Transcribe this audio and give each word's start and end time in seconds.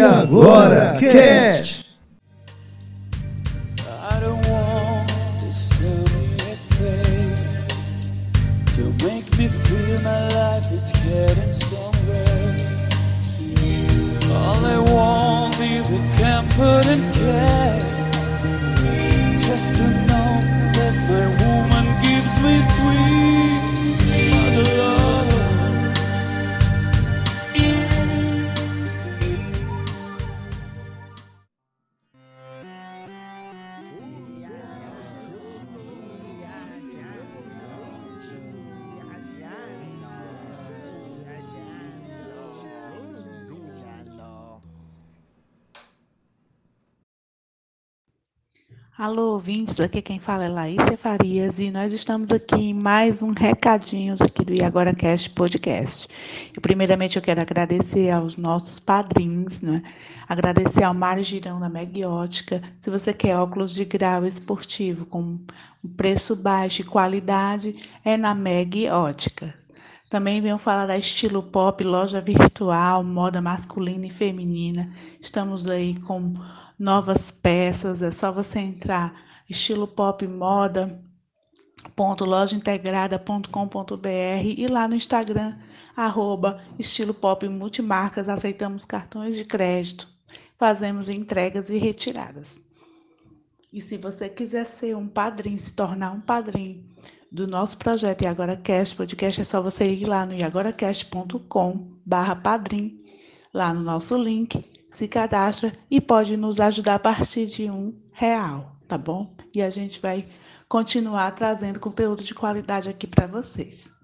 E 0.00 0.02
agora, 0.02 0.96
Cast! 0.98 1.79
Alô, 49.00 49.32
ouvintes, 49.32 49.80
aqui 49.80 50.02
quem 50.02 50.20
fala 50.20 50.44
é 50.44 50.48
Laísa 50.50 50.94
Farias 50.94 51.58
e 51.58 51.70
nós 51.70 51.90
estamos 51.90 52.30
aqui 52.30 52.56
em 52.56 52.74
mais 52.74 53.22
um 53.22 53.32
Recadinhos 53.32 54.20
aqui 54.20 54.44
do 54.44 54.52
Iagora 54.52 54.94
Cast 54.94 55.30
Podcast. 55.30 56.06
E, 56.54 56.60
primeiramente 56.60 57.16
eu 57.16 57.22
quero 57.22 57.40
agradecer 57.40 58.10
aos 58.10 58.36
nossos 58.36 58.78
padrinhos, 58.78 59.62
né? 59.62 59.82
agradecer 60.28 60.84
ao 60.84 60.92
Mário 60.92 61.24
Girão 61.24 61.58
da 61.58 61.66
Megiótica. 61.66 62.62
Se 62.82 62.90
você 62.90 63.14
quer 63.14 63.38
óculos 63.38 63.72
de 63.74 63.86
grau 63.86 64.26
esportivo 64.26 65.06
com 65.06 65.38
preço 65.96 66.36
baixo 66.36 66.82
e 66.82 66.84
qualidade, 66.84 67.74
é 68.04 68.18
na 68.18 68.34
Meg 68.34 68.86
Ótica. 68.90 69.54
Também 70.10 70.42
venho 70.42 70.58
falar 70.58 70.84
da 70.84 70.98
Estilo 70.98 71.42
Pop, 71.42 71.82
loja 71.82 72.20
virtual, 72.20 73.02
moda 73.02 73.40
masculina 73.40 74.04
e 74.04 74.10
feminina. 74.10 74.92
Estamos 75.22 75.66
aí 75.66 75.98
com 76.00 76.34
novas 76.80 77.30
peças, 77.30 78.00
é 78.00 78.10
só 78.10 78.32
você 78.32 78.58
entrar 78.58 79.14
estilo 79.46 79.86
pop 79.86 80.26
moda 80.26 80.98
lojaintegrada.com.br 82.20 84.08
e 84.42 84.66
lá 84.66 84.88
no 84.88 84.94
Instagram, 84.94 85.58
arroba 85.94 86.62
estilo 86.78 87.12
pop 87.12 87.46
multimarcas, 87.46 88.30
aceitamos 88.30 88.86
cartões 88.86 89.36
de 89.36 89.44
crédito, 89.44 90.08
fazemos 90.58 91.10
entregas 91.10 91.68
e 91.68 91.76
retiradas. 91.76 92.58
E 93.70 93.82
se 93.82 93.98
você 93.98 94.30
quiser 94.30 94.66
ser 94.66 94.96
um 94.96 95.06
padrinho, 95.06 95.60
se 95.60 95.74
tornar 95.74 96.12
um 96.12 96.20
padrinho 96.20 96.82
do 97.30 97.46
nosso 97.46 97.76
projeto 97.76 98.26
Agora 98.26 98.56
Cast 98.56 98.96
Podcast, 98.96 99.42
é 99.42 99.44
só 99.44 99.60
você 99.60 99.84
ir 99.84 100.06
lá 100.06 100.24
no 100.24 100.32
iagoracast.com 100.32 101.98
barra 102.06 102.34
padrim, 102.34 102.98
lá 103.52 103.74
no 103.74 103.82
nosso 103.82 104.16
link, 104.16 104.69
se 104.90 105.06
cadastra 105.06 105.72
e 105.88 106.00
pode 106.00 106.36
nos 106.36 106.58
ajudar 106.60 106.96
a 106.96 106.98
partir 106.98 107.46
de 107.46 107.70
um 107.70 107.96
real, 108.10 108.76
tá 108.88 108.98
bom? 108.98 109.32
E 109.54 109.62
a 109.62 109.70
gente 109.70 110.00
vai 110.00 110.28
continuar 110.68 111.30
trazendo 111.30 111.78
conteúdo 111.78 112.24
de 112.24 112.34
qualidade 112.34 112.88
aqui 112.88 113.06
para 113.06 113.26
vocês. 113.26 113.96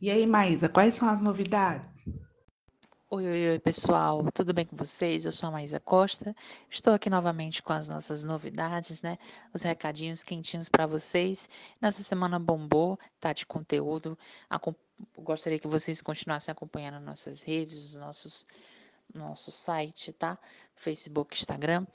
E 0.00 0.10
aí, 0.10 0.26
Maísa, 0.26 0.68
quais 0.68 0.94
são 0.94 1.08
as 1.08 1.20
novidades? 1.20 2.04
Oi, 3.10 3.26
oi, 3.26 3.50
oi, 3.52 3.58
pessoal, 3.58 4.22
tudo 4.32 4.52
bem 4.52 4.66
com 4.66 4.76
vocês? 4.76 5.24
Eu 5.24 5.32
sou 5.32 5.48
a 5.48 5.52
Maísa 5.52 5.80
Costa, 5.80 6.36
estou 6.70 6.92
aqui 6.92 7.08
novamente 7.08 7.62
com 7.62 7.72
as 7.72 7.88
nossas 7.88 8.22
novidades, 8.22 9.00
né? 9.00 9.16
Os 9.52 9.62
recadinhos 9.62 10.22
quentinhos 10.22 10.68
para 10.68 10.86
vocês. 10.86 11.48
Nessa 11.80 12.02
semana 12.02 12.38
bombou, 12.38 12.98
tá 13.18 13.32
de 13.32 13.46
conteúdo. 13.46 14.16
Gostaria 15.16 15.58
que 15.58 15.66
vocês 15.66 16.02
continuassem 16.02 16.52
acompanhando 16.52 17.02
nossas 17.02 17.42
redes, 17.42 17.94
os 17.94 17.98
nossos 17.98 18.46
nosso 19.14 19.50
site, 19.50 20.12
tá? 20.12 20.38
Facebook, 20.74 21.34
Instagram, 21.34 21.86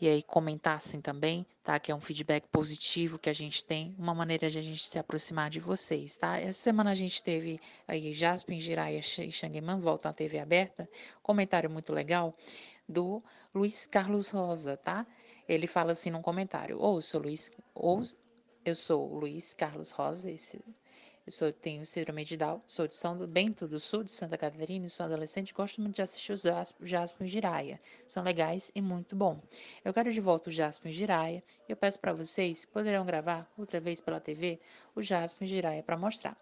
e 0.00 0.08
aí 0.08 0.22
comentassem 0.22 1.00
também, 1.00 1.46
tá? 1.62 1.78
Que 1.78 1.92
é 1.92 1.94
um 1.94 2.00
feedback 2.00 2.46
positivo 2.48 3.18
que 3.18 3.30
a 3.30 3.32
gente 3.32 3.64
tem, 3.64 3.94
uma 3.98 4.14
maneira 4.14 4.50
de 4.50 4.58
a 4.58 4.62
gente 4.62 4.84
se 4.86 4.98
aproximar 4.98 5.48
de 5.48 5.60
vocês, 5.60 6.16
tá? 6.16 6.38
Essa 6.38 6.60
semana 6.60 6.90
a 6.90 6.94
gente 6.94 7.22
teve 7.22 7.60
aí 7.86 8.12
Jasper 8.12 8.58
Jiraiya 8.58 8.98
e 8.98 9.32
Xangueman 9.32 9.80
voltam 9.80 10.10
à 10.10 10.14
TV 10.14 10.38
aberta, 10.38 10.88
comentário 11.22 11.70
muito 11.70 11.92
legal 11.92 12.34
do 12.88 13.22
Luiz 13.54 13.86
Carlos 13.86 14.30
Rosa, 14.30 14.76
tá? 14.76 15.06
Ele 15.48 15.66
fala 15.66 15.92
assim 15.92 16.10
num 16.10 16.22
comentário: 16.22 16.78
Ouço, 16.78 17.18
Luiz, 17.18 17.50
ou 17.74 18.02
eu 18.64 18.74
sou 18.74 19.14
Luiz 19.14 19.54
Carlos 19.54 19.90
Rosa, 19.90 20.30
esse 20.30 20.60
eu 21.24 21.30
sou, 21.30 21.52
tenho 21.52 21.86
síndrome 21.86 22.24
de 22.24 22.36
Down, 22.36 22.60
sou 22.66 22.88
de 22.88 22.96
São 22.96 23.16
Bento 23.28 23.68
do 23.68 23.78
Sul, 23.78 24.02
de 24.02 24.10
Santa 24.10 24.36
Catarina, 24.36 24.86
e 24.86 24.90
sou 24.90 25.06
adolescente 25.06 25.50
e 25.50 25.54
gosto 25.54 25.80
muito 25.80 25.94
de 25.94 26.02
assistir 26.02 26.32
os 26.32 26.42
Jasper 26.80 27.26
e 27.26 27.30
Jiraya. 27.30 27.78
São 28.08 28.24
legais 28.24 28.72
e 28.74 28.82
muito 28.82 29.14
bom. 29.14 29.40
Eu 29.84 29.94
quero 29.94 30.12
de 30.12 30.20
volta 30.20 30.50
o 30.50 30.52
Jasper 30.52 30.90
e 30.90 30.94
Jiraya 30.94 31.40
e 31.68 31.72
eu 31.72 31.76
peço 31.76 32.00
para 32.00 32.12
vocês, 32.12 32.64
poderão 32.64 33.06
gravar 33.06 33.48
outra 33.56 33.78
vez 33.78 34.00
pela 34.00 34.18
TV 34.18 34.58
o 34.96 35.02
Jasper 35.02 35.46
e 35.46 35.50
Jiraya 35.50 35.82
para 35.84 35.96
mostrar. 35.96 36.36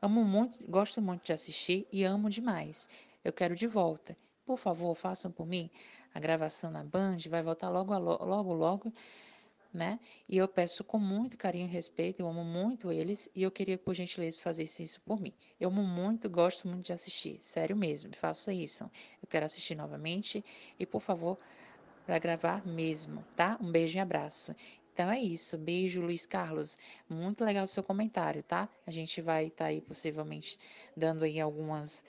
Amo 0.00 0.24
muito, 0.24 0.62
gosto 0.64 1.02
muito 1.02 1.24
de 1.24 1.32
assistir 1.32 1.88
e 1.90 2.04
amo 2.04 2.30
demais. 2.30 2.88
Eu 3.24 3.32
quero 3.32 3.56
de 3.56 3.66
volta. 3.66 4.16
Por 4.46 4.58
favor, 4.58 4.94
façam 4.94 5.32
por 5.32 5.44
mim 5.44 5.68
a 6.14 6.20
gravação 6.20 6.70
na 6.70 6.84
Band, 6.84 7.18
vai 7.28 7.42
voltar 7.42 7.68
logo, 7.68 7.98
logo, 7.98 8.54
logo 8.54 8.92
né? 9.72 9.98
E 10.28 10.36
eu 10.36 10.48
peço 10.48 10.82
com 10.84 10.98
muito 10.98 11.36
carinho 11.36 11.66
e 11.66 11.70
respeito, 11.70 12.20
eu 12.20 12.28
amo 12.28 12.44
muito 12.44 12.92
eles 12.92 13.30
e 13.34 13.42
eu 13.42 13.50
queria, 13.50 13.78
por 13.78 13.94
gentileza, 13.94 14.42
fazer 14.42 14.64
isso 14.64 15.00
por 15.02 15.20
mim. 15.20 15.32
Eu 15.58 15.68
amo 15.68 15.82
muito, 15.82 16.28
gosto 16.28 16.68
muito 16.68 16.86
de 16.86 16.92
assistir, 16.92 17.38
sério 17.40 17.76
mesmo, 17.76 18.14
faça 18.14 18.52
isso. 18.52 18.84
Eu 19.22 19.28
quero 19.28 19.46
assistir 19.46 19.74
novamente 19.74 20.44
e, 20.78 20.84
por 20.84 21.00
favor, 21.00 21.38
para 22.06 22.18
gravar 22.18 22.66
mesmo, 22.66 23.24
tá? 23.36 23.56
Um 23.60 23.70
beijo 23.70 23.96
e 23.96 24.00
abraço. 24.00 24.54
Então 24.92 25.10
é 25.10 25.20
isso. 25.20 25.56
Beijo, 25.56 26.00
Luiz 26.00 26.26
Carlos. 26.26 26.76
Muito 27.08 27.44
legal 27.44 27.64
o 27.64 27.68
seu 27.68 27.82
comentário, 27.82 28.42
tá? 28.42 28.68
A 28.86 28.90
gente 28.90 29.20
vai 29.22 29.46
estar 29.46 29.64
tá 29.64 29.70
aí 29.70 29.80
possivelmente 29.80 30.58
dando 30.96 31.24
aí 31.24 31.40
algumas 31.40 32.04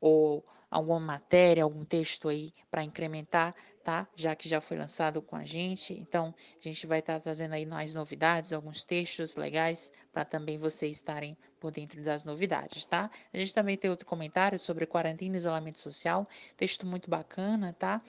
ou 0.00 0.44
alguma 0.70 1.00
matéria, 1.00 1.64
algum 1.64 1.84
texto 1.84 2.28
aí 2.28 2.52
para 2.70 2.84
incrementar, 2.84 3.54
tá? 3.82 4.06
Já 4.14 4.36
que 4.36 4.48
já 4.48 4.60
foi 4.60 4.76
lançado 4.76 5.20
com 5.20 5.34
a 5.34 5.44
gente. 5.44 5.92
Então, 5.94 6.32
a 6.58 6.62
gente 6.68 6.86
vai 6.86 7.00
estar 7.00 7.14
tá 7.14 7.20
trazendo 7.20 7.54
aí 7.54 7.66
mais 7.66 7.92
novidades, 7.92 8.52
alguns 8.52 8.84
textos 8.84 9.34
legais 9.34 9.92
para 10.12 10.24
também 10.24 10.58
vocês 10.58 10.96
estarem 10.96 11.36
por 11.58 11.72
dentro 11.72 12.02
das 12.02 12.24
novidades, 12.24 12.86
tá? 12.86 13.10
A 13.32 13.38
gente 13.38 13.54
também 13.54 13.76
tem 13.76 13.90
outro 13.90 14.06
comentário 14.06 14.58
sobre 14.58 14.86
quarentena 14.86 15.36
e 15.36 15.38
isolamento 15.38 15.80
social, 15.80 16.26
texto 16.56 16.86
muito 16.86 17.10
bacana, 17.10 17.74
tá? 17.78 18.00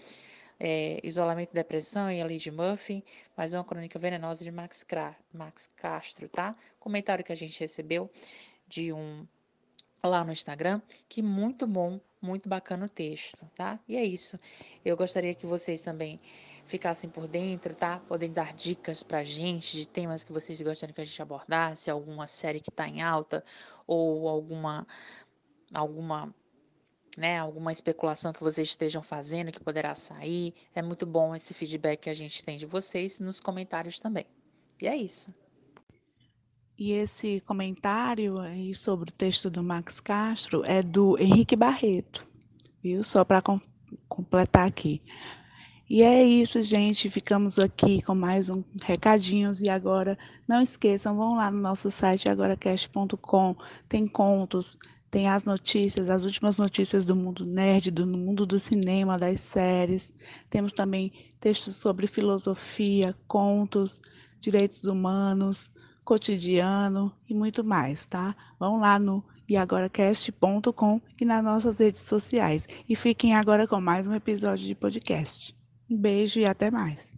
É, 0.63 0.99
isolamento 1.03 1.51
depressão 1.53 2.11
e 2.11 2.21
a 2.21 2.23
Lady 2.23 2.51
Murphy, 2.51 3.03
mais 3.35 3.51
uma 3.51 3.63
crônica 3.63 3.97
venenosa 3.97 4.43
de 4.43 4.51
Max, 4.51 4.85
Max 5.33 5.67
Castro, 5.75 6.29
tá? 6.29 6.55
Comentário 6.79 7.25
que 7.25 7.31
a 7.31 7.35
gente 7.35 7.59
recebeu 7.59 8.11
de 8.67 8.93
um 8.93 9.25
lá 10.09 10.23
no 10.23 10.31
Instagram, 10.31 10.81
que 11.07 11.21
muito 11.21 11.67
bom, 11.67 11.99
muito 12.21 12.49
bacana 12.49 12.85
o 12.85 12.89
texto, 12.89 13.49
tá? 13.55 13.79
E 13.87 13.95
é 13.95 14.03
isso. 14.03 14.39
Eu 14.83 14.97
gostaria 14.97 15.33
que 15.33 15.45
vocês 15.45 15.81
também 15.81 16.19
ficassem 16.65 17.09
por 17.09 17.27
dentro, 17.27 17.73
tá? 17.75 17.99
Podem 18.07 18.31
dar 18.31 18.53
dicas 18.53 19.03
pra 19.03 19.23
gente 19.23 19.77
de 19.77 19.87
temas 19.87 20.23
que 20.23 20.31
vocês 20.31 20.59
gostariam 20.61 20.93
que 20.93 21.01
a 21.01 21.05
gente 21.05 21.21
abordasse, 21.21 21.89
alguma 21.89 22.27
série 22.27 22.59
que 22.59 22.69
está 22.69 22.87
em 22.87 23.01
alta 23.01 23.43
ou 23.87 24.27
alguma 24.27 24.87
alguma 25.73 26.33
né, 27.17 27.39
alguma 27.39 27.71
especulação 27.71 28.31
que 28.31 28.41
vocês 28.41 28.69
estejam 28.69 29.03
fazendo 29.03 29.51
que 29.51 29.59
poderá 29.59 29.95
sair. 29.95 30.53
É 30.73 30.81
muito 30.81 31.05
bom 31.05 31.35
esse 31.35 31.53
feedback 31.53 32.01
que 32.01 32.09
a 32.09 32.13
gente 32.13 32.43
tem 32.43 32.57
de 32.57 32.65
vocês 32.65 33.19
nos 33.19 33.39
comentários 33.39 33.99
também. 33.99 34.25
E 34.81 34.87
é 34.87 34.95
isso. 34.95 35.33
E 36.83 36.93
esse 36.93 37.41
comentário 37.41 38.39
aí 38.39 38.73
sobre 38.73 39.11
o 39.11 39.13
texto 39.13 39.51
do 39.51 39.61
Max 39.61 39.99
Castro 39.99 40.63
é 40.65 40.81
do 40.81 41.15
Henrique 41.19 41.55
Barreto, 41.55 42.25
viu? 42.81 43.03
Só 43.03 43.23
para 43.23 43.39
com 43.39 43.61
completar 44.09 44.65
aqui. 44.67 44.99
E 45.87 46.01
é 46.01 46.23
isso, 46.23 46.59
gente. 46.63 47.07
Ficamos 47.07 47.59
aqui 47.59 48.01
com 48.01 48.15
mais 48.15 48.49
um 48.49 48.63
recadinhos. 48.81 49.61
E 49.61 49.69
agora, 49.69 50.17
não 50.47 50.59
esqueçam, 50.59 51.15
vão 51.15 51.35
lá 51.35 51.51
no 51.51 51.61
nosso 51.61 51.91
site 51.91 52.27
agoracast.com. 52.27 53.55
Tem 53.87 54.07
contos, 54.07 54.75
tem 55.11 55.29
as 55.29 55.43
notícias, 55.43 56.09
as 56.09 56.25
últimas 56.25 56.57
notícias 56.57 57.05
do 57.05 57.15
mundo 57.15 57.45
nerd, 57.45 57.91
do 57.91 58.07
mundo 58.07 58.43
do 58.43 58.57
cinema, 58.57 59.19
das 59.19 59.39
séries. 59.39 60.15
Temos 60.49 60.73
também 60.73 61.13
textos 61.39 61.75
sobre 61.75 62.07
filosofia, 62.07 63.15
contos, 63.27 64.01
direitos 64.41 64.85
humanos 64.85 65.69
cotidiano 66.03 67.11
e 67.29 67.33
muito 67.33 67.63
mais, 67.63 68.05
tá? 68.05 68.35
Vão 68.59 68.79
lá 68.79 68.97
no 68.99 69.23
iagoracast.com 69.49 71.01
e 71.19 71.25
nas 71.25 71.43
nossas 71.43 71.79
redes 71.79 72.01
sociais. 72.01 72.67
E 72.87 72.95
fiquem 72.95 73.35
agora 73.35 73.67
com 73.67 73.81
mais 73.81 74.07
um 74.07 74.13
episódio 74.13 74.65
de 74.65 74.75
podcast. 74.75 75.53
Um 75.89 75.97
beijo 75.97 76.39
e 76.39 76.45
até 76.45 76.71
mais. 76.71 77.11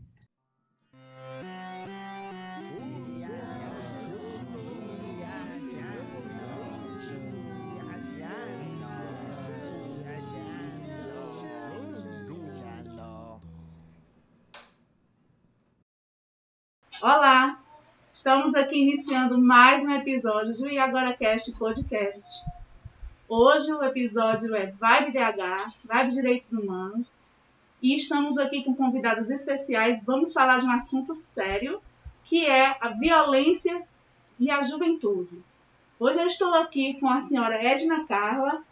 Olá! 17.03 17.62
Estamos 18.13 18.53
aqui 18.53 18.77
iniciando 18.77 19.41
mais 19.41 19.83
um 19.83 19.95
episódio 19.95 20.55
do 20.55 20.69
IagoraCast 20.69 21.51
Podcast. 21.53 22.45
Hoje 23.27 23.73
o 23.73 23.83
episódio 23.83 24.55
é 24.55 24.67
Vibe 24.67 25.13
DH, 25.13 25.73
Vibe 25.83 26.13
Direitos 26.13 26.53
Humanos, 26.53 27.15
e 27.81 27.95
estamos 27.95 28.37
aqui 28.37 28.63
com 28.63 28.75
convidados 28.75 29.31
especiais. 29.31 29.99
Vamos 30.05 30.31
falar 30.31 30.59
de 30.59 30.67
um 30.67 30.71
assunto 30.71 31.15
sério, 31.15 31.81
que 32.23 32.45
é 32.45 32.77
a 32.79 32.89
violência 32.89 33.81
e 34.39 34.51
a 34.51 34.61
juventude. 34.61 35.41
Hoje 35.99 36.19
eu 36.19 36.27
estou 36.27 36.53
aqui 36.53 36.93
com 36.99 37.09
a 37.09 37.19
senhora 37.19 37.63
Edna 37.63 38.05
Carla, 38.05 38.63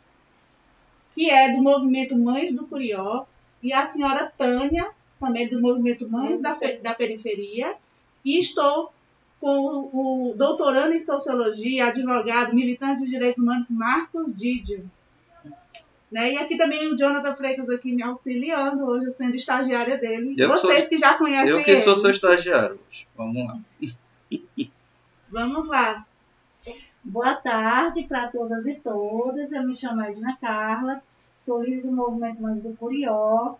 que 1.15 1.31
é 1.31 1.51
do 1.51 1.63
movimento 1.63 2.15
Mães 2.15 2.55
do 2.55 2.67
Curió, 2.67 3.25
e 3.63 3.73
a 3.73 3.87
senhora 3.87 4.31
Tânia, 4.37 4.91
também 5.19 5.47
do 5.47 5.59
movimento 5.59 6.07
Mães 6.07 6.43
da, 6.43 6.55
da 6.83 6.93
Periferia, 6.93 7.75
e 8.23 8.37
estou 8.37 8.93
com 9.41 9.89
o 9.91 10.33
doutorando 10.37 10.93
em 10.93 10.99
Sociologia, 10.99 11.87
advogado, 11.87 12.53
militante 12.53 13.03
de 13.03 13.09
direitos 13.09 13.41
humanos, 13.41 13.71
Marcos 13.71 14.37
Didio. 14.37 14.89
Né? 16.11 16.33
E 16.33 16.37
aqui 16.37 16.57
também 16.57 16.87
o 16.87 16.95
Jonathan 16.95 17.35
Freitas 17.35 17.67
aqui 17.69 17.91
me 17.91 18.03
auxiliando, 18.03 18.85
hoje 18.85 19.09
sendo 19.11 19.35
estagiária 19.35 19.97
dele. 19.97 20.35
Eu 20.37 20.49
Vocês 20.49 20.73
que, 20.73 20.79
sou, 20.81 20.89
que 20.89 20.97
já 20.99 21.17
conhecem 21.17 21.55
Eu 21.57 21.63
que 21.63 21.71
ele. 21.71 21.79
sou 21.79 21.95
seu 21.95 22.11
estagiário. 22.11 22.79
Vamos 23.17 23.47
lá. 23.47 23.59
Vamos 25.29 25.67
lá. 25.67 26.05
Boa 27.03 27.33
tarde 27.33 28.03
para 28.03 28.27
todas 28.27 28.67
e 28.67 28.75
todas. 28.75 29.51
Eu 29.51 29.63
me 29.63 29.75
chamo 29.75 30.01
Edna 30.01 30.37
Carla, 30.39 31.01
sou 31.43 31.63
líder 31.63 31.87
do 31.87 31.91
Movimento 31.91 32.39
Mães 32.41 32.61
do 32.61 32.75
Curió 32.75 33.55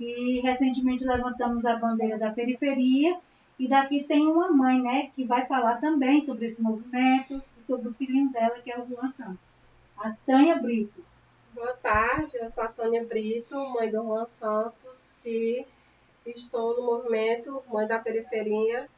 e 0.00 0.40
recentemente 0.40 1.04
levantamos 1.04 1.62
a 1.66 1.76
bandeira 1.76 2.16
da 2.16 2.30
periferia 2.30 3.18
e 3.58 3.68
daqui 3.68 4.04
tem 4.04 4.26
uma 4.26 4.50
mãe, 4.50 4.82
né, 4.82 5.10
que 5.14 5.24
vai 5.24 5.46
falar 5.46 5.80
também 5.80 6.24
sobre 6.24 6.46
esse 6.46 6.60
movimento 6.60 7.42
e 7.58 7.64
sobre 7.64 7.88
o 7.88 7.94
filhinho 7.94 8.30
dela, 8.30 8.60
que 8.60 8.70
é 8.70 8.78
o 8.78 8.86
Juan 8.86 9.12
Santos. 9.16 9.56
A 9.96 10.12
Tânia 10.26 10.56
Brito. 10.56 11.04
Boa 11.54 11.72
tarde, 11.74 12.36
eu 12.36 12.50
sou 12.50 12.64
a 12.64 12.68
Tânia 12.68 13.04
Brito, 13.04 13.56
mãe 13.70 13.90
do 13.90 14.02
Juan 14.02 14.26
Santos, 14.30 15.14
que 15.22 15.66
estou 16.26 16.76
no 16.76 16.84
movimento 16.84 17.62
Mãe 17.72 17.86
da 17.86 17.98
Periferia, 17.98 18.88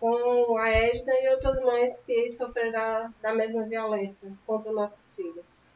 com 0.00 0.56
a 0.58 0.68
Edna 0.70 1.12
e 1.12 1.34
outras 1.34 1.62
mães 1.62 2.02
que 2.02 2.30
sofreram 2.30 3.14
da 3.20 3.34
mesma 3.34 3.62
violência 3.64 4.32
contra 4.46 4.72
nossos 4.72 5.14
filhos. 5.14 5.70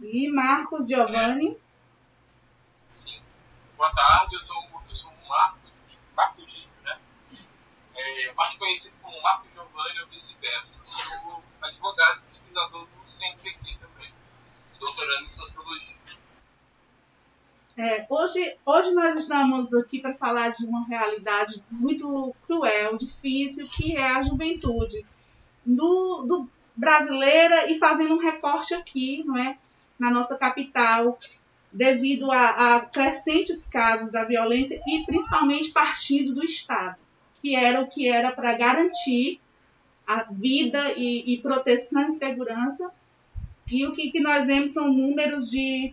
E 0.00 0.28
Marcos 0.28 0.86
Giovanni. 0.86 1.58
Sim. 2.92 3.20
Boa 3.76 3.92
tarde, 3.92 4.36
eu 4.36 4.46
sou, 4.46 4.64
eu 4.88 4.94
sou 4.94 5.10
o 5.10 5.28
Marcos 5.28 5.64
Marco 6.16 6.46
Gídio, 6.46 6.82
né? 6.82 6.98
Mais 8.36 8.56
conhecido 8.56 8.96
como 9.02 9.20
Marco 9.22 9.46
Giovanni 9.52 10.00
ou 10.00 10.08
vice-versa. 10.08 10.84
Sou 10.84 11.42
advogado 11.60 12.22
e 12.22 12.30
pesquisador 12.30 12.86
do 12.86 13.10
CNPq 13.10 13.78
também, 13.78 14.12
doutorando 14.78 15.26
em 15.26 15.30
Sociologia. 15.30 15.96
É, 17.76 18.06
hoje, 18.08 18.56
hoje 18.64 18.92
nós 18.92 19.20
estamos 19.20 19.74
aqui 19.74 19.98
para 19.98 20.14
falar 20.14 20.50
de 20.50 20.64
uma 20.64 20.86
realidade 20.86 21.64
muito 21.68 22.34
cruel, 22.46 22.96
difícil, 22.96 23.66
que 23.66 23.96
é 23.96 24.12
a 24.12 24.22
juventude 24.22 25.04
do, 25.66 26.22
do 26.22 26.48
brasileira 26.76 27.70
e 27.70 27.78
fazendo 27.78 28.14
um 28.14 28.18
recorte 28.18 28.74
aqui, 28.74 29.24
não 29.24 29.36
é, 29.36 29.58
na 29.98 30.10
nossa 30.10 30.36
capital, 30.36 31.18
devido 31.72 32.30
a, 32.30 32.76
a 32.76 32.80
crescentes 32.80 33.66
casos 33.66 34.12
da 34.12 34.24
violência 34.24 34.80
e 34.86 35.04
principalmente 35.04 35.72
partindo 35.72 36.32
do 36.32 36.44
Estado, 36.44 36.96
que 37.44 37.54
era 37.54 37.82
o 37.82 37.86
que 37.86 38.08
era 38.08 38.32
para 38.32 38.54
garantir 38.54 39.38
a 40.06 40.22
vida 40.22 40.94
e, 40.96 41.34
e, 41.34 41.42
proteção 41.42 42.06
e 42.06 42.12
segurança. 42.12 42.90
E 43.70 43.86
o 43.86 43.92
que, 43.92 44.10
que 44.10 44.18
nós 44.18 44.46
vemos 44.46 44.72
são 44.72 44.90
números 44.90 45.50
de 45.50 45.92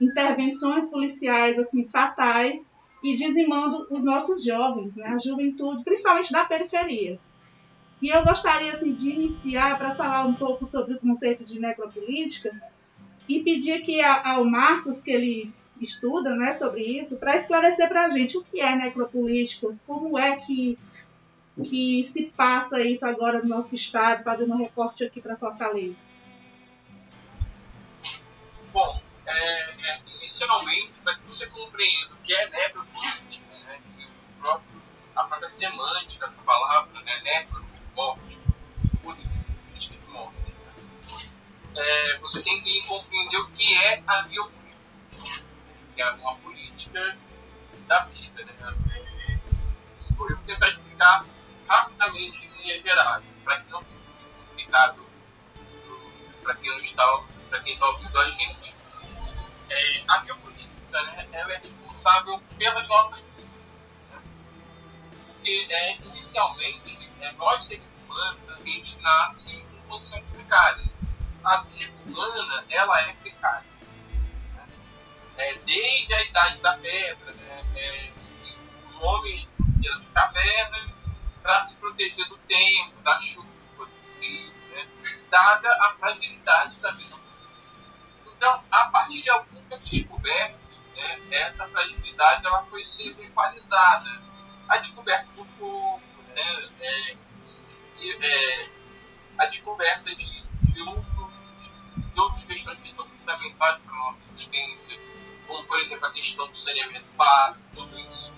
intervenções 0.00 0.88
policiais 0.88 1.58
assim 1.58 1.84
fatais 1.88 2.70
e 3.02 3.16
dizimando 3.16 3.88
os 3.90 4.04
nossos 4.04 4.44
jovens, 4.44 4.94
né, 4.94 5.08
a 5.08 5.18
juventude, 5.18 5.82
principalmente 5.82 6.30
da 6.30 6.44
periferia. 6.44 7.18
E 8.00 8.08
eu 8.08 8.22
gostaria 8.22 8.72
assim, 8.72 8.92
de 8.92 9.10
iniciar 9.10 9.76
para 9.76 9.96
falar 9.96 10.26
um 10.26 10.34
pouco 10.34 10.64
sobre 10.64 10.94
o 10.94 11.00
conceito 11.00 11.44
de 11.44 11.58
necropolítica, 11.58 12.54
e 13.28 13.40
pedir 13.40 13.72
aqui 13.72 14.00
ao 14.00 14.44
Marcos, 14.44 15.02
que 15.02 15.10
ele 15.10 15.52
estuda 15.84 16.34
né, 16.34 16.52
sobre 16.52 16.82
isso, 16.82 17.18
para 17.18 17.36
esclarecer 17.36 17.88
para 17.88 18.06
a 18.06 18.08
gente 18.08 18.36
o 18.38 18.44
que 18.44 18.60
é 18.60 18.74
necropolítica, 18.74 19.76
como 19.86 20.18
é 20.18 20.36
que, 20.36 20.78
que 21.62 22.02
se 22.02 22.26
passa 22.36 22.80
isso 22.80 23.06
agora 23.06 23.42
no 23.42 23.48
nosso 23.48 23.74
estado, 23.74 24.22
fazendo 24.22 24.54
um 24.54 24.58
recorte 24.58 25.04
aqui 25.04 25.20
para 25.20 25.36
Fortaleza. 25.36 26.06
Bom, 28.72 29.00
é, 29.26 29.92
é, 29.92 30.00
inicialmente, 30.16 31.00
para 31.00 31.14
que 31.14 31.26
você 31.26 31.46
compreenda 31.46 32.12
o 32.12 32.16
que 32.22 32.34
é 32.34 32.48
necropolítica, 32.48 33.46
né, 33.64 33.80
que 33.88 34.04
o 34.04 34.40
próprio, 34.40 34.82
a 35.14 35.24
própria 35.24 35.48
semântica 35.48 36.26
da 36.26 36.42
palavra, 36.42 37.00
né, 37.02 37.20
necro, 37.22 37.64
morte, 37.96 38.42
política, 39.02 39.96
de 40.00 40.08
morte, 40.08 40.56
é, 41.76 42.18
você 42.18 42.42
tem 42.42 42.60
que 42.62 42.86
compreender 42.86 43.38
o 43.38 43.50
que 43.50 43.74
é 43.82 44.02
a 44.06 44.22
biopolítica, 44.22 44.65
é 46.02 46.10
uma 46.12 46.36
política 46.36 47.16
da 47.86 48.04
vida. 48.06 48.44
Né? 48.44 48.54
É, 48.94 49.34
eu 49.34 50.16
vou 50.16 50.36
tentar 50.38 50.68
explicar 50.68 51.24
rapidamente 51.68 52.46
em 52.46 52.62
linhas 52.62 52.82
gerais, 52.82 53.24
para 53.44 53.60
que 53.60 53.70
não 53.70 53.82
fique 53.82 54.00
complicado 54.48 55.06
para 56.42 56.54
quem 56.56 56.80
está, 56.80 57.24
para 57.50 57.60
quem 57.60 57.74
está 57.74 57.86
ouvindo 57.86 58.18
a 58.18 58.30
gente. 58.30 58.76
É, 59.68 60.02
a 60.08 60.18
biopolítica, 60.18 61.02
né, 61.02 61.28
ela 61.32 61.52
é 61.52 61.56
responsável 61.56 62.40
pelas 62.58 62.88
nossas 62.88 63.20
vidas. 63.20 63.44
Né? 64.10 64.22
Porque 65.26 65.66
é, 65.70 65.96
inicialmente, 65.96 67.10
é, 67.20 67.32
nós 67.32 67.64
seres 67.64 67.84
humanos, 68.04 68.40
a 68.48 68.60
gente 68.60 69.00
nasce 69.00 69.54
em 69.56 69.82
condições 69.88 70.24
precárias 70.32 70.96
a 71.46 71.62
vida 71.62 71.92
humana 72.04 72.64
ela 72.68 73.00
é 73.02 73.12
precária. 73.14 73.64
É, 75.38 75.54
desde 75.66 76.14
a 76.14 76.22
idade 76.22 76.60
da 76.60 76.78
pedra, 76.78 77.32
né? 77.32 77.64
é, 77.76 78.12
o 78.94 79.06
homem 79.06 79.48
ia 79.82 79.98
de 79.98 80.06
cavernas 80.08 80.90
para 81.42 81.62
se 81.62 81.76
proteger 81.76 82.26
do 82.28 82.38
tempo, 82.38 83.02
da 83.02 83.20
chuva, 83.20 83.46
do 83.78 83.88
frio, 84.16 84.52
né? 84.70 84.88
dada 85.30 85.68
a 85.68 85.96
fragilidade 85.98 86.80
da 86.80 86.90
vida. 86.92 87.16
Então, 88.26 88.64
a 88.70 88.84
partir 88.86 89.22
de 89.22 89.30
algumas 89.30 89.80
descobertas, 89.80 90.60
né, 90.96 91.20
essa 91.30 91.68
fragilidade 91.68 92.46
ela 92.46 92.64
foi 92.66 92.84
sendo 92.84 93.22
equalizada. 93.22 94.22
A 94.68 94.78
descoberta 94.78 95.26
do 95.36 95.44
fogo, 95.44 96.02
né, 96.34 96.68
é, 96.80 97.16
é, 98.02 98.70
a 99.38 99.46
descoberta 99.46 100.14
de, 100.14 100.42
de 100.62 100.82
um 100.82 101.16
e 102.16 102.20
outras 102.20 102.46
questões 102.46 102.78
que 102.80 102.94
são 102.94 103.06
fundamentais 103.06 103.78
para 103.82 103.92
a 103.92 103.96
nossa 103.96 104.18
existência, 104.34 104.98
como, 105.46 105.64
por 105.66 105.78
exemplo, 105.78 106.06
a 106.06 106.12
questão 106.12 106.48
do 106.48 106.56
saneamento 106.56 107.06
básico, 107.16 107.64
tudo 107.74 107.98
isso, 108.00 108.32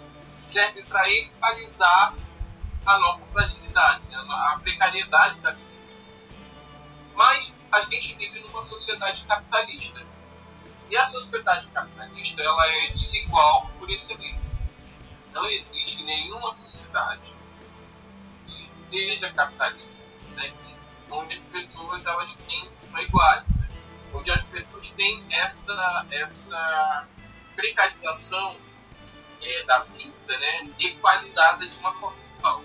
serve 0.46 0.82
para 0.84 1.08
equalizar 1.10 2.14
a 2.86 2.98
nossa 2.98 3.26
fragilidade, 3.32 4.02
né? 4.08 4.16
a 4.16 4.58
precariedade 4.60 5.40
da 5.40 5.52
vida. 5.52 5.68
Mas 7.14 7.52
a 7.72 7.82
gente 7.82 8.14
vive 8.14 8.40
numa 8.40 8.64
sociedade 8.64 9.24
capitalista. 9.24 10.06
E 10.90 10.96
a 10.96 11.06
sociedade 11.06 11.68
capitalista 11.68 12.42
ela 12.42 12.66
é 12.66 12.88
desigual 12.88 13.70
por 13.78 13.90
excelência. 13.90 14.40
Não 15.32 15.44
existe 15.50 16.02
nenhuma 16.04 16.54
sociedade 16.54 17.34
que 18.46 18.70
seja 18.88 19.30
capitalista, 19.32 20.02
né? 20.34 20.52
onde 21.10 21.36
as 21.36 21.66
pessoas 21.66 22.06
elas 22.06 22.34
têm, 22.48 22.70
são 22.90 23.00
iguais 23.00 23.57
onde 24.14 24.30
as 24.30 24.42
pessoas 24.44 24.90
têm 24.90 25.24
essa, 25.30 26.06
essa 26.10 27.08
precarização 27.56 28.56
é, 29.42 29.64
da 29.64 29.80
vida 29.84 30.38
né, 30.38 30.70
equalizada 30.80 31.66
de 31.66 31.74
uma 31.76 31.94
forma 31.94 32.18
igual. 32.38 32.62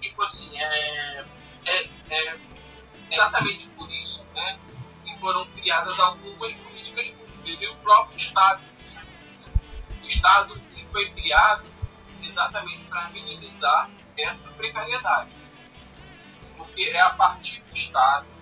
Tipo 0.00 0.22
assim, 0.22 0.50
é, 0.58 1.24
é, 1.66 1.90
é 2.10 2.38
exatamente 3.10 3.68
por 3.70 3.90
isso 3.92 4.24
né, 4.34 4.58
que 5.04 5.18
foram 5.18 5.46
criadas 5.52 5.98
algumas 5.98 6.54
políticas 6.54 7.10
públicas 7.10 7.62
e 7.62 7.66
o 7.66 7.76
próprio 7.76 8.16
Estado. 8.16 8.62
O 10.02 10.06
Estado 10.06 10.60
foi 10.90 11.10
criado 11.10 11.70
exatamente 12.22 12.84
para 12.84 13.08
minimizar 13.10 13.90
essa 14.16 14.50
precariedade. 14.52 15.30
Porque 16.56 16.82
é 16.82 17.00
a 17.00 17.10
partir 17.10 17.60
do 17.60 17.74
Estado 17.74 18.37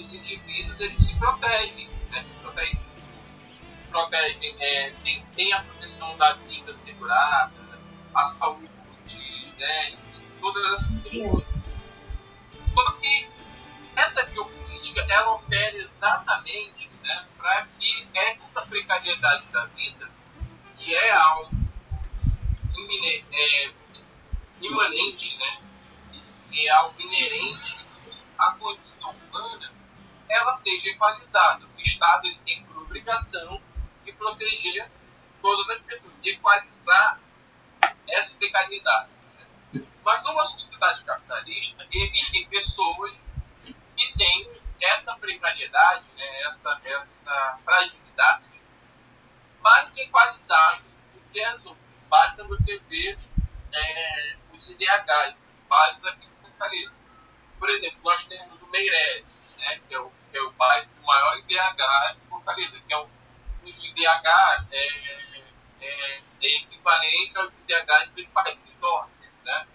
os 0.00 0.14
indivíduos 0.14 0.80
eles 0.80 1.02
se 1.02 1.14
protegem, 1.16 1.88
né? 2.10 2.22
se 2.22 2.42
protegem, 2.42 2.80
se 3.84 3.90
protegem 3.90 4.56
é, 4.60 4.90
tem, 5.04 5.24
tem 5.36 5.52
a 5.52 5.62
proteção 5.62 6.16
da 6.16 6.34
vida 6.34 6.74
segurada, 6.74 7.52
a 8.14 8.24
saúde, 8.24 8.70
né? 9.58 9.92
todas 10.40 10.66
essas 10.74 11.02
questões. 11.02 11.44
Só 12.74 12.92
que 12.92 13.28
essa 13.96 14.24
biopolítica 14.26 15.06
ela 15.08 15.34
opera 15.34 15.76
exatamente 15.76 16.90
né, 17.02 17.26
para 17.36 17.66
que 17.66 18.08
essa 18.14 18.64
precariedade 18.66 19.46
da 19.48 19.66
vida, 19.66 20.08
que 20.74 20.94
é 20.94 21.10
algo 21.12 21.50
imine, 22.76 23.24
é, 23.32 23.70
imanente, 24.60 25.36
né, 25.38 25.58
é 26.52 26.68
algo 26.70 27.00
inerente 27.00 27.80
à 28.38 28.52
condição 28.52 29.10
humana, 29.10 29.72
ela 30.28 30.52
seja 30.54 30.90
equalizada. 30.90 31.66
O 31.66 31.80
Estado 31.80 32.26
ele 32.26 32.38
tem 32.44 32.64
por 32.64 32.82
obrigação 32.82 33.60
de 34.04 34.12
proteger 34.12 34.90
todas 35.42 35.76
as 35.76 35.82
pessoas, 35.82 36.12
de 36.22 36.30
equalizar 36.30 37.20
essa 38.08 38.36
precariedade. 38.38 39.10
Né? 39.72 39.82
Mas 40.04 40.22
numa 40.24 40.44
sociedade 40.44 41.04
capitalista, 41.04 41.86
existem 41.90 42.48
pessoas 42.48 43.24
que 43.64 44.14
têm 44.16 44.50
essa 44.80 45.16
precariedade, 45.16 46.04
né, 46.16 46.40
essa, 46.42 46.80
essa 46.84 47.58
fragilidade 47.64 48.62
mais 49.60 49.96
equalizada 49.98 50.82
do 51.14 51.20
que 51.32 51.40
as 51.40 51.64
outras. 51.64 51.88
Basta 52.08 52.44
você 52.44 52.78
ver 52.80 53.18
é, 53.72 54.36
os 54.52 54.70
IDHs, 54.70 55.36
bairros 55.68 56.04
aqui 56.04 56.26
de 56.26 56.40
Fortaleza. 56.40 56.92
Por 57.58 57.68
exemplo, 57.68 57.98
nós 58.04 58.24
temos 58.26 58.62
o 58.62 58.66
Meireles, 58.68 59.26
né, 59.58 59.80
que, 59.88 59.94
é 59.94 60.00
o, 60.00 60.12
é 60.38 60.42
o 60.42 60.52
bairro 60.52 60.88
o 61.02 61.06
maior 61.06 61.38
IDH 61.38 62.20
de 62.20 62.28
Fortaleza, 62.28 62.80
que 62.86 62.94
é 62.94 63.06
cujo 63.62 63.84
IDH 63.84 64.68
é, 64.70 64.88
é, 65.80 66.22
é 66.42 66.56
equivalente 66.56 67.36
aos 67.36 67.52
IDHs 67.52 68.10
dos 68.10 68.26
países 68.28 68.78
nórdicos, 68.78 69.28
né? 69.44 69.66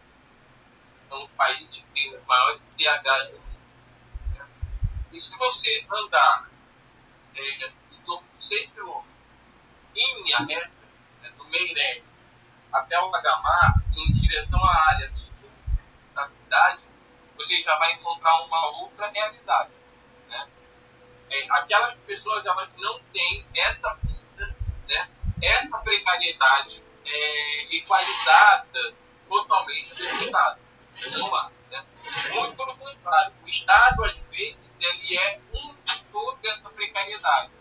São 0.98 1.26
os 1.26 1.32
países 1.32 1.84
que 1.84 2.02
têm 2.02 2.16
os 2.16 2.26
maiores 2.26 2.68
IDHs 2.70 3.32
do 3.32 3.40
mundo. 3.40 3.60
Né? 4.36 4.48
E 5.12 5.20
se 5.20 5.38
você 5.38 5.86
andar 5.92 6.50
é, 7.36 7.68
em 7.92 8.02
torno 8.06 8.28
de 8.38 8.46
100 8.46 8.70
km 8.72 9.04
em 9.96 10.24
linha 10.24 10.40
reta, 10.40 10.72
né, 11.22 11.30
do 11.32 11.46
Meireles 11.46 12.04
até 12.72 13.00
o 13.00 13.10
Lagamar, 13.10 13.84
em 13.96 14.12
direção 14.12 14.64
à 14.64 14.90
área 14.90 15.12
sul 15.12 15.52
da 16.16 16.30
cidade, 16.32 16.84
você 17.38 17.62
já 17.62 17.78
vai 17.78 17.94
encontrar 17.94 18.42
uma 18.42 18.68
outra 18.82 19.08
realidade. 19.10 19.83
É, 21.34 21.48
aquelas 21.50 21.96
pessoas 22.06 22.46
elas 22.46 22.70
não 22.78 23.00
têm 23.12 23.44
essa 23.56 23.92
vida, 24.04 24.56
né? 24.88 25.10
essa 25.42 25.80
precariedade 25.80 26.84
é, 27.04 27.76
equalizada 27.76 28.94
totalmente 29.28 29.96
pelo 29.96 30.10
Estado. 30.10 30.60
Não 31.12 31.36
há. 31.36 31.52
Né? 31.72 31.84
Muito 32.36 32.56
pelo 32.56 32.78
contrário, 32.78 33.34
o 33.44 33.50
Estado, 33.50 34.04
às 34.06 34.28
vezes, 34.28 34.80
ele 34.80 35.18
é 35.18 35.40
um 35.56 35.74
tutor 35.74 36.38
dessa 36.38 36.70
precariedade. 36.70 37.52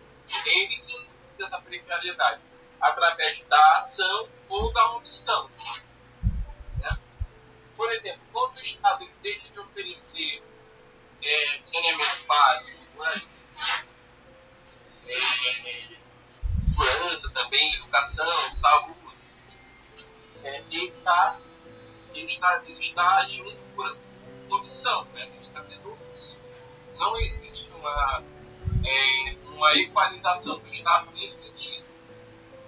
Ele 0.44 0.76
que 0.76 0.92
induz 0.92 1.08
essa 1.40 1.60
precariedade 1.62 2.42
através 2.78 3.42
da 3.44 3.78
ação 3.78 4.28
ou 4.50 4.70
da 4.74 4.96
omissão. 4.96 5.50
Né? 6.78 6.98
Por 7.74 7.90
exemplo, 7.90 8.20
quando 8.34 8.58
o 8.58 8.60
Estado 8.60 9.08
deixa 9.22 9.48
de 9.48 9.58
oferecer 9.58 10.42
é, 11.22 11.58
saneamento 11.62 12.26
básico, 12.26 13.02
né? 13.02 13.31
Segurança 17.12 17.30
também, 17.30 17.74
educação, 17.74 18.54
saúde, 18.54 18.96
é, 20.44 20.62
ele, 20.70 20.90
tá, 21.04 21.38
ele, 22.14 22.26
está, 22.26 22.62
ele 22.66 22.78
está 22.78 23.16
agindo 23.16 23.56
por 23.74 23.96
omissão, 24.50 25.04
né? 25.14 25.26
ele 25.28 25.38
está 25.40 25.64
sendo 25.64 25.92
omisso. 25.92 26.38
Não 26.94 27.16
existe 27.18 27.68
uma, 27.70 28.22
é, 28.84 29.36
uma 29.46 29.74
equalização 29.74 30.58
do 30.58 30.68
Estado 30.68 31.10
nesse 31.12 31.42
sentido. 31.42 31.84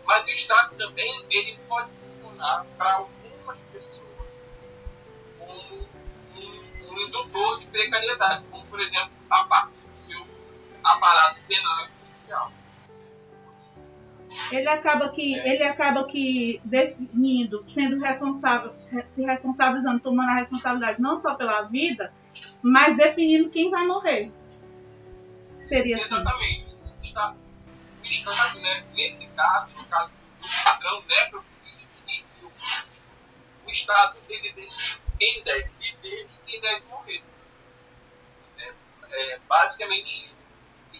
Mas 0.07 0.25
o 0.25 0.31
Estado 0.31 0.77
também 0.77 1.27
ele 1.31 1.59
pode 1.67 1.91
funcionar 1.93 2.67
para 2.77 2.95
algumas 2.95 3.59
pessoas 3.73 4.03
como 5.39 5.89
um, 6.37 6.91
um 6.91 7.01
indutor 7.01 7.61
de 7.61 7.67
precariedade, 7.67 8.45
como 8.51 8.67
por 8.67 8.81
exemplo 8.81 9.11
a 9.31 9.45
parte 9.45 9.73
aparato 10.85 11.41
penal 11.49 11.87
e 11.87 11.89
policial. 12.03 12.53
Ele 14.51 14.69
acaba 14.69 15.09
que 15.11 15.39
É. 15.39 15.55
ele 15.55 15.63
acaba 15.63 16.05
que 16.05 16.61
definindo, 16.65 17.63
sendo 17.67 18.01
responsável, 18.01 18.75
se 18.81 19.25
responsabilizando, 19.25 20.01
tomando 20.01 20.31
a 20.31 20.35
responsabilidade 20.35 21.01
não 21.01 21.21
só 21.21 21.35
pela 21.35 21.63
vida, 21.63 22.13
mas 22.61 22.97
definindo 22.97 23.51
quem 23.51 23.71
vai 23.71 23.87
morrer. 23.87 24.31
Seria 25.61 25.97
assim. 25.97 26.07
Exatamente. 26.07 26.75
O 26.75 28.07
Estado, 28.07 28.59
né, 28.61 28.85
nesse 28.95 29.27
caso, 29.29 29.71
no 29.77 29.85
caso 29.87 30.11
do 30.11 30.49
padrão 30.65 31.03
necropolítico 31.09 31.93
biopolítico, 32.05 32.53
o 33.67 33.71
Estado 33.71 34.17
ele 34.29 34.53
decide 34.53 35.01
quem 35.19 35.43
deve 35.43 35.71
viver 35.81 36.29
e 36.31 36.51
quem 36.51 36.61
deve 36.61 36.85
morrer. 36.87 37.23
É, 38.59 38.73
é 39.35 39.39
basicamente 39.49 40.25
isso. 40.27 40.34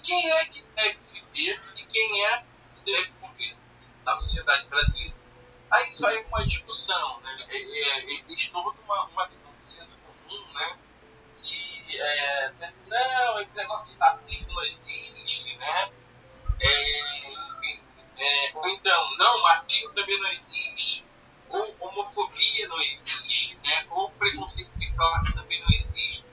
Quem 0.05 0.31
é 0.31 0.45
que 0.47 0.63
deve 0.63 0.99
viver 1.13 1.61
e 1.77 1.87
quem 1.87 2.25
é 2.27 2.39
que 2.77 2.85
deve 2.85 3.13
morrer 3.21 3.57
na 4.05 4.17
sociedade 4.17 4.67
brasileira? 4.69 5.15
Aí 5.71 5.89
isso 5.89 6.07
aí 6.07 6.19
é 6.19 6.27
uma 6.27 6.45
discussão, 6.45 7.21
né? 7.21 7.47
É, 7.49 7.57
é, 7.57 8.05
existe 8.13 8.53
toda 8.53 8.79
uma, 8.83 9.05
uma 9.07 9.27
visão 9.29 9.51
do 9.53 9.67
senso 9.67 9.99
comum, 9.99 10.53
né? 10.53 10.79
que 11.37 12.01
é, 12.01 12.53
não, 12.87 13.41
esse 13.41 13.57
negócio 13.57 13.91
de 13.91 13.99
racismo 13.99 14.53
não 14.53 14.65
existe, 14.65 15.57
né? 15.57 15.93
É, 16.61 17.47
enfim, 17.47 17.81
é, 18.17 18.51
ou 18.55 18.69
então, 18.69 19.17
não, 19.17 19.43
machismo 19.43 19.93
também 19.95 20.21
não 20.21 20.31
existe, 20.33 21.07
ou 21.49 21.77
homofobia 21.81 22.69
não 22.69 22.81
existe, 22.83 23.57
né? 23.65 23.87
Ou 23.91 24.11
preconceito 24.11 24.79
de 24.79 24.93
classe 24.93 25.35
também 25.35 25.61
não 25.61 25.69
existe. 25.71 26.27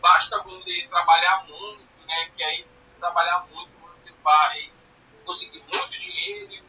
Basta 0.00 0.42
você 0.42 0.86
trabalhar 0.88 1.44
muito, 1.46 1.82
né? 2.06 2.30
Que 2.36 2.42
aí, 2.42 2.66
trabalhar 2.98 3.46
muito, 3.52 3.70
você 3.92 4.12
vai 4.22 4.70
conseguir 5.24 5.62
muito 5.72 5.98
dinheiro 5.98 6.52
e 6.52 6.62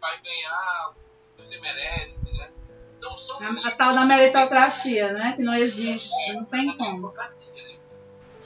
vai 0.00 0.20
ganhar 0.20 0.90
o 0.90 0.94
que 1.36 1.44
você 1.44 1.58
merece, 1.60 2.32
né? 2.32 2.50
Então, 2.98 3.16
são 3.16 3.36
A, 3.64 3.68
a 3.68 3.70
tal 3.72 3.94
da 3.94 4.04
meritocracia, 4.04 5.12
né? 5.12 5.34
Que 5.36 5.42
não 5.42 5.54
existe, 5.54 6.32
não 6.32 6.44
tem 6.44 6.76
como. 6.76 7.12
né? 7.12 7.26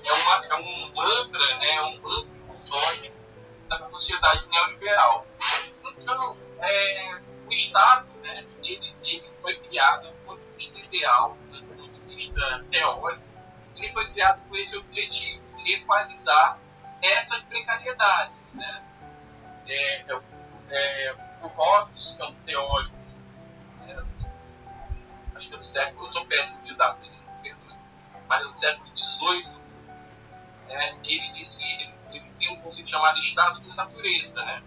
É, 0.06 0.12
uma, 0.12 0.46
é 0.46 0.54
um 0.56 0.94
mantra, 0.94 1.56
né? 1.58 1.74
É 1.74 1.82
um 1.82 2.00
mantra 2.00 2.36
ilusório 2.48 3.12
da 3.68 3.84
sociedade 3.84 4.46
neoliberal. 4.48 5.26
Então, 5.96 6.36
é, 6.58 7.20
o 7.46 7.52
Estado, 7.52 8.08
né? 8.22 8.44
Ele, 8.62 8.94
ele 9.02 9.30
foi 9.34 9.56
criado 9.58 10.08
do 10.08 10.14
ponto 10.24 10.40
de 10.40 10.52
vista 10.54 10.78
ideal, 10.78 11.36
do 11.50 11.62
ponto 11.64 11.90
de 11.90 12.00
vista 12.14 12.64
teórico, 12.70 13.22
ele 13.76 13.88
foi 13.88 14.10
criado 14.10 14.40
com 14.48 14.56
esse 14.56 14.76
objetivo 14.76 15.40
de 15.56 15.74
equalizar 15.74 16.58
essas 17.02 17.42
precariedades, 17.42 18.36
né? 18.54 18.82
É, 19.66 20.00
é, 20.00 20.20
é, 20.68 21.14
o 21.42 21.46
Hobbes, 21.46 22.14
que 22.16 22.22
é 22.22 22.26
um 22.26 22.34
teórico 22.42 22.96
né, 23.86 24.04
acho 25.34 25.48
que 25.48 25.54
é 25.54 25.58
do 25.58 25.64
século, 25.64 26.06
eu 26.06 26.12
sou 26.12 26.26
péssimo 26.26 26.62
de 26.62 26.74
data, 26.74 27.00
né, 27.00 27.56
mas 28.28 28.42
é 28.42 28.44
do 28.44 28.52
século 28.52 28.96
XVIII, 28.96 29.60
né, 30.68 30.98
ele 31.04 31.32
disse, 31.32 31.64
ele, 31.64 31.92
ele 32.12 32.32
tem 32.38 32.50
um 32.52 32.60
conceito 32.60 32.90
chamado 32.90 33.18
estado 33.18 33.60
de 33.60 33.68
natureza, 33.74 34.44
né, 34.44 34.62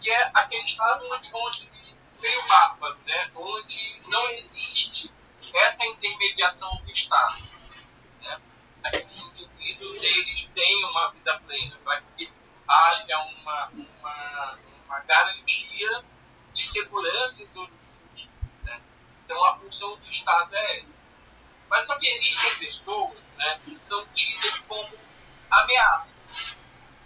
que 0.00 0.10
é 0.10 0.30
aquele 0.34 0.62
estado 0.62 1.04
onde, 1.12 1.30
onde 1.32 1.72
veio 2.20 2.40
o 2.40 2.48
bárbaro, 2.48 2.98
né, 3.06 3.30
onde 3.34 4.00
não 4.08 4.30
existe 4.30 5.12
essa 5.54 5.86
intermediação 5.86 6.76
do 6.84 6.90
Estado. 6.90 7.57
Né, 8.92 9.00
aqueles 9.00 9.22
indivíduos, 9.22 10.02
eles 10.02 10.44
têm 10.54 10.84
uma 10.84 11.10
vida 11.10 11.40
plena, 11.46 11.76
para 11.84 12.00
que 12.00 12.30
haja 12.66 13.18
uma, 13.18 13.68
uma, 13.68 14.58
uma 14.86 15.00
garantia 15.00 16.04
de 16.52 16.64
segurança 16.64 17.42
em 17.42 17.46
todos 17.48 17.74
os 17.80 17.88
sentidos. 17.88 18.34
Né? 18.64 18.80
Então, 19.24 19.44
a 19.44 19.58
função 19.58 19.96
do 19.96 20.08
Estado 20.08 20.54
é 20.54 20.80
essa. 20.80 21.06
Mas 21.68 21.86
só 21.86 21.98
que 21.98 22.08
existem 22.08 22.58
pessoas 22.58 23.18
né, 23.36 23.60
que 23.64 23.76
são 23.76 24.06
tidas 24.08 24.58
como 24.60 24.88
ameaça, 25.50 26.20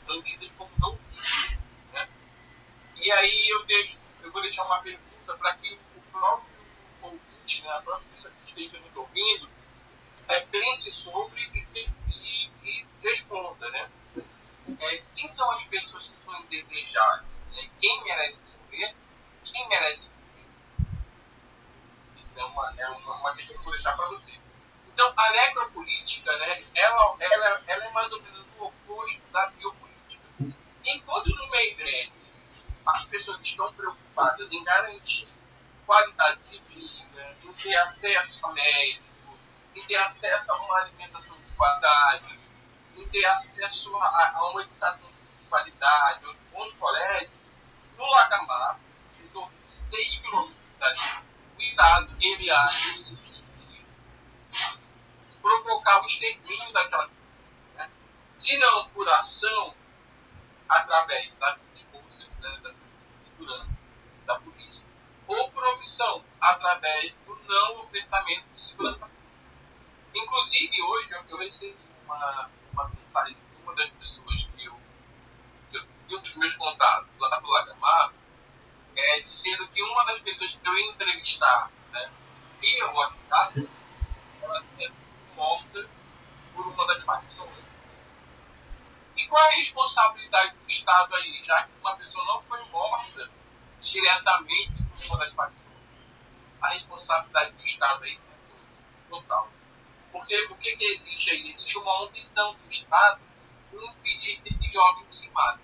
são 0.06 0.22
tidas 0.22 0.52
como 0.54 0.70
não 0.78 0.96
vítimas. 1.10 1.58
Né? 1.92 2.08
E 2.96 3.10
aí 3.10 3.48
eu, 3.48 3.64
deixo, 3.66 3.98
eu 4.22 4.30
vou 4.30 4.40
deixar 4.42 4.64
uma 4.64 4.80
pergunta 4.80 5.36
para 5.36 5.54
que 5.56 5.78
o 5.96 6.00
próprio 6.12 6.52
ouvinte, 7.02 7.62
né, 7.62 7.70
a 7.70 7.82
própria 7.82 8.08
pessoa 8.10 8.32
que 8.32 8.48
esteja 8.48 8.78
nos 8.78 8.96
ouvindo, 8.96 9.48
é, 10.28 10.40
pense 10.40 10.92
sobre 10.92 11.42
e 11.54 11.61
responda. 13.02 13.70
Né? 13.70 13.90
É, 14.80 15.02
quem 15.14 15.28
são 15.28 15.50
as 15.52 15.64
pessoas 15.64 16.06
que 16.08 16.18
são 16.18 16.34
indesejáveis? 16.40 17.26
Né? 17.52 17.70
Quem 17.80 18.04
merece 18.04 18.40
morrer? 18.40 18.96
Quem 19.44 19.68
merece 19.68 20.10
viver? 20.28 20.48
Isso 22.18 22.40
é 22.40 22.44
uma, 22.44 22.72
é 22.78 22.88
uma, 22.88 23.14
uma 23.16 23.34
coisa 23.34 23.52
que 23.52 23.58
eu 23.58 23.62
vou 23.62 23.72
deixar 23.72 23.96
para 23.96 24.06
você. 24.06 24.32
Então, 24.92 25.12
a 25.16 25.30
necropolítica, 25.32 26.36
né, 26.36 26.64
ela, 26.74 27.16
ela, 27.18 27.62
ela 27.66 27.84
é 27.84 27.90
mais 27.92 28.12
ou 28.12 28.22
menos 28.22 28.46
o 28.58 28.64
oposto 28.64 29.22
da 29.32 29.46
biopolítica. 29.50 30.24
Enquanto 30.84 31.30
no 31.34 31.50
meio 31.50 31.72
igreja 31.72 32.12
as 32.86 33.04
pessoas 33.04 33.40
estão 33.42 33.72
preocupadas 33.74 34.50
em 34.50 34.64
garantir 34.64 35.28
qualidade 35.86 36.40
de 36.50 36.58
vida, 36.58 37.36
em 37.44 37.52
ter 37.52 37.76
acesso 37.76 38.44
a 38.44 38.52
médico, 38.52 39.38
em 39.74 39.86
ter 39.86 39.96
acesso 39.96 40.52
a 40.52 40.56
uma 40.62 40.80
alimentação 40.80 41.36
de 41.36 41.56
qualidade, 41.56 42.40
em 42.96 43.08
ter 43.08 43.24
acesso 43.26 43.96
a, 43.96 44.32
a 44.36 44.50
uma 44.50 44.62
educação 44.62 45.08
de 45.08 45.48
qualidade, 45.48 46.36
bons 46.52 46.74
colégios, 46.74 47.30
no 47.96 48.06
Lagamar, 48.06 48.78
estou 49.18 49.50
6 49.66 50.16
quilômetros 50.16 50.62
cuidado, 51.56 52.10
ele 52.20 52.50
acha 52.50 53.12
provocar 55.40 56.02
o 56.02 56.06
extermínio 56.06 56.72
daquela 56.72 57.10
né? 57.74 57.90
Se 58.38 58.56
não 58.58 58.88
por 58.90 59.08
ação, 59.08 59.74
através 60.68 61.30
das 61.38 61.90
forças 61.90 62.38
né, 62.38 62.60
da 62.62 62.72
segurança, 63.22 63.80
da 64.26 64.38
polícia, 64.40 64.86
ou 65.26 65.50
por 65.50 65.66
omissão, 65.68 66.24
através 66.40 67.12
do 67.26 67.34
não 67.48 67.80
ofertamento 67.82 68.46
de 68.54 68.60
segurança. 68.60 69.10
Inclusive, 70.14 70.82
hoje 70.82 71.14
eu, 71.28 71.38
recebi 71.38 71.76
uma, 72.04 72.50
uma 72.72 72.88
mensagem 72.88 73.34
de 73.34 73.62
uma 73.62 73.74
das 73.74 73.90
pessoas 73.90 74.44
que 74.44 74.64
eu, 74.64 74.80
de 75.68 76.18
dos 76.18 76.36
meus 76.36 76.56
contatos 76.56 77.08
lá 77.18 77.38
do 77.38 77.48
Lagamar, 77.48 78.12
é, 78.96 79.20
dizendo 79.20 79.68
que 79.68 79.82
uma 79.82 80.04
das 80.04 80.20
pessoas 80.20 80.54
que 80.54 80.68
eu 80.68 80.76
ia 80.76 80.90
entrevistar 80.90 81.70
né, 81.90 82.10
via 82.60 82.90
WhatsApp, 82.90 83.68
ela 84.42 84.64
tinha 84.76 84.92
morta 85.34 85.88
por 86.54 86.66
uma 86.66 86.86
das 86.86 87.04
facções. 87.04 87.50
E 89.16 89.26
qual 89.26 89.42
é 89.42 89.54
a 89.54 89.56
responsabilidade 89.56 90.54
do 90.54 90.66
Estado 90.66 91.14
aí, 91.16 91.40
já 91.42 91.64
que 91.64 91.70
uma 91.80 91.96
pessoa 91.96 92.24
não 92.26 92.42
foi 92.42 92.62
morta 92.66 93.30
diretamente 93.80 94.82
por 94.82 95.06
uma 95.06 95.18
das 95.18 95.32
facções? 95.34 95.66
A 96.60 96.68
responsabilidade 96.68 97.52
do 97.52 97.62
Estado 97.62 98.04
aí 98.04 98.16
é 98.16 99.10
total. 99.10 99.50
Porque 100.12 100.36
o 100.44 100.54
que, 100.56 100.76
que 100.76 100.84
existe 100.84 101.30
aí? 101.30 101.54
Existe 101.54 101.78
uma 101.78 102.02
omissão 102.02 102.54
do 102.54 102.68
Estado 102.68 103.20
impedir 103.72 104.40
que 104.42 104.48
esse 104.50 104.68
jovem 104.68 105.06
se 105.10 105.30
mate. 105.30 105.62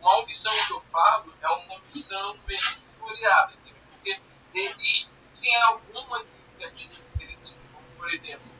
Uma 0.00 0.18
omissão 0.18 0.52
que 0.66 0.72
eu 0.72 0.80
falo 0.86 1.34
é 1.40 1.48
uma 1.48 1.74
omissão 1.74 2.38
bem 2.46 2.56
historiada, 2.56 3.52
porque 3.90 4.20
existem 4.54 5.62
algumas 5.62 6.32
iniciativas 6.32 7.04
interessantes, 7.14 7.70
como 7.72 7.86
por 7.96 8.12
exemplo, 8.12 8.50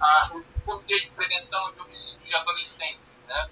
a, 0.00 0.30
o 0.34 0.44
Comitê 0.64 1.00
de 1.00 1.10
Prevenção 1.10 1.72
de 1.72 1.80
Homicídios 1.80 2.24
de 2.24 2.34
Adolescentes. 2.34 3.00
Né? 3.26 3.50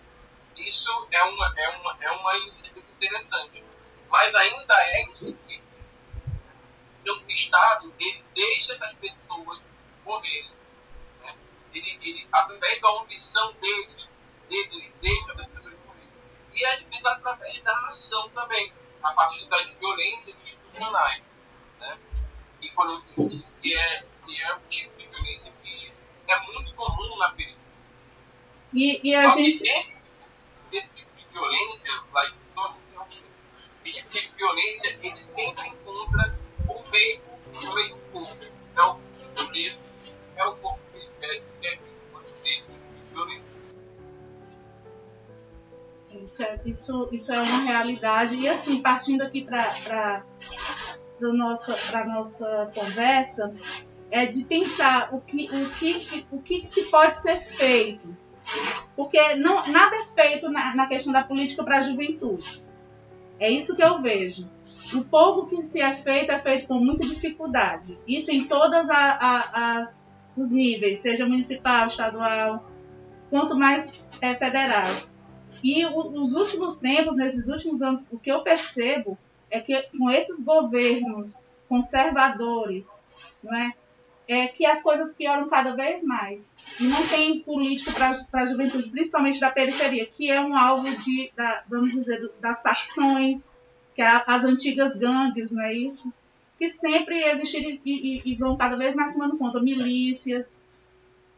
Isso 0.57 1.09
é 1.11 1.23
uma, 1.25 1.55
é, 1.57 1.69
uma, 1.71 1.97
é 2.01 2.11
uma 2.11 2.37
iniciativa 2.39 2.87
interessante, 2.97 3.65
mas 4.09 4.35
ainda 4.35 4.75
é 4.75 5.03
incipiente. 5.05 5.65
Então, 7.01 7.17
o 7.19 7.31
Estado 7.31 7.95
ele 8.01 8.25
deixa 8.35 8.75
essas 8.75 8.93
pessoas 8.95 9.65
morrerem. 10.05 10.56
Ele, 11.77 11.99
ele, 12.03 12.29
através 12.33 12.81
da 12.81 12.91
omissão 12.93 13.53
deles, 13.55 14.11
dele, 14.49 14.69
ele 14.73 14.95
deixa 15.03 15.33
essas 15.33 15.47
pessoas 15.47 15.75
morrerem. 15.85 16.09
E 16.55 16.65
às 16.67 16.89
vezes 16.89 17.05
através 17.05 17.61
da 17.61 17.89
ação 17.89 18.29
também, 18.31 18.73
a 19.03 19.13
partir 19.13 19.47
das 19.49 19.75
violências 19.75 20.35
institucionais. 20.43 21.23
Né? 21.81 21.99
E 22.63 22.73
foram 22.73 23.01
que 23.01 23.77
é, 23.77 24.07
que 24.25 24.43
é 24.43 24.55
o 24.55 24.61
tipo 24.69 24.99
de 24.99 25.07
violência 25.07 25.53
é 26.29 26.41
muito 26.53 26.75
comum 26.75 27.17
na 27.19 27.31
periferia. 27.31 27.57
E, 28.73 29.01
e 29.03 29.15
a 29.15 29.29
gente. 29.29 29.63
Esse, 29.63 30.07
esse, 30.73 30.95
tipo 30.95 31.11
de 31.17 31.25
violência, 31.33 31.93
lá 32.13 32.23
esse 33.85 34.03
tipo 34.09 34.33
de 34.33 34.37
violência, 34.37 34.99
ele 35.03 35.21
sempre 35.21 35.69
encontra 35.69 36.37
o 36.69 36.91
meio, 36.91 37.23
o 37.55 37.75
meio 37.75 37.99
corpo. 38.13 38.57
É 38.77 38.83
o 38.83 39.01
preto, 39.47 39.79
é 40.37 40.47
o 40.47 40.57
corpo 40.57 40.81
Isso 46.27 46.43
é, 46.43 46.61
isso, 46.67 47.09
isso 47.13 47.33
é 47.33 47.41
uma 47.41 47.61
realidade. 47.61 48.35
E 48.35 48.49
assim, 48.49 48.83
partindo 48.83 49.23
aqui 49.23 49.45
para 49.45 50.25
a 51.23 51.33
nossa, 51.33 52.05
nossa 52.05 52.71
conversa, 52.75 53.53
é 54.11 54.27
de 54.27 54.45
pensar 54.45 55.15
o 55.15 55.21
que, 55.21 55.49
o 55.53 55.71
que, 55.71 56.27
o 56.33 56.39
que 56.43 56.67
se 56.67 56.85
pode 56.85 57.21
ser 57.21 57.41
feito. 57.41 58.15
Porque 58.95 59.35
não, 59.37 59.67
nada 59.69 59.97
é 59.97 60.05
feito 60.05 60.51
na, 60.51 60.75
na 60.75 60.87
questão 60.87 61.13
da 61.13 61.23
política 61.23 61.63
para 61.63 61.79
a 61.79 61.83
juventude. 61.83 62.63
É 63.39 63.51
isso 63.51 63.77
que 63.77 63.83
eu 63.83 64.01
vejo. 64.01 64.49
O 64.95 65.05
pouco 65.05 65.47
que 65.49 65.63
se 65.63 65.81
é 65.81 65.95
feito 65.95 66.31
é 66.33 66.39
feito 66.39 66.67
com 66.67 66.75
muita 66.75 67.07
dificuldade. 67.07 67.99
Isso 68.07 68.31
em 68.31 68.45
todos 68.45 68.87
os 70.37 70.51
níveis, 70.51 71.01
seja 71.01 71.27
municipal, 71.27 71.87
estadual, 71.87 72.65
quanto 73.31 73.57
mais 73.57 74.07
é 74.21 74.35
federal. 74.35 74.87
E 75.63 75.85
os 75.87 76.35
últimos 76.35 76.77
tempos, 76.77 77.17
nesses 77.17 77.49
últimos 77.49 77.83
anos, 77.83 78.07
o 78.11 78.19
que 78.19 78.31
eu 78.31 78.43
percebo 78.43 79.19
é 79.51 79.61
que 79.61 79.81
com 79.97 80.11
esses 80.11 80.45
governos 80.45 81.45
conservadores, 81.69 82.87
não 83.43 83.55
é? 83.57 83.73
é 84.29 84.49
que 84.49 84.67
as 84.67 84.83
coisas 84.83 85.15
pioram 85.15 85.49
cada 85.49 85.75
vez 85.75 86.03
mais. 86.03 86.53
E 86.81 86.85
não 86.85 87.07
tem 87.07 87.41
político 87.41 87.93
para 87.93 88.17
a 88.33 88.47
juventude, 88.47 88.91
principalmente 88.91 89.41
da 89.41 89.51
periferia, 89.51 90.07
que 90.07 90.31
é 90.31 90.41
um 90.41 90.57
alvo 90.57 90.91
de, 91.03 91.31
da, 91.37 91.63
vamos 91.69 91.93
dizer, 91.93 92.31
das 92.41 92.63
facções, 92.63 93.57
que 93.95 94.03
é 94.03 94.23
as 94.27 94.45
antigas 94.45 94.97
gangues, 94.97 95.53
não 95.53 95.63
é 95.63 95.75
isso? 95.75 96.13
Que 96.59 96.69
sempre 96.69 97.17
existiram 97.23 97.71
e, 97.71 97.81
e, 97.85 98.23
e 98.25 98.35
vão 98.35 98.57
cada 98.57 98.77
vez 98.77 98.97
mais 98.97 99.13
tomando 99.13 99.37
conta, 99.37 99.61
milícias, 99.61 100.57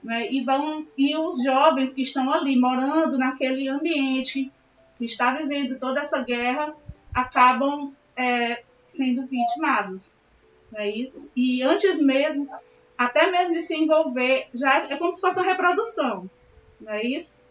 né? 0.02 0.30
e, 0.30 0.42
vão, 0.44 0.87
e 0.96 1.16
os 1.16 1.42
jovens 1.42 1.94
que 1.94 2.02
estão 2.02 2.32
ali 2.32 2.58
morando 2.58 3.18
naquele 3.18 3.68
ambiente, 3.68 4.52
que 4.96 5.04
está 5.04 5.34
vivendo 5.34 5.78
toda 5.78 6.00
essa 6.00 6.22
guerra, 6.22 6.74
acabam 7.14 7.92
é, 8.16 8.62
sendo 8.87 9.26
vitimados. 9.26 10.22
É 10.74 10.88
isso? 10.88 11.30
E 11.34 11.62
antes 11.62 11.98
mesmo, 12.00 12.48
até 12.96 13.30
mesmo 13.30 13.54
de 13.54 13.62
se 13.62 13.74
envolver, 13.74 14.48
já 14.52 14.84
é 14.90 14.96
como 14.96 15.12
se 15.12 15.20
fosse 15.20 15.40
uma 15.40 15.48
reprodução, 15.48 16.28
não 16.80 16.92
é 16.92 17.02
isso? 17.02 17.42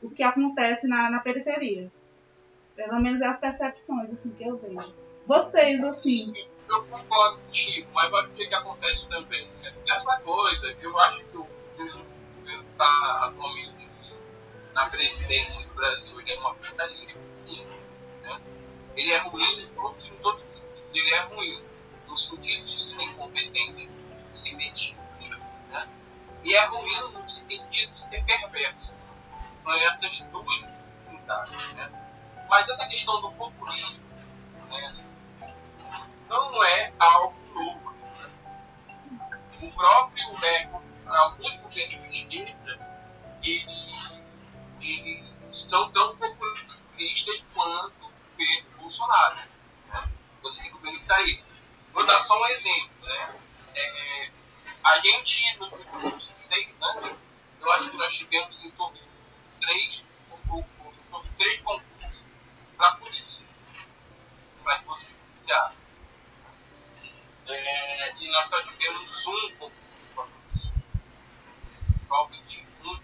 O 0.00 0.10
que 0.10 0.22
acontece 0.22 0.86
na, 0.86 1.10
na 1.10 1.20
periferia. 1.20 1.90
Pelo 2.76 3.00
menos 3.00 3.20
é 3.20 3.26
as 3.26 3.38
percepções 3.38 4.10
assim, 4.10 4.30
que 4.30 4.44
eu 4.44 4.56
vejo. 4.56 4.94
Vocês, 5.26 5.82
assim. 5.84 6.32
Eu 6.68 6.84
concordo 6.84 7.38
contigo, 7.38 7.88
mas 7.94 8.10
o 8.12 8.28
que, 8.30 8.46
que 8.46 8.54
acontece 8.54 9.08
também. 9.08 9.48
Essa 9.88 10.20
coisa, 10.20 10.74
eu 10.80 10.98
acho 10.98 11.24
que 11.26 11.38
o 11.38 11.46
está 12.82 13.26
atualmente 13.26 13.88
na 14.74 14.86
presidência 14.86 15.64
do 15.66 15.74
Brasil, 15.74 16.20
ele 16.20 16.32
é 16.32 16.38
uma 16.40 16.54
porcaria. 16.54 17.16
Né? 18.22 18.40
Ele 18.96 19.12
é 19.12 19.18
ruim 19.18 19.60
em 19.60 19.68
todo, 19.68 20.04
em 20.04 20.16
todo 20.16 20.42
Ele 20.92 21.14
é 21.14 21.20
ruim 21.20 21.64
no 22.08 22.16
sentido 22.16 22.66
de 22.66 22.80
ser 22.80 23.00
incompetente 23.02 23.90
sentido. 24.34 24.98
Né? 25.70 25.88
E 26.44 26.54
é 26.54 26.64
ruim 26.66 27.12
no 27.12 27.28
sentido 27.28 27.68
de 27.68 28.02
ser 28.02 28.24
perverso. 28.24 28.94
São 29.60 29.72
essas 29.74 30.20
duas 30.22 30.80
unidades. 31.06 31.72
Né? 31.74 31.90
Mas 32.48 32.68
essa 32.68 32.88
questão 32.88 33.20
do 33.20 33.30
populismo 33.32 34.02
né, 34.68 34.96
não 36.28 36.64
é 36.64 36.92
algo 36.98 37.36
novo. 37.54 37.92
O 39.62 39.72
próprio, 39.72 40.40
né, 40.40 40.82
de 41.72 42.08
esquerda, 42.08 42.92
eles, 43.42 44.12
eles 44.80 45.24
são 45.50 45.90
tão 45.92 46.16
populistas 46.16 47.44
quanto 47.54 48.04
o 48.04 48.12
governo 48.36 48.78
Bolsonaro. 48.78 49.36
Né? 49.88 50.12
Você 50.42 50.62
tem 50.62 50.70
o 50.70 50.74
governo 50.74 50.98
que 50.98 51.04
está 51.04 51.16
aí. 51.16 51.42
Vou 51.92 52.06
dar 52.06 52.20
só 52.20 52.38
um 52.38 52.46
exemplo. 52.48 52.90
Né? 53.02 53.40
é, 53.74 54.30
A 54.84 54.98
gente, 55.00 55.56
nos 55.58 55.72
últimos 55.72 56.24
seis 56.24 56.82
anos, 56.82 57.16
eu 57.60 57.72
acho 57.72 57.90
que 57.90 57.96
nós 57.96 58.12
tivemos 58.12 58.62
em 58.62 58.70
torno 58.72 58.98
de 58.98 59.66
três, 59.66 60.04
ou, 60.48 60.64
três 61.38 61.60
concursos 61.60 62.22
para 62.76 62.88
a 62.88 62.96
polícia, 62.96 63.46
para 64.62 64.74
as 64.74 64.84
forças 64.84 65.08
judiciárias. 65.08 65.82
É, 67.46 68.14
e 68.18 68.30
nós 68.30 68.48
só 68.48 68.62
tivemos 68.62 69.26
um 69.26 69.56
concurso 69.56 69.72
para 70.14 70.24
a 70.24 70.26
polícia. 70.26 70.72
Provavelmente 72.08 72.66
um. 72.84 72.98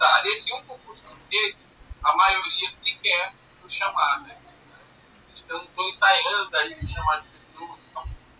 Detalhe, 0.00 0.28
esse 0.30 0.54
um 0.54 0.64
concurso 0.64 1.02
que 1.28 1.56
a 2.02 2.16
maioria 2.16 2.70
sequer 2.70 3.34
foi 3.60 3.68
chamada. 3.68 4.34
Estão, 5.34 5.62
estão 5.62 5.88
ensaiando 5.90 6.56
aí, 6.56 6.88
chamar 6.88 7.20
de 7.20 7.28
pessoas, 7.28 7.78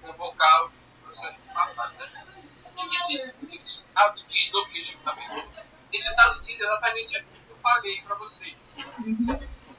convocar 0.01 0.71
professores 1.03 1.37
que 1.37 1.53
passaram. 1.53 1.93
Né? 1.93 2.37
O 2.65 2.73
que, 2.73 2.89
que 2.89 2.97
esse, 2.97 3.17
o 3.43 3.47
que, 3.47 3.59
que 3.59 3.63
esse 3.63 3.85
dado 3.95 4.23
diz 4.27 4.55
objetivamente? 4.55 5.49
Esse 5.93 6.17
dado 6.17 6.41
diz 6.45 6.59
exatamente 6.59 7.17
aquilo 7.19 7.45
que 7.45 7.53
eu 7.53 7.59
falei 7.59 8.01
para 8.05 8.15
vocês. 8.15 8.57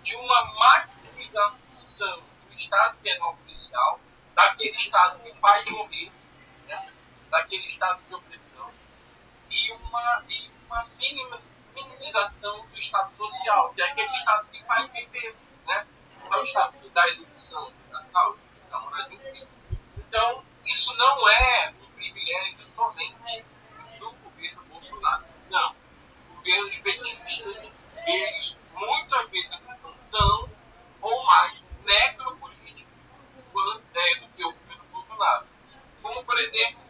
De 0.04 0.16
uma 0.18 0.54
maximização 0.54 2.22
do 2.48 2.54
Estado 2.56 2.96
penal 3.02 3.36
policial, 3.38 4.00
daquele 4.36 4.78
Estado 4.78 5.20
que 5.24 5.34
faz 5.34 5.68
morrer, 5.72 6.12
né? 6.68 6.94
daquele 7.32 7.66
Estado 7.66 8.00
de 8.08 8.14
opressão, 8.14 8.72
e 9.50 9.72
uma, 9.72 10.24
e 10.30 10.52
uma 10.68 10.86
mínima, 11.00 11.42
minimização 11.86 12.66
do 12.68 12.78
Estado 12.78 13.16
social, 13.16 13.74
que 13.74 13.82
é 13.82 13.86
aquele 13.86 14.12
Estado 14.12 14.48
que 14.52 14.64
faz 14.66 14.92
viver. 14.92 15.36
Né? 15.68 15.88
É 16.32 16.38
o 16.38 16.44
Estado 16.44 16.90
da 16.90 17.08
educação, 17.10 17.72
da 17.92 18.02
saúde, 18.02 18.40
da 18.70 18.80
moradia, 18.80 19.48
Então, 19.98 20.44
isso 20.66 20.96
não 20.98 21.30
é 21.30 21.74
um 21.82 21.92
privilégio 21.92 22.68
somente 22.68 23.46
do 24.00 24.12
governo 24.12 24.64
Bolsonaro. 24.66 25.26
Não. 25.50 25.76
Governos 26.36 26.78
petistas, 26.80 27.72
eles 28.08 28.58
muitas 28.74 29.30
vezes 29.30 29.60
estão 29.68 29.94
tão 30.12 30.50
ou 31.02 31.26
mais 31.26 31.66
necropolíticos 31.86 32.92
é, 33.94 34.16
do 34.16 34.28
que 34.30 34.44
o 34.44 34.54
governo 34.54 34.84
Bolsonaro. 34.92 35.46
Como, 36.02 36.24
por 36.24 36.40
exemplo, 36.40 36.82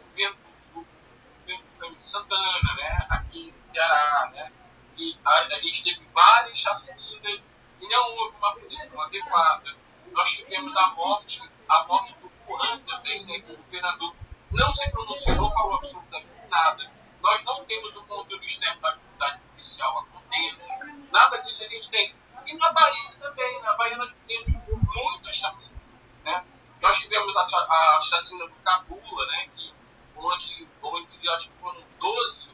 o 0.00 0.10
governo 0.10 0.36
do, 0.74 1.96
de 1.96 2.06
Santana, 2.06 2.74
né, 2.76 3.06
aqui 3.10 3.54
Ceará, 3.74 4.30
né, 4.32 4.52
e 4.96 5.18
a, 5.24 5.30
a 5.30 5.58
gente 5.60 5.82
teve 5.82 6.06
várias 6.06 6.58
chacinas 6.58 7.40
e 7.80 7.88
não 7.88 8.16
houve 8.16 8.36
uma 8.36 8.54
punição 8.54 9.00
adequada. 9.00 9.76
Nós 10.12 10.30
tivemos 10.30 10.76
a 10.76 10.88
morte, 10.88 11.42
a 11.68 11.84
morte 11.84 12.14
do 12.18 12.30
Furan 12.46 12.78
também, 12.80 13.26
né, 13.26 13.42
o 13.48 13.56
governador 13.56 14.14
não 14.52 14.72
se 14.72 14.88
pronunciou, 14.90 15.50
falou 15.50 15.74
absolutamente 15.74 16.28
nada. 16.48 16.90
Nós 17.20 17.44
não 17.44 17.64
temos 17.64 17.96
o 17.96 18.00
controle 18.00 18.46
externo 18.46 18.80
da 18.80 18.90
atividade 18.90 19.40
policial 19.50 19.98
acontecendo. 19.98 21.10
Nada 21.12 21.38
disso 21.38 21.64
a 21.64 21.68
gente 21.68 21.90
tem. 21.90 22.14
E 22.46 22.56
na 22.56 22.72
Bahia 22.72 23.12
também. 23.18 23.62
Na 23.62 23.72
Bahia 23.74 23.96
nós 23.96 24.14
tivemos 24.26 24.62
muitas 24.94 25.36
chacinas. 25.36 25.82
Né? 26.22 26.44
Nós 26.80 26.98
tivemos 26.98 27.34
a, 27.36 27.96
a 27.96 28.02
chacina 28.02 28.46
do 28.46 28.54
Cabula, 28.56 29.26
né, 29.26 29.48
que, 29.56 29.74
onde, 30.16 30.68
onde 30.82 31.28
acho 31.30 31.50
que 31.50 31.58
foram 31.58 31.82
12 31.98 32.40
ou 32.40 32.53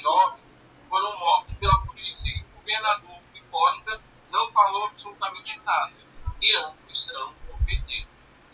jovens 0.00 0.44
foram 0.88 1.18
mortos 1.18 1.54
pela 1.56 1.78
polícia. 1.80 2.28
E 2.28 2.42
o 2.42 2.58
governador 2.58 3.20
de 3.32 3.40
Costa 3.42 4.02
não 4.30 4.50
falou 4.52 4.86
absolutamente 4.86 5.60
nada. 5.62 5.92
E 6.40 6.56
ambos 6.56 7.06
são 7.06 7.32
do 7.32 7.64
PT. 7.64 8.06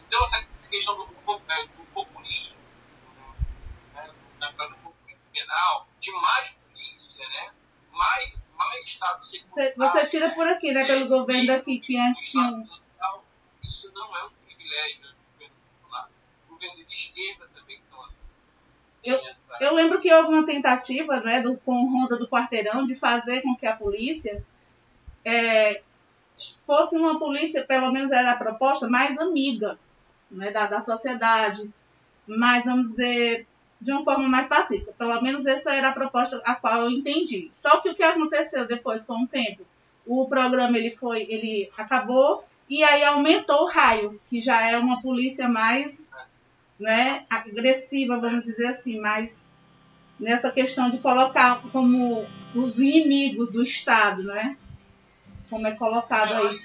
Então, 0.07 0.24
essa 0.26 0.46
questão 0.68 0.96
do, 0.96 1.02
é, 1.48 1.66
do 1.66 1.85
populismo, 1.92 2.61
né, 3.94 4.11
da 4.38 4.48
história 4.48 4.74
do 4.74 4.81
populismo 4.81 5.22
penal, 5.33 5.88
de 6.00 6.12
mais 6.12 6.50
polícia, 6.50 7.28
né, 7.28 7.52
mais, 7.92 8.38
mais 8.57 8.85
Estado 8.87 9.22
secundário. 9.22 9.74
Você 9.76 10.07
tira 10.07 10.31
por 10.31 10.48
aqui, 10.48 10.72
né, 10.72 10.87
pelo 10.87 11.09
governo 11.09 11.46
daqui, 11.46 11.78
que 11.81 11.98
antes 11.98 12.31
tinha. 12.31 12.62
Isso 13.62 13.92
não 13.94 14.16
é 14.16 14.24
um 14.24 14.31
privilégio 14.31 15.02
do 15.02 15.14
governo 15.33 15.55
popular. 15.81 16.11
O 16.48 16.52
governo 16.52 16.85
de 16.85 16.94
esquerda 16.94 17.48
também 17.48 17.62
assim. 17.62 17.62
Eu, 19.05 19.19
eu 19.61 19.75
lembro 19.75 20.01
que 20.01 20.12
houve 20.12 20.29
uma 20.29 20.47
tentativa 20.47 21.21
né, 21.21 21.41
do, 21.41 21.57
com 21.59 21.91
Ronda 21.91 22.17
do 22.17 22.29
Quarteirão 22.29 22.87
de 22.87 22.95
fazer 22.95 23.43
com 23.43 23.57
que 23.57 23.67
a 23.67 23.77
polícia 23.77 24.45
é, 25.25 25.83
fosse 26.65 26.97
uma 26.97 27.19
polícia, 27.19 27.65
pelo 27.65 27.93
menos 27.93 28.12
era 28.12 28.33
a 28.33 28.37
proposta, 28.37 28.88
mais 28.88 29.19
amiga 29.19 29.79
né, 30.31 30.51
da, 30.51 30.67
da 30.67 30.81
sociedade, 30.81 31.71
mais, 32.27 32.65
vamos 32.65 32.88
dizer, 32.93 33.47
de 33.81 33.93
uma 33.93 34.05
forma 34.05 34.29
mais 34.29 34.47
pacífica. 34.47 34.93
Pelo 34.97 35.21
menos 35.21 35.47
essa 35.47 35.75
era 35.75 35.88
a 35.88 35.93
proposta 35.93 36.41
a 36.45 36.55
qual 36.55 36.83
eu 36.83 36.91
entendi. 36.91 37.51
Só 37.53 37.81
que 37.81 37.91
o 37.91 37.95
que 37.95 38.03
aconteceu 38.03 38.67
depois, 38.67 39.05
com 39.05 39.25
o 39.25 39.29
tempo, 39.29 39.67
o 40.07 40.29
programa 40.29 40.79
ele 40.79 40.91
foi, 40.91 41.23
ele 41.29 41.71
acabou 41.77 42.45
e 42.69 42.83
aí 42.83 43.05
aumentou 43.05 43.65
o 43.65 43.69
raio, 43.69 44.21
que 44.31 44.41
já 44.41 44.67
é 44.67 44.79
uma 44.79 45.03
polícia 45.03 45.49
mais 45.49 46.09
né, 46.83 47.25
agressiva, 47.31 48.18
vamos 48.18 48.45
dizer 48.45 48.66
assim, 48.66 49.01
mais 49.01 49.49
nessa 50.21 50.51
questão 50.53 50.90
de 50.90 50.99
colocar 50.99 51.62
como 51.73 52.27
os 52.55 52.79
inimigos 52.79 53.53
do 53.53 53.62
Estado, 53.62 54.25
né? 54.25 54.57
como 55.53 55.66
é 55.66 55.73
colocado 55.73 56.33
aí. 56.33 56.59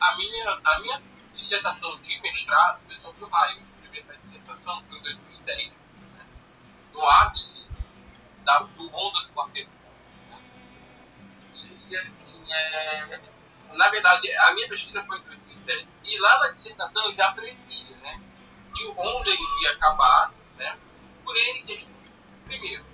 A 0.00 0.16
minha, 0.16 0.60
a 0.64 0.80
minha 0.80 1.02
dissertação 1.36 1.96
de 2.00 2.20
mestrado 2.20 2.80
foi 2.84 2.96
sobre 2.96 3.24
o 3.24 3.28
raio. 3.28 3.62
A 3.62 3.88
primeira 3.88 4.18
dissertação 4.18 4.82
foi 4.88 4.98
em 4.98 5.02
2010, 5.02 5.72
né? 5.72 6.26
no 6.92 7.08
ápice 7.08 7.64
da, 8.44 8.58
do 8.58 8.88
Honda 8.88 9.20
do 9.20 9.32
quarteto. 9.32 9.70
Né? 10.30 10.38
E, 11.88 11.96
assim, 11.96 12.12
é, 12.52 13.20
na 13.72 13.88
verdade, 13.88 14.32
a 14.32 14.54
minha 14.54 14.68
pesquisa 14.68 15.00
foi 15.04 15.18
em 15.18 15.22
2010. 15.22 15.86
E 16.06 16.18
lá 16.18 16.38
na 16.40 16.48
dissertação 16.50 17.04
eu 17.04 17.14
já 17.14 17.32
previa 17.32 17.96
né, 17.98 18.20
que 18.74 18.86
o 18.86 18.92
Honda 18.92 19.30
iria 19.30 19.70
acabar 19.72 20.32
né, 20.56 20.76
por 21.24 21.36
N 21.36 21.62
questões. 21.62 21.94
Primeiro, 22.44 22.84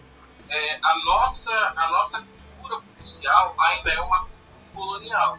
é, 0.49 0.79
a, 0.83 0.99
nossa, 1.05 1.51
a 1.77 1.89
nossa 1.89 2.27
cultura 2.59 2.83
policial 2.83 3.57
ainda 3.59 3.93
é 3.93 4.01
uma 4.01 4.29
colonial. 4.75 5.39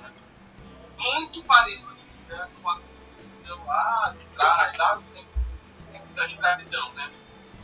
Né? 0.00 0.12
Muito 0.96 1.42
parecida 1.44 2.00
com 2.62 2.70
a 2.70 2.76
cultura 2.76 3.54
lá 3.66 4.14
de 4.18 4.24
trás, 4.26 4.76
lá 4.78 4.94
do 4.94 5.02
tempo 5.02 6.14
da 6.14 6.26
escravidão. 6.26 6.92
Né? 6.94 7.10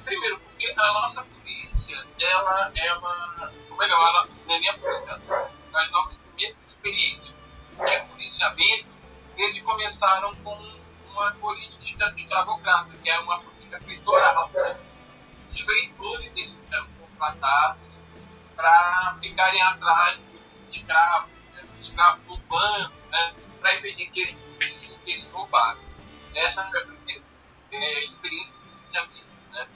Primeiro, 0.05 0.39
porque 0.41 0.75
a 0.77 0.93
nossa 0.93 1.25
polícia, 1.25 2.07
ela, 2.21 2.73
ela 2.75 3.53
é 3.53 3.87
que 3.87 3.93
ela, 3.93 4.29
não 4.47 4.55
é 4.55 4.59
nem 4.59 4.69
a 4.69 4.79
polícia, 4.79 5.21
mas 5.73 5.91
nossa 5.91 6.15
primeira 6.15 6.57
experiência 6.67 7.35
de 7.73 8.01
policiamento, 8.09 8.89
eles 9.37 9.61
começaram 9.61 10.35
com 10.37 10.77
uma 11.16 11.33
política 11.33 12.12
escravocrata, 12.14 12.90
que 13.02 13.09
é 13.09 13.18
uma 13.20 13.40
política 13.40 13.81
feitoral. 13.81 14.50
Né? 14.52 14.76
Os 15.52 15.61
feitores 15.62 16.31
eles 16.37 16.55
eram 16.70 16.87
contratados 17.00 17.83
para 18.55 19.16
ficarem 19.20 19.62
atrás 19.62 20.20
escravos, 20.70 21.31
né, 21.55 21.62
escravos 21.81 22.38
urbano, 22.38 22.92
né, 23.11 23.35
para 23.61 23.74
impedir 23.74 24.11
que 24.11 24.20
eles, 24.20 24.52
que 25.05 25.11
eles 25.12 25.31
roubassem. 25.33 25.90
Essa 26.35 26.64
foi 26.66 26.81
a 26.81 26.87
primeira 26.87 27.22
é, 27.72 28.05
experiência 28.05 28.55
policiamento. 28.87 29.26
Né? 29.52 29.68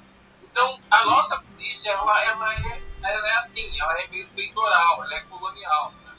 Então, 0.43 0.81
a 0.91 1.05
nossa 1.05 1.41
polícia, 1.41 1.91
ela, 1.91 2.25
ela, 2.25 2.55
é, 2.55 2.83
ela 3.03 3.29
é 3.29 3.37
assim, 3.39 3.81
ela 3.81 4.01
é 4.01 4.07
meio 4.09 4.29
feitoral, 4.29 5.05
ela 5.05 5.15
é 5.15 5.21
colonial. 5.23 5.93
Né? 6.05 6.13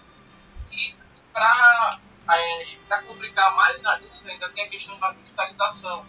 E 0.71 0.95
para 1.31 1.99
é, 1.99 2.10
ainda, 4.41 4.49
tem 4.49 4.65
a 4.65 4.69
questão 4.69 4.99
da 4.99 5.13
militarização. 5.13 6.05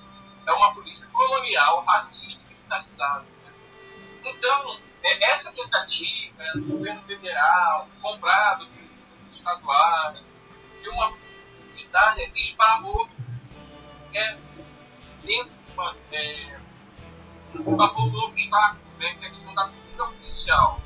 É 0.46 0.52
uma 0.52 0.74
polícia 0.74 1.06
colonial, 1.08 1.84
racista 1.84 2.42
e 2.42 2.54
militarizada. 2.54 3.26
Né? 3.44 3.52
Então, 4.24 4.78
é, 5.04 5.30
essa 5.30 5.52
tentativa 5.52 6.44
do 6.54 6.62
governo 6.62 7.02
federal, 7.02 7.88
comprado 8.00 8.64
do 8.66 9.32
estadual, 9.32 10.14
de 10.80 10.88
uma 10.88 11.12
unidade 11.72 12.32
esbarrou 12.34 13.08
é, 14.14 14.36
dentro 15.22 15.52
de 15.52 15.72
uma, 15.72 15.96
é, 16.12 16.60
no 17.54 18.24
obstáculo, 18.24 18.82
né, 18.98 19.14
que 19.14 19.24
é 19.24 19.28
a 19.28 19.30
questão 19.30 19.54
da 19.54 19.68
cultura 19.68 20.06
policial. 20.06 20.80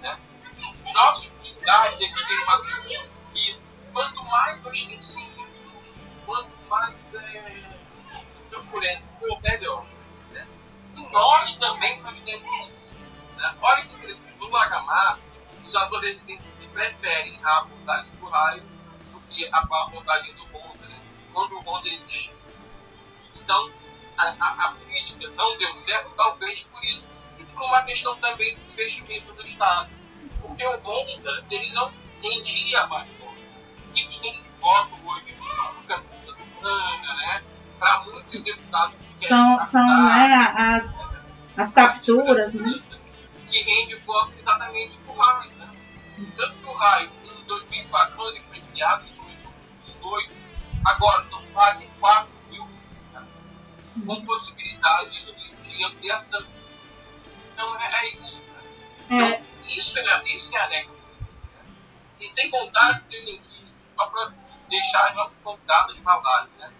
Né? 0.00 0.18
Os 0.84 0.94
nossos 0.94 1.28
policiais 1.28 2.00
eles 2.00 2.26
têm 2.26 2.42
uma 2.44 2.58
cultura 2.58 3.16
quanto 3.92 4.24
mais 4.24 4.64
ostensivo, 4.66 5.26
quanto 6.26 6.55
mais 6.68 7.14
é, 7.14 7.64
turbulento 8.50 9.18
for, 9.18 9.40
melhor. 9.42 9.86
Né? 10.32 10.46
E 10.96 11.00
nós 11.10 11.56
também 11.56 12.00
nós 12.02 12.20
temos 12.22 12.68
isso. 12.76 12.96
Né? 13.36 13.54
Olha 13.60 13.84
que 13.84 13.94
interessante, 13.94 14.38
no 14.38 14.48
Lagamar, 14.48 15.18
os 15.64 15.74
adolescentes 15.74 16.46
preferem 16.72 17.38
a 17.42 17.58
abordagem 17.58 18.10
do 18.12 18.26
raio 18.26 18.62
do 19.12 19.20
que 19.20 19.48
a 19.52 19.58
abordagem 19.58 20.34
do 20.34 20.44
Honda. 20.44 20.86
Né? 20.86 21.00
Quando 21.32 21.56
o 21.56 21.60
Honda 21.60 21.88
eles... 21.88 22.34
Então, 23.36 23.70
a, 24.18 24.34
a, 24.40 24.66
a, 24.66 24.72
política 24.72 25.28
não 25.30 25.56
deu 25.58 25.76
certo, 25.78 26.10
talvez 26.16 26.64
por 26.64 26.84
isso. 26.84 27.04
E 27.38 27.44
por 27.44 27.62
uma 27.62 27.82
questão 27.82 28.16
também 28.18 28.56
do 28.56 28.72
investimento 28.72 29.32
do 29.32 29.42
Estado. 29.42 29.90
Porque 30.40 30.64
o 30.64 30.78
Honda, 30.78 31.44
ele 31.50 31.72
não 31.72 31.92
rendia 32.22 32.86
mais. 32.86 33.20
O 33.20 33.92
que, 33.92 34.02
rende 34.02 34.48
voto 34.50 34.94
hoje? 35.06 35.36
Camisa 35.86 36.32
do 36.32 36.45
Manga, 36.62 37.14
né? 37.14 37.42
Para 37.78 38.04
muitos 38.04 38.42
deputados 38.42 38.96
que 39.20 39.28
São, 39.28 39.58
são 39.70 40.06
né, 40.06 40.54
as, 40.56 41.00
as 41.56 41.72
capturas, 41.72 42.52
né? 42.54 42.82
Que 43.46 43.62
rende 43.62 43.96
voto 44.04 44.32
exatamente 44.38 44.98
pro 44.98 45.14
raio, 45.14 45.50
né? 45.56 45.68
Tanto 46.36 46.56
que 46.58 46.66
o 46.66 46.72
raio, 46.72 47.12
em 47.24 47.44
2004, 47.46 48.16
quando 48.16 48.30
ele 48.34 48.42
foi 48.42 48.60
criado, 48.60 49.06
em 49.06 49.16
2018, 49.16 50.34
agora 50.84 51.26
são 51.26 51.42
quase 51.52 51.86
4 52.00 52.28
mil 52.50 52.66
né? 53.12 53.26
com 54.06 54.24
possibilidade 54.24 55.36
de, 55.62 55.76
de 55.76 55.84
ampliação. 55.84 56.46
Então 57.52 57.80
é, 57.80 58.06
é 58.06 58.18
isso. 58.18 58.44
Né? 59.08 59.26
Então, 59.26 59.46
isso, 59.68 59.98
é, 59.98 60.22
isso 60.32 60.56
é 60.56 60.60
a 60.60 60.64
anexo. 60.64 60.96
E 62.20 62.28
sem 62.28 62.50
contar 62.50 63.00
que 63.08 63.40
só 63.98 64.06
para 64.06 64.32
deixar 64.68 65.08
as 65.08 65.14
nossas 65.14 65.36
convidadas 65.42 65.98
falarem, 65.98 66.50
né? 66.58 66.72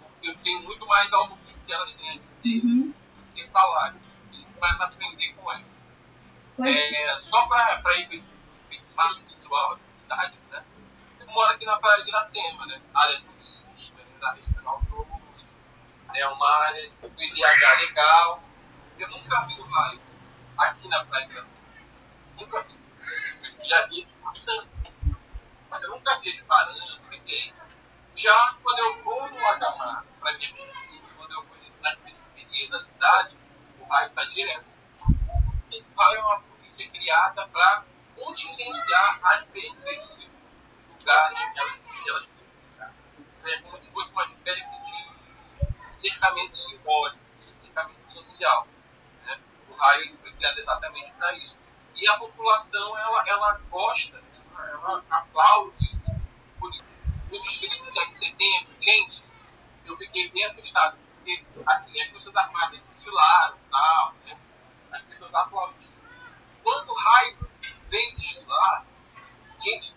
Porque 0.00 0.30
eu 0.30 0.36
tenho 0.38 0.62
muito 0.62 0.86
mais 0.86 1.12
a 1.12 1.20
ouvir 1.20 1.54
que 1.66 1.72
elas 1.72 1.94
têm 1.94 2.10
a 2.10 2.18
dizer 2.18 2.64
uhum. 2.64 2.92
do 2.92 3.34
que 3.34 3.48
falar. 3.50 3.94
E 4.32 4.44
para 4.58 4.84
aprender 4.84 5.32
com 5.34 5.52
elas. 5.52 5.66
É, 6.58 7.18
só 7.18 7.46
para 7.48 7.98
efetivar 7.98 9.12
e 9.16 9.22
situar 9.22 9.72
a 9.72 9.74
atividade, 9.74 10.38
né? 10.50 10.64
Eu 11.20 11.26
moro 11.26 11.52
aqui 11.52 11.66
na 11.66 11.76
Praia 11.78 12.02
de 12.02 12.08
Iracema, 12.08 12.66
né? 12.66 12.80
Área 12.94 13.20
turística, 13.20 14.02
da 14.20 14.32
regional 14.32 14.82
todo. 14.88 15.06
É 16.14 16.26
uma 16.28 16.50
área 16.62 16.90
de 16.90 17.30
viajar 17.34 17.78
legal. 17.80 18.42
Eu 18.98 19.10
nunca 19.10 19.40
vi 19.46 19.60
o 19.60 19.64
raio 19.64 20.00
aqui 20.56 20.88
na 20.88 21.04
Praia 21.04 21.26
de 21.26 21.32
Iracema. 21.32 21.56
Nunca 22.40 22.62
vi. 22.62 22.76
Eu 23.42 23.68
já 23.68 23.86
vi 23.86 24.06
passando. 24.24 24.75
Mas 25.76 25.82
eu 25.82 25.90
nunca 25.90 26.18
vi 26.20 26.30
ele 26.30 26.42
parando, 26.44 27.02
ninguém. 27.10 27.52
Já 28.14 28.56
quando 28.62 28.78
eu 28.78 29.02
vou 29.02 29.30
no 29.30 29.46
Agamar, 29.46 30.06
para 30.20 30.32
minha 30.38 30.50
quando 31.18 31.32
eu 31.32 31.42
vou 31.44 31.56
na 31.82 31.94
periferia 31.96 32.70
da 32.70 32.80
cidade, 32.80 33.36
o 33.78 33.84
raio 33.84 34.08
está 34.08 34.24
direto. 34.24 34.64
O 35.02 36.00
raio 36.00 36.16
é 36.16 36.22
uma 36.22 36.40
polícia 36.40 36.88
criada 36.88 37.46
para 37.48 37.84
contingenciar 38.14 39.20
as 39.22 39.44
periferias, 39.44 40.30
lugares 40.98 41.38
que 41.40 41.60
elas, 41.60 41.74
que 41.74 42.08
elas 42.10 42.28
têm. 42.30 43.52
É 43.52 43.58
como 43.60 43.78
se 43.78 43.92
fosse 43.92 44.10
uma 44.12 44.24
espécie 44.24 44.64
de 45.98 46.08
cercamento 46.08 46.56
simbólico, 46.56 47.20
de 47.54 47.60
cercamento 47.60 48.14
social. 48.14 48.66
Né? 49.26 49.38
O 49.68 49.74
raio 49.74 50.18
foi 50.18 50.32
criado 50.32 50.58
exatamente 50.58 51.12
para 51.12 51.34
isso. 51.34 51.58
E 51.94 52.08
a 52.08 52.16
população, 52.16 52.96
ela, 52.96 53.28
ela 53.28 53.60
gosta 53.68 54.25
ela 54.58 55.02
aplaude 55.10 55.96
o 57.30 57.40
desfile 57.40 57.78
de 57.78 57.92
7 57.92 58.08
de 58.08 58.14
setembro. 58.14 58.68
Gente, 58.80 59.24
eu 59.84 59.94
fiquei 59.94 60.30
bem 60.30 60.44
assustado, 60.44 60.96
porque 61.16 61.44
assim, 61.66 62.00
as 62.00 62.12
Forças 62.12 62.36
Armadas 62.36 62.80
desfilaram 62.92 63.56
tal, 63.70 64.14
né? 64.26 64.38
as 64.92 65.02
pessoas 65.02 65.34
aplaudiram. 65.34 65.94
Quando 66.62 66.90
o 66.90 66.94
raio 66.94 67.50
vem 67.88 68.14
desfilar, 68.14 68.84
gente, 69.60 69.94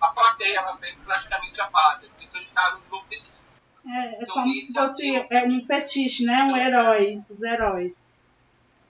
a 0.00 0.08
plateia 0.08 0.58
ela 0.58 0.76
vem 0.76 0.96
praticamente 0.98 1.60
apaga, 1.60 2.06
as 2.06 2.24
pessoas 2.24 2.46
ficaram 2.46 2.80
enlouquecidas. 2.86 3.42
É, 3.84 3.90
é 3.90 4.22
então, 4.22 4.34
como 4.34 4.52
se 4.52 4.72
fosse 4.72 5.26
é 5.30 5.44
um 5.44 5.64
fetiche, 5.64 6.24
né? 6.24 6.44
Um 6.44 6.56
herói, 6.56 7.22
os 7.28 7.42
heróis. 7.42 8.24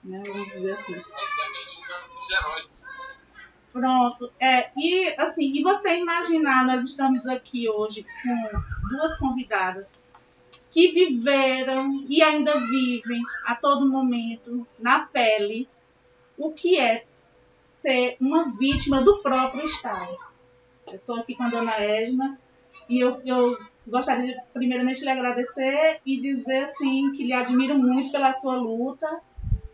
Né? 0.03 0.21
Vamos 0.25 0.47
dizer 0.49 0.73
assim. 0.73 0.95
É, 0.95 0.97
é 0.97 1.03
os 2.19 2.29
heróis 2.29 2.72
Pronto. 3.73 4.31
É, 4.39 4.69
e 4.77 5.15
assim, 5.17 5.51
e 5.51 5.63
você 5.63 5.97
imaginar, 5.97 6.63
nós 6.63 6.85
estamos 6.85 7.25
aqui 7.25 7.67
hoje 7.67 8.05
com 8.21 8.87
duas 8.87 9.17
convidadas 9.17 9.99
que 10.69 10.91
viveram 10.91 12.05
e 12.07 12.21
ainda 12.21 12.59
vivem 12.59 13.21
a 13.45 13.55
todo 13.55 13.89
momento 13.89 14.65
na 14.77 14.99
pele 14.99 15.67
o 16.37 16.51
que 16.51 16.79
é 16.79 17.03
ser 17.67 18.15
uma 18.21 18.45
vítima 18.57 19.01
do 19.01 19.17
próprio 19.17 19.65
Estado. 19.65 20.17
Eu 20.87 20.95
estou 20.95 21.15
aqui 21.15 21.35
com 21.35 21.43
a 21.43 21.49
dona 21.49 21.75
Edna 21.79 22.39
e 22.87 22.99
eu, 22.99 23.19
eu 23.25 23.57
gostaria 23.87 24.35
de 24.35 24.41
primeiramente 24.53 25.03
lhe 25.03 25.09
agradecer 25.09 25.99
e 26.05 26.19
dizer 26.19 26.65
assim 26.65 27.11
que 27.11 27.23
lhe 27.23 27.33
admiro 27.33 27.77
muito 27.77 28.11
pela 28.11 28.33
sua 28.33 28.55
luta 28.55 29.21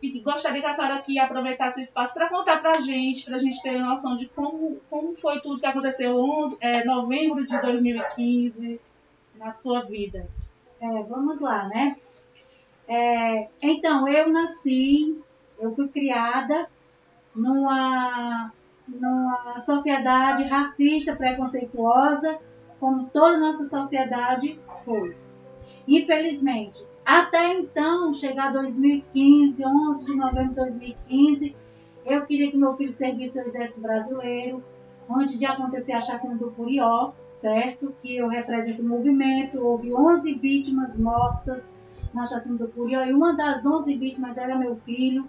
e 0.02 0.18
gostaria 0.20 0.60
que 0.62 0.66
a 0.66 0.72
senhora 0.72 0.94
aqui 0.94 1.18
aproveitasse 1.18 1.80
o 1.80 1.82
espaço 1.82 2.14
para 2.14 2.28
contar 2.28 2.60
para 2.62 2.72
a 2.72 2.80
gente, 2.80 3.24
para 3.24 3.36
a 3.36 3.38
gente 3.38 3.62
ter 3.62 3.78
noção 3.78 4.16
de 4.16 4.26
como, 4.28 4.80
como 4.88 5.14
foi 5.14 5.40
tudo 5.40 5.60
que 5.60 5.66
aconteceu 5.66 6.18
em 6.18 6.66
é, 6.66 6.84
novembro 6.84 7.44
de 7.44 7.60
2015 7.60 8.80
na 9.36 9.52
sua 9.52 9.82
vida. 9.82 10.26
É, 10.80 11.02
vamos 11.02 11.38
lá, 11.40 11.68
né? 11.68 11.96
É, 12.88 13.48
então, 13.60 14.08
eu 14.08 14.30
nasci, 14.30 15.18
eu 15.58 15.74
fui 15.74 15.88
criada 15.88 16.68
numa, 17.34 18.50
numa 18.88 19.58
sociedade 19.60 20.44
racista, 20.44 21.14
preconceituosa, 21.14 22.38
como 22.80 23.04
toda 23.10 23.38
nossa 23.38 23.68
sociedade 23.68 24.58
foi. 24.84 25.14
Infelizmente, 25.86 26.84
até 27.04 27.54
então, 27.54 28.12
chegar 28.12 28.52
2015, 28.52 29.64
11 29.64 30.06
de 30.06 30.16
novembro 30.16 30.50
de 30.50 30.54
2015, 30.56 31.56
eu 32.04 32.26
queria 32.26 32.50
que 32.50 32.56
meu 32.56 32.74
filho 32.74 32.92
servisse 32.92 33.38
o 33.38 33.42
Exército 33.42 33.80
Brasileiro, 33.80 34.62
antes 35.10 35.38
de 35.38 35.46
acontecer 35.46 35.92
a 35.92 36.00
chacina 36.00 36.36
do 36.36 36.50
Curió, 36.50 37.12
certo? 37.40 37.94
Que 38.02 38.16
eu 38.16 38.28
represento 38.28 38.82
o 38.82 38.88
movimento, 38.88 39.64
houve 39.64 39.92
11 39.92 40.34
vítimas 40.34 40.98
mortas 40.98 41.70
na 42.12 42.24
chacina 42.26 42.58
do 42.58 42.68
Curió, 42.68 43.04
e 43.04 43.12
uma 43.12 43.34
das 43.34 43.66
11 43.66 43.96
vítimas 43.96 44.36
era 44.36 44.56
meu 44.56 44.76
filho, 44.76 45.28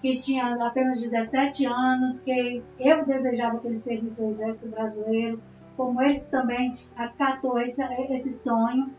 que 0.00 0.20
tinha 0.20 0.54
apenas 0.64 1.00
17 1.00 1.66
anos, 1.66 2.20
que 2.20 2.62
eu 2.78 3.04
desejava 3.04 3.58
que 3.58 3.66
ele 3.66 3.78
servisse 3.78 4.22
o 4.22 4.30
Exército 4.30 4.68
Brasileiro, 4.68 5.40
como 5.76 6.00
ele 6.02 6.20
também 6.30 6.78
acatou 6.96 7.60
esse, 7.60 7.82
esse 8.10 8.32
sonho. 8.32 8.90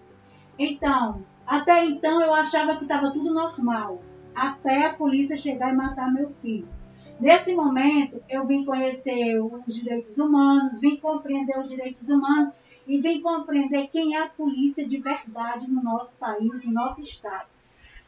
Então, 0.58 1.22
até 1.50 1.84
então 1.84 2.22
eu 2.22 2.32
achava 2.32 2.78
que 2.78 2.84
estava 2.84 3.10
tudo 3.10 3.34
normal, 3.34 4.04
até 4.36 4.86
a 4.86 4.94
polícia 4.94 5.36
chegar 5.36 5.74
e 5.74 5.76
matar 5.76 6.14
meu 6.14 6.30
filho. 6.44 6.68
Nesse 7.20 7.56
momento, 7.56 8.22
eu 8.30 8.46
vim 8.46 8.64
conhecer 8.64 9.40
os 9.42 9.76
direitos 9.76 10.20
humanos, 10.20 10.80
vim 10.80 10.98
compreender 10.98 11.58
os 11.58 11.68
direitos 11.68 12.08
humanos 12.08 12.54
e 12.88 13.02
vim 13.02 13.20
compreender 13.20 13.88
quem 13.88 14.16
é 14.16 14.22
a 14.22 14.30
polícia 14.30 14.88
de 14.88 15.00
verdade 15.00 15.68
no 15.68 15.82
nosso 15.82 16.20
país, 16.20 16.64
no 16.66 16.72
nosso 16.72 17.02
estado. 17.02 17.48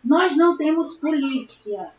Nós 0.04 0.38
não 0.38 0.56
temos 0.56 0.97
polícia. 0.99 1.89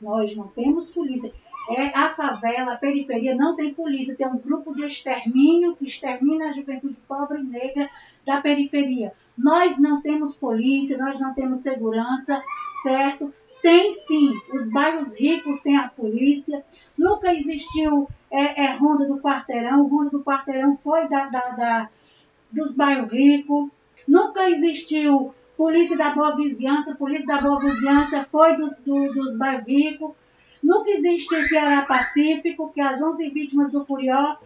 Nós 0.00 0.36
não 0.36 0.46
temos 0.48 0.90
polícia. 0.90 1.32
É 1.68 1.96
a 1.98 2.14
favela, 2.14 2.74
a 2.74 2.76
periferia 2.76 3.34
não 3.34 3.56
tem 3.56 3.74
polícia. 3.74 4.16
Tem 4.16 4.28
um 4.28 4.38
grupo 4.38 4.72
de 4.72 4.84
extermínio 4.84 5.74
que 5.74 5.84
extermina 5.84 6.48
a 6.48 6.52
juventude 6.52 6.96
pobre 7.08 7.40
e 7.40 7.44
negra 7.44 7.90
da 8.24 8.40
periferia. 8.40 9.12
Nós 9.36 9.78
não 9.78 10.00
temos 10.00 10.36
polícia, 10.36 10.98
nós 10.98 11.18
não 11.18 11.34
temos 11.34 11.58
segurança, 11.58 12.42
certo? 12.82 13.32
Tem 13.62 13.90
sim, 13.90 14.32
os 14.52 14.70
bairros 14.70 15.18
ricos 15.18 15.60
têm 15.60 15.76
a 15.76 15.88
polícia. 15.88 16.64
Nunca 16.98 17.32
existiu 17.32 18.08
é, 18.30 18.64
é, 18.64 18.72
Ronda 18.72 19.06
do 19.06 19.18
Quarteirão. 19.18 19.86
Ronda 19.86 20.10
do 20.10 20.22
Quarteirão 20.22 20.76
foi 20.82 21.08
da, 21.08 21.26
da, 21.26 21.50
da, 21.50 21.88
dos 22.50 22.76
bairros 22.76 23.10
ricos. 23.10 23.70
Nunca 24.06 24.50
existiu 24.50 25.32
Polícia 25.56 25.96
da 25.96 26.10
Boa 26.10 26.34
Vizinhança. 26.34 26.94
Polícia 26.94 27.26
da 27.26 27.40
Boa 27.40 27.60
Vizinhança 27.60 28.26
foi 28.30 28.56
dos, 28.56 28.76
do, 28.78 29.12
dos 29.12 29.38
bairros 29.38 29.66
ricos. 29.66 30.12
Nunca 30.62 30.90
existiu 30.90 31.42
Ceará 31.42 31.82
Pacífico, 31.82 32.70
que 32.72 32.80
as 32.80 33.00
11 33.00 33.30
vítimas 33.30 33.70
do 33.70 33.84
Curió 33.84 34.36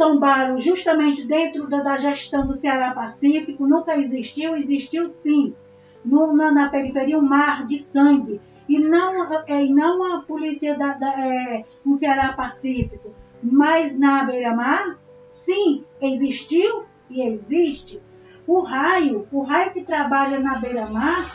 tombaram 0.00 0.58
justamente 0.58 1.26
dentro 1.26 1.68
da, 1.68 1.98
gestão 1.98 2.46
do 2.46 2.54
Ceará 2.54 2.92
Pacífico, 2.92 3.66
nunca 3.66 3.98
existiu, 3.98 4.56
existiu 4.56 5.06
sim, 5.10 5.54
no, 6.02 6.34
na, 6.34 6.50
na, 6.50 6.70
periferia 6.70 7.18
um 7.18 7.22
mar 7.22 7.66
de 7.66 7.78
sangue, 7.78 8.40
e 8.66 8.78
não, 8.78 9.30
é, 9.46 9.62
não 9.66 10.16
a 10.16 10.22
polícia 10.22 10.74
da, 10.74 10.94
da 10.94 11.10
é, 11.22 11.66
no 11.84 11.96
Ceará 11.96 12.32
Pacífico, 12.32 13.14
mas 13.42 13.98
na 13.98 14.24
beira-mar, 14.24 14.96
sim, 15.28 15.84
existiu 16.00 16.84
e 17.10 17.20
existe. 17.20 18.02
O 18.46 18.60
raio, 18.60 19.28
o 19.30 19.42
raio 19.42 19.70
que 19.70 19.82
trabalha 19.82 20.40
na 20.40 20.56
beira-mar, 20.56 21.26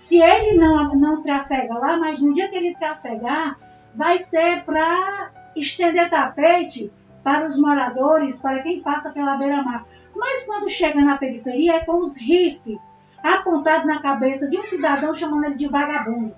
se 0.00 0.20
ele 0.20 0.58
não, 0.58 0.96
não 0.96 1.22
trafega 1.22 1.74
lá, 1.74 1.96
mas 1.96 2.20
no 2.20 2.34
dia 2.34 2.48
que 2.48 2.56
ele 2.56 2.74
trafegar, 2.74 3.56
vai 3.94 4.18
ser 4.18 4.64
para 4.64 5.30
estender 5.54 6.10
tapete 6.10 6.90
para 7.22 7.46
os 7.46 7.58
moradores, 7.58 8.40
para 8.40 8.62
quem 8.62 8.80
passa 8.80 9.10
pela 9.10 9.36
beira-mar. 9.36 9.86
Mas 10.14 10.44
quando 10.44 10.68
chega 10.68 11.00
na 11.00 11.18
periferia 11.18 11.76
é 11.76 11.84
com 11.84 11.98
os 11.98 12.16
RIF. 12.16 12.78
apontado 13.22 13.86
na 13.86 14.00
cabeça 14.00 14.48
de 14.48 14.58
um 14.58 14.64
cidadão 14.64 15.14
chamando 15.14 15.44
ele 15.44 15.54
de 15.54 15.68
vagabundo. 15.68 16.34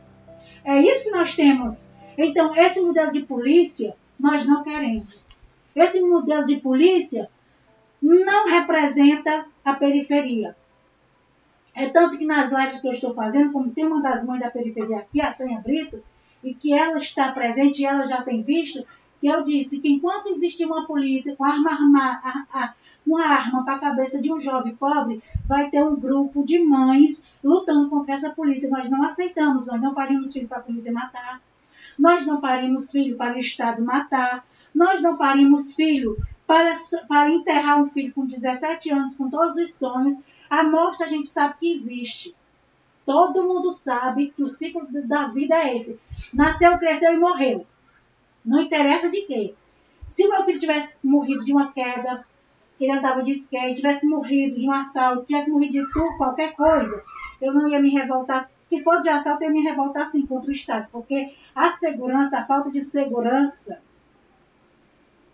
É 0.65 0.81
isso 0.81 1.05
que 1.05 1.11
nós 1.11 1.35
temos. 1.35 1.89
Então, 2.19 2.55
esse 2.57 2.81
modelo 2.81 3.13
de 3.13 3.23
polícia 3.23 3.97
nós 4.19 4.47
não 4.47 4.63
queremos. 4.63 5.29
Esse 5.75 6.01
modelo 6.01 6.45
de 6.45 6.57
polícia 6.57 7.31
não 8.01 8.49
representa 8.49 9.47
a 9.65 9.75
periferia. 9.75 10.57
É 11.75 11.89
tanto 11.89 12.19
que 12.19 12.27
nas 12.27 12.51
lives 12.53 12.81
que 12.81 12.87
eu 12.87 12.93
estou 12.93 13.15
fazendo, 13.15 13.53
como 13.53 13.71
tem 13.71 13.87
uma 13.87 14.03
das 14.03 14.27
mães 14.27 14.41
da 14.41 14.51
periferia 14.51 14.99
aqui, 14.99 15.21
a 15.21 15.33
Tânia 15.33 15.61
Brito, 15.61 16.03
e 16.45 16.55
que 16.55 16.73
ela 16.73 16.99
está 16.99 17.33
presente 17.33 17.81
e 17.81 17.87
ela 17.87 18.05
já 18.05 18.23
tem 18.23 18.43
visto, 18.43 18.85
que 19.23 19.29
eu 19.29 19.45
disse 19.45 19.81
que 19.81 19.89
enquanto 19.89 20.31
existir 20.31 20.65
uma 20.65 20.85
polícia 20.85 21.37
com 21.37 21.45
arma, 21.45 21.71
arma, 21.71 22.75
uma 23.07 23.25
arma 23.25 23.65
para 23.65 23.77
a 23.77 23.79
cabeça 23.79 24.21
de 24.21 24.33
um 24.33 24.41
jovem 24.41 24.75
pobre, 24.75 25.23
vai 25.47 25.71
ter 25.71 25.81
um 25.85 25.95
grupo 25.95 26.45
de 26.45 26.59
mães 26.59 27.25
lutando 27.43 27.89
contra 27.89 28.15
essa 28.15 28.31
polícia. 28.31 28.69
Nós 28.69 28.91
não 28.91 29.05
aceitamos, 29.05 29.69
nós 29.69 29.81
não 29.81 29.95
parimos 29.95 30.33
filho 30.33 30.49
para 30.49 30.59
a 30.59 30.63
polícia 30.63 30.93
matar, 30.93 31.41
nós 31.97 32.27
não 32.27 32.41
parimos 32.41 32.91
filho 32.91 33.17
para 33.17 33.37
o 33.37 33.39
Estado 33.39 33.81
matar, 33.81 34.45
nós 34.75 35.01
não 35.01 35.17
parimos 35.17 35.73
filho 35.73 36.17
para, 36.45 36.75
para 37.07 37.31
enterrar 37.31 37.81
um 37.81 37.89
filho 37.89 38.13
com 38.13 38.27
17 38.27 38.91
anos, 38.91 39.17
com 39.17 39.31
todos 39.31 39.57
os 39.57 39.73
sonhos. 39.73 40.21
A 40.51 40.65
morte 40.65 41.05
a 41.05 41.07
gente 41.07 41.29
sabe 41.29 41.55
que 41.61 41.73
existe. 41.73 42.35
Todo 43.07 43.45
mundo 43.45 43.71
sabe 43.71 44.33
que 44.35 44.43
o 44.43 44.49
ciclo 44.49 44.85
da 45.07 45.29
vida 45.29 45.55
é 45.55 45.77
esse. 45.77 46.01
Nasceu, 46.35 46.77
cresceu 46.79 47.15
e 47.15 47.21
morreu. 47.21 47.65
Não 48.45 48.61
interessa 48.61 49.11
de 49.11 49.23
quê. 49.23 49.55
Se 50.11 50.29
meu 50.29 50.43
filho 50.45 50.59
tivesse 50.59 50.99
morrido 51.03 51.45
de 51.45 51.53
uma 51.53 51.73
queda, 51.73 52.27
que 52.77 52.85
ele 52.85 52.93
andava 52.93 53.23
de 53.23 53.33
skate, 53.33 53.77
tivesse 53.77 54.07
morrido 54.07 54.59
de 54.59 54.69
um 54.69 54.73
assalto, 54.73 55.25
tivesse 55.25 55.51
morrido 55.51 55.73
de 55.73 55.93
tudo, 55.93 56.17
qualquer 56.17 56.55
coisa, 56.55 57.03
eu 57.41 57.53
não 57.55 57.69
ia 57.69 57.81
me 57.81 57.91
revoltar. 57.91 58.51
Se 58.59 58.83
fosse 58.83 59.03
de 59.03 59.09
assalto, 59.09 59.43
eu 59.43 59.49
ia 59.49 59.55
me 59.55 59.63
revoltar 59.63 60.09
sim 60.11 60.27
contra 60.27 60.49
o 60.49 60.53
Estado, 60.53 60.89
porque 60.91 61.33
a 61.55 61.71
segurança, 61.71 62.39
a 62.39 62.45
falta 62.45 62.71
de 62.71 62.83
segurança 62.83 63.81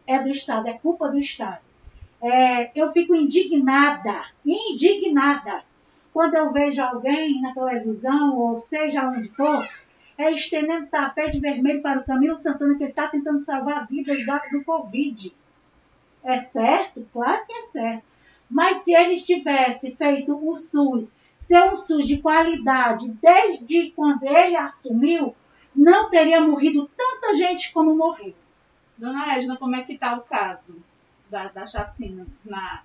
é 0.07 0.18
do 0.23 0.31
Estado, 0.31 0.68
é 0.68 0.75
culpa 0.75 1.09
do 1.09 1.18
Estado. 1.18 1.61
É, 2.21 2.71
eu 2.75 2.90
fico 2.90 3.14
indignada, 3.14 4.25
indignada, 4.44 5.62
quando 6.12 6.35
eu 6.35 6.53
vejo 6.53 6.83
alguém 6.83 7.40
na 7.40 7.55
televisão, 7.55 8.37
ou 8.37 8.59
seja 8.59 9.09
onde 9.09 9.29
for, 9.29 9.68
é 10.18 10.33
estendendo 10.33 10.88
tapete 10.88 11.38
vermelho 11.38 11.81
para 11.81 12.00
o 12.00 12.04
Camilo 12.04 12.37
Santana, 12.37 12.76
que 12.76 12.85
está 12.85 13.07
tentando 13.07 13.40
salvar 13.40 13.87
vidas 13.87 14.18
do 14.50 14.64
Covid. 14.64 15.33
É 16.24 16.37
certo? 16.37 17.07
Claro 17.12 17.46
que 17.46 17.52
é 17.52 17.62
certo. 17.62 18.02
Mas 18.50 18.78
se 18.78 18.92
ele 18.92 19.16
tivesse 19.20 19.94
feito 19.94 20.37
o 20.37 20.57
SUS 20.57 21.12
ser 21.38 21.62
um 21.70 21.76
SUS 21.76 22.07
de 22.07 22.18
qualidade 22.18 23.09
desde 23.22 23.92
quando 23.92 24.24
ele 24.24 24.57
assumiu, 24.57 25.35
não 25.74 26.11
teria 26.11 26.40
morrido 26.40 26.90
tanta 26.96 27.35
gente 27.35 27.72
como 27.72 27.94
morreu. 27.94 28.35
Dona 28.96 29.37
Edna, 29.37 29.57
como 29.57 29.76
é 29.76 29.85
que 29.85 29.92
está 29.92 30.16
o 30.16 30.22
caso 30.22 30.83
da, 31.31 31.46
da 31.48 31.64
chacina 31.64 32.26
na, 32.44 32.83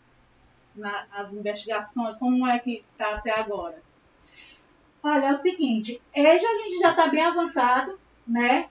na, 0.76 1.08
investigações? 1.32 2.18
Como 2.18 2.46
é 2.48 2.60
que 2.60 2.86
está 2.92 3.16
até 3.16 3.32
agora? 3.32 3.82
Olha, 5.04 5.26
é 5.26 5.32
o 5.34 5.36
seguinte, 5.36 6.02
hoje 6.16 6.46
a 6.46 6.64
gente 6.64 6.80
já 6.80 6.92
está 6.92 7.08
bem 7.08 7.22
avançado, 7.22 8.00
né? 8.26 8.70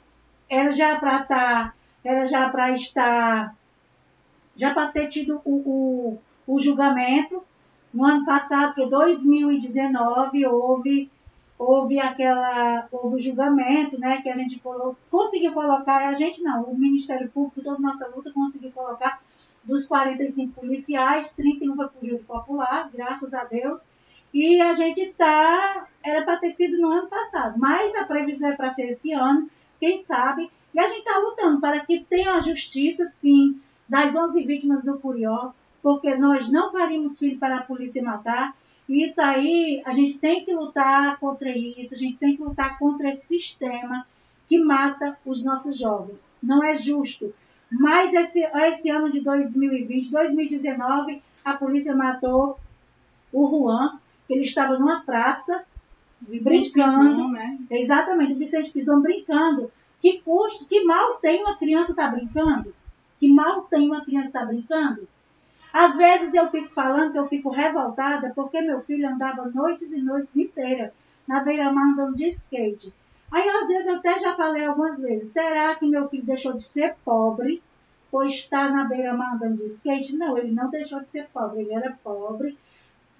Era 0.48 0.72
já 0.72 0.98
para 0.98 1.20
estar, 1.20 1.76
era 2.02 2.26
já 2.26 2.48
para 2.48 2.72
estar, 2.72 3.54
já 4.56 4.72
para 4.72 4.86
ter 4.86 5.08
tido 5.08 5.42
o, 5.44 5.52
o, 6.46 6.54
o 6.54 6.58
julgamento. 6.58 7.44
No 7.92 8.06
ano 8.06 8.24
passado, 8.24 8.74
que 8.74 8.82
é 8.82 8.86
2019, 8.86 10.46
houve, 10.46 11.10
houve 11.58 12.00
aquela, 12.00 12.88
houve 12.90 13.16
o 13.16 13.20
julgamento, 13.20 14.00
né? 14.00 14.22
Que 14.22 14.30
a 14.30 14.36
gente 14.36 14.58
conseguiu 15.10 15.52
colocar, 15.52 16.08
a 16.08 16.14
gente 16.14 16.42
não, 16.42 16.62
o 16.62 16.78
Ministério 16.78 17.30
Público, 17.30 17.60
toda 17.60 17.78
nossa 17.78 18.08
luta, 18.08 18.32
conseguiu 18.32 18.72
colocar 18.72 19.20
dos 19.62 19.86
45 19.86 20.58
policiais, 20.58 21.34
31 21.34 21.76
foi 21.76 21.88
para 21.88 22.02
o 22.02 22.06
júri 22.06 22.22
popular, 22.24 22.88
graças 22.90 23.34
a 23.34 23.44
Deus. 23.44 23.82
E 24.32 24.60
a 24.60 24.72
gente 24.74 25.12
tá, 25.16 25.86
era 26.02 26.22
para 26.24 26.38
ter 26.38 26.50
sido 26.50 26.80
no 26.80 26.90
ano 26.90 27.08
passado, 27.08 27.58
mas 27.58 27.94
a 27.94 28.04
previsão 28.04 28.50
é 28.50 28.56
para 28.56 28.72
ser 28.72 28.92
esse 28.92 29.12
ano, 29.12 29.48
quem 29.78 29.98
sabe. 29.98 30.50
E 30.74 30.80
a 30.80 30.88
gente 30.88 31.00
está 31.00 31.18
lutando 31.18 31.60
para 31.60 31.80
que 31.80 32.00
tenha 32.00 32.34
a 32.34 32.40
justiça, 32.40 33.04
sim, 33.04 33.60
das 33.88 34.16
11 34.16 34.42
vítimas 34.44 34.82
do 34.82 34.98
Curió, 34.98 35.50
porque 35.82 36.14
nós 36.16 36.50
não 36.50 36.72
parimos 36.72 37.18
filho 37.18 37.38
para 37.38 37.58
a 37.58 37.62
polícia 37.62 38.02
matar. 38.02 38.56
E 38.88 39.04
isso 39.04 39.20
aí, 39.20 39.82
a 39.84 39.92
gente 39.92 40.18
tem 40.18 40.44
que 40.44 40.54
lutar 40.54 41.18
contra 41.18 41.50
isso, 41.50 41.94
a 41.94 41.98
gente 41.98 42.16
tem 42.16 42.36
que 42.36 42.42
lutar 42.42 42.78
contra 42.78 43.10
esse 43.10 43.26
sistema 43.26 44.06
que 44.48 44.58
mata 44.58 45.18
os 45.24 45.44
nossos 45.44 45.78
jovens. 45.78 46.28
Não 46.42 46.64
é 46.64 46.74
justo. 46.74 47.34
Mas 47.70 48.12
esse, 48.12 48.44
esse 48.44 48.90
ano 48.90 49.10
de 49.10 49.20
2020, 49.20 50.10
2019, 50.10 51.22
a 51.44 51.54
polícia 51.54 51.94
matou 51.94 52.58
o 53.32 53.48
Juan, 53.48 53.98
ele 54.32 54.42
estava 54.42 54.78
numa 54.78 55.00
praça 55.00 55.64
Vicente 56.20 56.72
brincando. 56.72 57.10
Pisão, 57.10 57.30
né? 57.32 57.58
Exatamente, 57.70 58.34
o 58.34 58.38
Vicente 58.38 58.70
Pisão 58.70 59.00
brincando. 59.00 59.70
Que 60.00 60.20
custo, 60.20 60.66
que 60.66 60.84
mal 60.84 61.14
tem 61.14 61.42
uma 61.42 61.56
criança 61.56 61.92
estar 61.92 62.10
tá 62.10 62.16
brincando? 62.16 62.74
Que 63.18 63.28
mal 63.28 63.62
tem 63.62 63.86
uma 63.86 64.04
criança 64.04 64.28
estar 64.28 64.40
tá 64.40 64.46
brincando? 64.46 65.08
Às 65.72 65.96
vezes 65.96 66.34
eu 66.34 66.48
fico 66.48 66.68
falando 66.74 67.12
que 67.12 67.18
eu 67.18 67.26
fico 67.26 67.48
revoltada 67.48 68.32
porque 68.34 68.60
meu 68.60 68.80
filho 68.82 69.08
andava 69.08 69.48
noites 69.48 69.90
e 69.92 70.02
noites 70.02 70.36
inteiras 70.36 70.92
na 71.26 71.40
beira-mar 71.40 71.92
andando 71.92 72.16
de 72.16 72.28
skate. 72.28 72.92
Aí 73.30 73.48
às 73.48 73.68
vezes 73.68 73.86
eu 73.86 73.96
até 73.96 74.20
já 74.20 74.36
falei 74.36 74.66
algumas 74.66 75.00
vezes, 75.00 75.28
será 75.28 75.74
que 75.74 75.86
meu 75.86 76.06
filho 76.06 76.24
deixou 76.24 76.52
de 76.52 76.62
ser 76.62 76.94
pobre 77.02 77.62
por 78.10 78.26
estar 78.26 78.70
na 78.70 78.84
beira-mar 78.84 79.34
andando 79.34 79.56
de 79.56 79.64
skate? 79.64 80.16
Não, 80.16 80.36
ele 80.36 80.52
não 80.52 80.68
deixou 80.68 81.00
de 81.00 81.10
ser 81.10 81.26
pobre, 81.32 81.62
ele 81.62 81.72
era 81.72 81.96
pobre, 82.04 82.58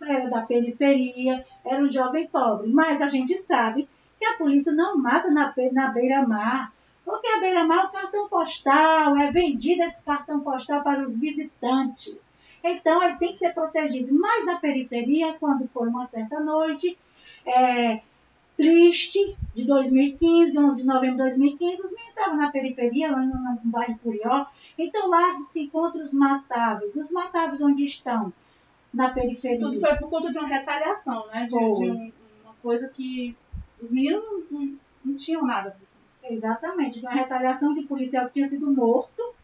era 0.05 0.29
da 0.29 0.43
periferia, 0.43 1.45
era 1.65 1.83
um 1.83 1.91
jovem 1.91 2.27
pobre. 2.27 2.69
Mas 2.69 3.03
a 3.03 3.09
gente 3.09 3.37
sabe 3.39 3.89
que 4.19 4.25
a 4.25 4.35
polícia 4.35 4.73
não 4.73 4.97
mata 4.97 5.31
na, 5.31 5.53
na 5.73 5.89
beira-mar, 5.89 6.73
porque 7.05 7.27
a 7.27 7.41
beira-mar 7.41 7.85
é 7.85 7.87
o 7.87 7.91
cartão 7.91 8.29
postal, 8.29 9.17
é 9.17 9.31
vendido 9.31 9.83
esse 9.83 10.05
cartão 10.05 10.41
postal 10.41 10.83
para 10.83 11.03
os 11.03 11.19
visitantes. 11.19 12.31
Então 12.63 13.03
ele 13.03 13.17
tem 13.17 13.33
que 13.33 13.39
ser 13.39 13.53
protegido. 13.53 14.15
Mas 14.15 14.47
na 14.47 14.57
periferia, 14.57 15.35
quando 15.35 15.69
foi 15.69 15.89
uma 15.89 16.07
certa 16.07 16.39
noite, 16.39 16.97
é, 17.45 18.01
triste, 18.57 19.37
de 19.55 19.65
2015, 19.65 20.59
11 20.59 20.83
de 20.83 20.87
novembro 20.87 21.17
de 21.17 21.23
2015, 21.23 21.83
os 21.83 21.91
meninos 21.91 22.09
estavam 22.11 22.37
na 22.37 22.51
periferia, 22.51 23.11
lá 23.11 23.21
no, 23.21 23.35
no 23.35 23.61
bairro 23.65 23.99
Curió. 24.03 24.47
Então 24.79 25.09
lá 25.09 25.35
se 25.35 25.63
encontram 25.63 26.03
os 26.03 26.15
matáveis. 26.15 26.95
Os 26.95 27.11
matáveis 27.11 27.61
onde 27.61 27.85
estão? 27.85 28.33
Na 28.93 29.11
periferia. 29.11 29.59
Tudo 29.59 29.81
foi 29.81 29.97
por 29.97 30.11
conta 30.11 30.31
de 30.31 30.39
uma 30.39 30.49
retaliação, 30.49 31.27
né? 31.29 31.43
De, 31.45 31.49
de 31.49 31.91
um, 31.91 32.13
uma 32.45 32.55
coisa 32.63 32.89
que 32.89 33.37
os 33.81 33.91
meninos 33.91 34.23
não, 34.23 34.43
não, 34.51 34.75
não 35.05 35.17
tinham 35.17 35.43
nada. 35.47 35.77
Exatamente, 36.31 37.01
de 37.01 37.07
uma 37.07 37.15
retaliação 37.15 37.75
de 37.75 37.83
policial 37.83 38.27
que 38.27 38.35
tinha 38.35 38.49
sido 38.49 38.71
morto, 38.71 39.35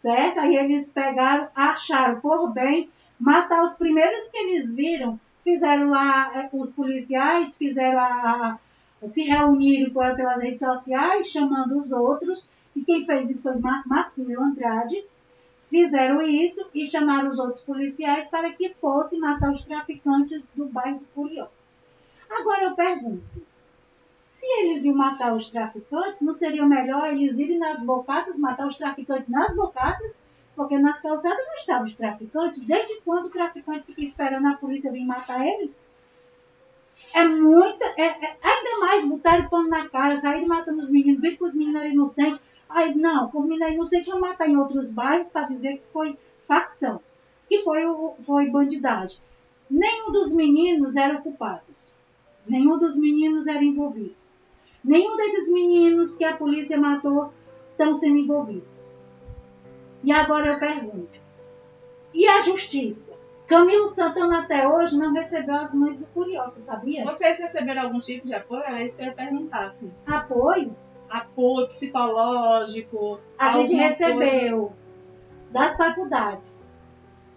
certo? 0.00 0.40
Aí 0.40 0.56
eles 0.56 0.90
pegaram, 0.90 1.48
acharam 1.54 2.20
por 2.20 2.50
bem 2.52 2.90
matar 3.18 3.62
os 3.62 3.74
primeiros 3.76 4.28
que 4.28 4.36
eles 4.36 4.74
viram. 4.74 5.20
Fizeram 5.44 5.90
lá, 5.90 6.32
eh, 6.34 6.48
os 6.52 6.72
policiais 6.72 7.56
fizeram 7.56 7.98
a, 7.98 8.58
a 9.02 9.08
se 9.08 9.22
reuniram 9.22 9.90
pelas 10.14 10.42
redes 10.42 10.58
sociais, 10.58 11.28
chamando 11.28 11.78
os 11.78 11.92
outros, 11.92 12.50
e 12.76 12.82
quem 12.82 13.04
fez 13.04 13.30
isso 13.30 13.42
foi 13.42 13.60
Marcílio 13.86 14.40
Andrade, 14.42 15.02
Fizeram 15.70 16.20
isso 16.20 16.66
e 16.74 16.84
chamaram 16.90 17.30
os 17.30 17.38
outros 17.38 17.60
policiais 17.60 18.28
para 18.28 18.52
que 18.52 18.74
fossem 18.80 19.20
matar 19.20 19.52
os 19.52 19.62
traficantes 19.62 20.50
do 20.52 20.66
bairro 20.66 21.00
Curió. 21.14 21.46
Agora 22.28 22.64
eu 22.64 22.74
pergunto, 22.74 23.22
se 24.36 24.46
eles 24.46 24.84
iam 24.84 24.96
matar 24.96 25.32
os 25.32 25.48
traficantes, 25.48 26.22
não 26.22 26.34
seria 26.34 26.66
melhor 26.66 27.12
eles 27.12 27.38
irem 27.38 27.58
nas 27.58 27.84
bocatas, 27.84 28.36
matar 28.36 28.66
os 28.66 28.76
traficantes 28.76 29.28
nas 29.28 29.54
bocatas? 29.54 30.20
Porque 30.56 30.76
nas 30.76 31.00
calçadas 31.00 31.46
não 31.46 31.54
estavam 31.54 31.84
os 31.84 31.94
traficantes. 31.94 32.64
Desde 32.64 33.00
quando 33.02 33.26
o 33.26 33.30
traficante 33.30 33.86
fica 33.86 34.02
esperando 34.02 34.48
a 34.48 34.56
polícia 34.56 34.90
vir 34.90 35.04
matar 35.04 35.46
eles? 35.46 35.88
É 37.14 37.26
muita. 37.26 37.84
É, 37.96 38.04
é, 38.04 38.36
ainda 38.42 38.80
mais 38.80 39.06
botaram 39.06 39.48
pano 39.48 39.68
na 39.68 39.88
cara, 39.88 40.16
saíram 40.16 40.46
matando 40.46 40.80
os 40.80 40.90
meninos, 40.90 41.20
viram 41.20 41.36
que 41.36 41.44
os 41.44 41.54
meninos 41.54 41.80
eram 41.80 41.92
inocentes. 41.92 42.40
Aí, 42.68 42.94
não, 42.94 43.28
por 43.28 43.46
menino 43.46 43.68
inocente 43.68 44.10
vão 44.10 44.20
matar 44.20 44.48
em 44.48 44.56
outros 44.56 44.92
bairros 44.92 45.30
para 45.30 45.46
dizer 45.46 45.78
que 45.78 45.92
foi 45.92 46.16
facção, 46.46 47.00
que 47.48 47.58
foi, 47.58 47.84
o, 47.84 48.14
foi 48.20 48.48
bandidagem. 48.48 49.18
Nenhum 49.68 50.12
dos 50.12 50.34
meninos 50.34 50.96
eram 50.96 51.20
culpados. 51.22 51.96
Nenhum 52.46 52.78
dos 52.78 52.96
meninos 52.96 53.46
era 53.46 53.62
envolvidos. 53.62 54.34
Nenhum 54.82 55.16
desses 55.16 55.52
meninos 55.52 56.16
que 56.16 56.24
a 56.24 56.36
polícia 56.36 56.78
matou 56.78 57.32
estão 57.70 57.94
sendo 57.94 58.18
envolvidos. 58.18 58.88
E 60.02 60.10
agora 60.10 60.52
eu 60.52 60.58
pergunto: 60.58 61.20
e 62.14 62.26
a 62.26 62.40
justiça? 62.40 63.19
Camilo 63.50 63.88
Santana 63.88 64.42
até 64.42 64.68
hoje 64.68 64.96
não 64.96 65.12
recebeu 65.12 65.56
as 65.56 65.74
mães 65.74 65.98
do 65.98 66.06
Curió, 66.06 66.44
você 66.44 66.60
sabia? 66.60 67.04
Vocês 67.04 67.36
receberam 67.36 67.82
algum 67.82 67.98
tipo 67.98 68.24
de 68.24 68.32
apoio? 68.32 68.62
Era 68.62 68.80
isso 68.80 68.96
que 68.96 69.02
eu 69.02 69.08
ia 69.08 69.12
perguntar, 69.12 69.66
assim. 69.66 69.92
Apoio? 70.06 70.76
Apoio 71.10 71.66
psicológico? 71.66 73.18
A 73.36 73.50
gente 73.50 73.74
recebeu 73.74 74.58
coisa 74.58 74.80
das 75.50 75.76
faculdades, 75.76 76.68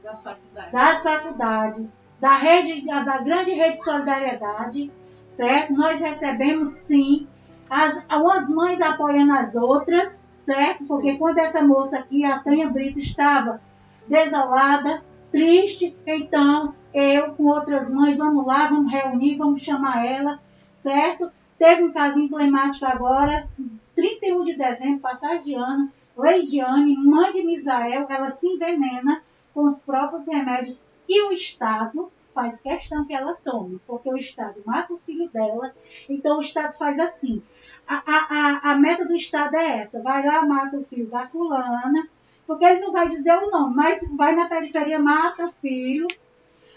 Das 0.03 0.24
faculdades. 0.24 0.72
das 0.72 1.01
faculdades, 1.01 1.99
da 2.20 2.38
rede, 2.38 2.86
da 2.86 3.18
grande 3.18 3.49
rede 3.53 3.74
de 3.74 3.84
solidariedade, 3.84 4.91
certo? 5.30 5.74
Nós 5.74 5.99
recebemos 5.99 6.70
sim 6.74 7.28
as, 7.68 8.05
umas 8.11 8.47
mães 8.49 8.80
apoiando 8.80 9.34
as 9.34 9.55
outras, 9.55 10.24
certo? 10.45 10.88
Porque 10.88 11.18
quando 11.18 11.39
essa 11.39 11.64
moça 11.64 11.97
aqui, 11.97 12.24
a 12.24 12.38
Tânia 12.38 12.70
Brito, 12.70 12.99
estava 12.99 13.59
desolada, 14.07 15.01
triste, 15.34 15.97
então 16.05 16.75
eu 16.93 17.34
com 17.34 17.45
outras 17.45 17.91
mães, 17.91 18.19
vamos 18.19 18.45
lá, 18.45 18.67
vamos 18.67 18.91
reunir, 18.91 19.36
vamos 19.36 19.61
chamar 19.61 20.05
ela, 20.05 20.39
certo? 20.75 21.31
Teve 21.57 21.84
um 21.84 21.91
caso 21.91 22.19
emblemático 22.19 22.86
agora, 22.86 23.49
31 23.95 24.43
de 24.45 24.55
dezembro, 24.55 24.99
passagem 24.99 25.41
de 25.41 25.55
ano, 25.55 25.91
Leidiane, 26.15 26.95
mãe 26.95 27.34
de 27.34 27.41
Misael, 27.41 28.05
ela 28.07 28.29
se 28.29 28.47
envenena 28.47 29.23
com 29.55 29.65
os 29.65 29.79
próprios 29.79 30.27
remédios 30.27 30.88
que 31.07 31.19
o 31.23 31.31
Estado 31.31 32.11
faz 32.31 32.61
questão 32.61 33.03
que 33.05 33.13
ela 33.13 33.36
tome, 33.43 33.79
porque 33.88 34.09
o 34.09 34.17
Estado 34.17 34.61
mata 34.63 34.93
o 34.93 34.99
filho 34.99 35.27
dela, 35.29 35.73
então 36.07 36.38
o 36.38 36.41
Estado 36.41 36.77
faz 36.77 36.99
assim. 36.99 37.41
A, 37.88 37.95
a, 37.95 38.27
a, 38.29 38.71
a 38.71 38.75
meta 38.75 39.05
do 39.05 39.15
Estado 39.15 39.55
é 39.55 39.79
essa, 39.79 39.99
vai 39.99 40.23
lá, 40.23 40.45
mata 40.45 40.77
o 40.77 40.86
filho 40.86 41.07
da 41.07 41.27
fulana, 41.27 42.07
porque 42.48 42.66
ele 42.66 42.80
não 42.82 42.91
vai 42.91 43.08
dizer 43.08 43.34
o 43.38 43.50
nome, 43.50 43.76
mas 43.76 44.08
vai 44.16 44.36
na 44.36 44.48
periferia, 44.48 45.00
mata 45.00 45.46
o 45.46 45.52
filho, 45.54 46.08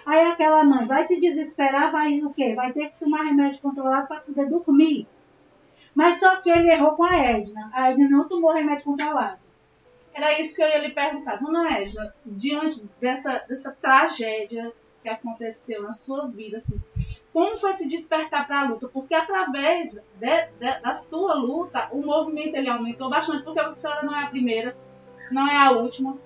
aí 0.05 0.27
aquela 0.31 0.65
mãe 0.65 0.87
vai 0.87 1.05
se 1.05 1.21
desesperar, 1.21 1.91
vai 1.91 2.21
o 2.21 2.31
quê? 2.33 2.55
Vai 2.55 2.73
ter 2.73 2.91
que 2.91 3.05
tomar 3.05 3.23
remédio 3.25 3.61
controlado 3.61 4.07
para 4.09 4.21
poder 4.21 4.49
dormir. 4.49 5.07
Mas 5.95 6.21
só 6.21 6.37
que 6.37 6.51
ele 6.51 6.71
errou 6.71 6.93
com 6.93 7.05
a 7.05 7.17
Edna. 7.17 7.71
A 7.73 7.91
Edna 7.91 8.09
não 8.09 8.29
tomou 8.29 8.53
remédio 8.53 8.85
controlado. 8.85 9.39
Era 10.15 10.39
isso 10.41 10.55
que 10.55 10.63
eu 10.63 10.69
ia 10.69 10.79
lhe 10.79 10.91
perguntar. 10.91 11.37
Dona 11.37 11.79
Edna, 11.79 12.15
diante 12.25 12.85
dessa, 13.01 13.39
dessa 13.49 13.71
tragédia 13.81 14.73
que 15.03 15.09
aconteceu 15.09 15.83
na 15.83 15.93
sua 15.93 16.27
vida, 16.27 16.59
assim, 16.59 16.81
como 17.33 17.59
foi 17.59 17.75
se 17.75 17.89
despertar 17.89 18.47
para 18.47 18.61
a 18.61 18.65
luta? 18.65 18.89
Porque 18.89 19.15
através 19.15 19.93
de- 19.93 20.01
de- 20.59 20.81
da 20.81 20.95
sua 20.95 21.35
luta, 21.35 21.89
o 21.93 22.03
movimento 22.03 22.55
ele 22.57 22.69
aumentou 22.69 23.09
bastante, 23.11 23.43
porque 23.45 23.61
a 23.61 23.77
senhora 23.77 24.03
não 24.03 24.15
é 24.17 24.25
a 24.25 24.29
primeira, 24.29 24.77
não 25.31 25.47
é 25.49 25.57
a 25.57 25.71
última 25.73 26.17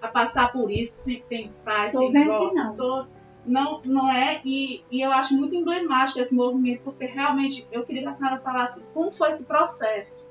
a 0.00 0.08
passar 0.08 0.52
por 0.52 0.70
isso. 0.70 1.04
Sempre 1.04 1.24
tem 1.28 1.52
pais, 1.64 1.92
Tô 1.92 2.10
tem 2.10 2.26
gosta, 2.26 2.64
não. 2.64 2.76
tô- 2.76 3.06
não, 3.44 3.80
não 3.84 4.10
é, 4.12 4.40
e, 4.44 4.82
e 4.90 5.00
eu 5.00 5.12
acho 5.12 5.36
muito 5.36 5.54
emblemático 5.54 6.18
esse 6.18 6.34
movimento, 6.34 6.80
porque 6.82 7.04
realmente 7.06 7.64
eu 7.70 7.84
queria 7.84 8.02
que 8.02 8.08
a 8.08 8.12
senhora 8.12 8.40
falasse 8.40 8.82
como 8.92 9.12
foi 9.12 9.30
esse 9.30 9.44
processo 9.46 10.28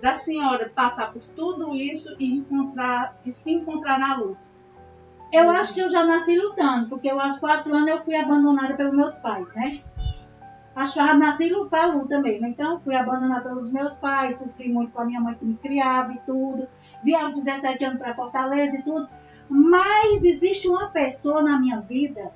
da 0.00 0.14
senhora 0.14 0.70
passar 0.72 1.10
por 1.12 1.22
tudo 1.34 1.74
isso 1.74 2.14
e 2.20 2.36
encontrar 2.36 3.18
e 3.26 3.32
se 3.32 3.52
encontrar 3.52 3.98
na 3.98 4.16
luta. 4.16 4.38
Eu 5.32 5.50
acho 5.50 5.74
que 5.74 5.80
eu 5.80 5.88
já 5.90 6.04
nasci 6.04 6.38
lutando, 6.38 6.88
porque 6.88 7.10
eu, 7.10 7.20
aos 7.20 7.36
quatro 7.38 7.74
anos 7.74 7.88
eu 7.88 8.04
fui 8.04 8.14
abandonada 8.14 8.74
pelos 8.74 8.94
meus 8.94 9.18
pais, 9.18 9.52
né? 9.54 9.82
Acho 10.76 10.94
que 10.94 11.00
nasci 11.14 11.50
para 11.68 11.86
luta 11.86 12.20
mesmo. 12.20 12.46
Então, 12.46 12.78
fui 12.80 12.94
abandonada 12.94 13.48
pelos 13.48 13.72
meus 13.72 13.94
pais, 13.94 14.36
sofri 14.38 14.68
muito 14.72 14.92
com 14.92 15.00
a 15.00 15.04
minha 15.04 15.20
mãe 15.20 15.34
que 15.34 15.44
me 15.44 15.56
criava 15.56 16.12
e 16.12 16.18
tudo. 16.18 16.68
Vi 17.06 17.14
aos 17.14 17.38
17 17.38 17.84
anos 17.84 17.98
para 18.00 18.16
Fortaleza 18.16 18.78
e 18.78 18.82
tudo. 18.82 19.08
Mas 19.48 20.24
existe 20.24 20.66
uma 20.66 20.88
pessoa 20.88 21.40
na 21.40 21.56
minha 21.56 21.78
vida 21.80 22.32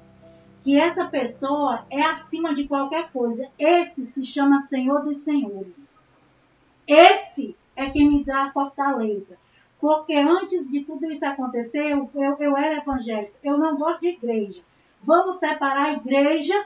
que 0.63 0.79
essa 0.79 1.07
pessoa 1.07 1.85
é 1.91 2.03
acima 2.03 2.55
de 2.55 2.69
qualquer 2.69 3.11
coisa. 3.11 3.49
Esse 3.59 4.07
se 4.07 4.25
chama 4.25 4.61
Senhor 4.61 5.03
dos 5.03 5.19
Senhores. 5.19 6.01
Esse 6.87 7.57
é 7.75 7.91
quem 7.91 8.09
me 8.09 8.25
dá 8.25 8.45
a 8.45 8.53
fortaleza. 8.53 9.37
Porque 9.81 10.15
antes 10.15 10.71
de 10.71 10.85
tudo 10.85 11.11
isso 11.11 11.25
acontecer, 11.25 11.91
eu, 11.91 12.09
eu, 12.15 12.37
eu 12.39 12.57
era 12.57 12.77
evangélica. 12.77 13.35
Eu 13.43 13.59
não 13.59 13.77
gosto 13.77 14.03
de 14.03 14.09
igreja. 14.11 14.63
Vamos 15.03 15.41
separar 15.41 15.87
a 15.87 15.93
igreja 15.95 16.65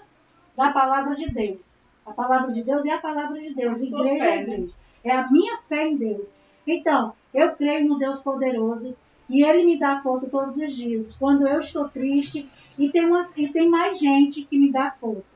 da 0.54 0.70
palavra 0.72 1.16
de 1.16 1.30
Deus. 1.30 1.60
A 2.04 2.12
palavra 2.12 2.52
de 2.52 2.62
Deus 2.62 2.84
é 2.84 2.90
a 2.90 2.98
palavra 2.98 3.40
de 3.40 3.54
Deus. 3.54 3.80
A 3.80 3.98
Igreja 3.98 4.24
fé, 4.24 4.34
é 4.34 4.36
né? 4.36 4.42
igreja. 4.42 4.74
É 5.04 5.12
a 5.12 5.30
minha 5.30 5.56
fé 5.66 5.88
em 5.88 5.96
Deus. 5.96 6.28
Então, 6.66 7.12
eu 7.32 7.52
creio 7.56 7.86
no 7.86 7.98
Deus 7.98 8.20
poderoso 8.20 8.96
e 9.28 9.42
Ele 9.42 9.64
me 9.64 9.78
dá 9.78 9.98
força 9.98 10.28
todos 10.28 10.56
os 10.56 10.74
dias. 10.74 11.16
Quando 11.16 11.46
eu 11.46 11.60
estou 11.60 11.88
triste, 11.88 12.48
e 12.78 12.90
tem, 12.90 13.06
uma, 13.06 13.26
e 13.36 13.48
tem 13.48 13.68
mais 13.68 13.98
gente 13.98 14.42
que 14.42 14.58
me 14.58 14.72
dá 14.72 14.90
força. 14.90 15.34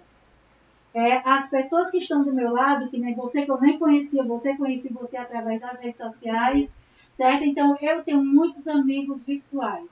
É, 0.95 1.19
as 1.25 1.49
pessoas 1.49 1.91
que 1.91 1.99
estão 1.99 2.25
do 2.25 2.33
meu 2.33 2.53
lado, 2.53 2.89
que 2.89 2.99
nem 2.99 3.15
você, 3.15 3.45
que 3.45 3.51
eu 3.51 3.61
nem 3.61 3.79
conhecia, 3.79 4.25
você 4.25 4.57
conheci 4.57 4.93
você 4.93 5.17
através 5.17 5.61
das 5.61 5.81
redes 5.81 6.01
sociais, 6.01 6.77
certo? 7.13 7.45
Então, 7.45 7.77
eu 7.81 8.03
tenho 8.03 8.25
muitos 8.25 8.67
amigos 8.67 9.25
virtuais. 9.25 9.89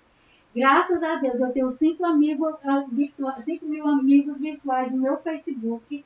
Graças 0.55 1.03
a 1.03 1.17
Deus, 1.17 1.41
eu 1.41 1.53
tenho 1.53 1.71
cinco, 1.71 2.05
amigos, 2.05 2.55
ah, 2.65 2.85
virtua- 2.91 3.39
cinco 3.41 3.67
mil 3.67 3.87
amigos 3.87 4.41
virtuais 4.41 4.91
no 4.91 5.03
meu 5.03 5.19
Facebook. 5.19 6.05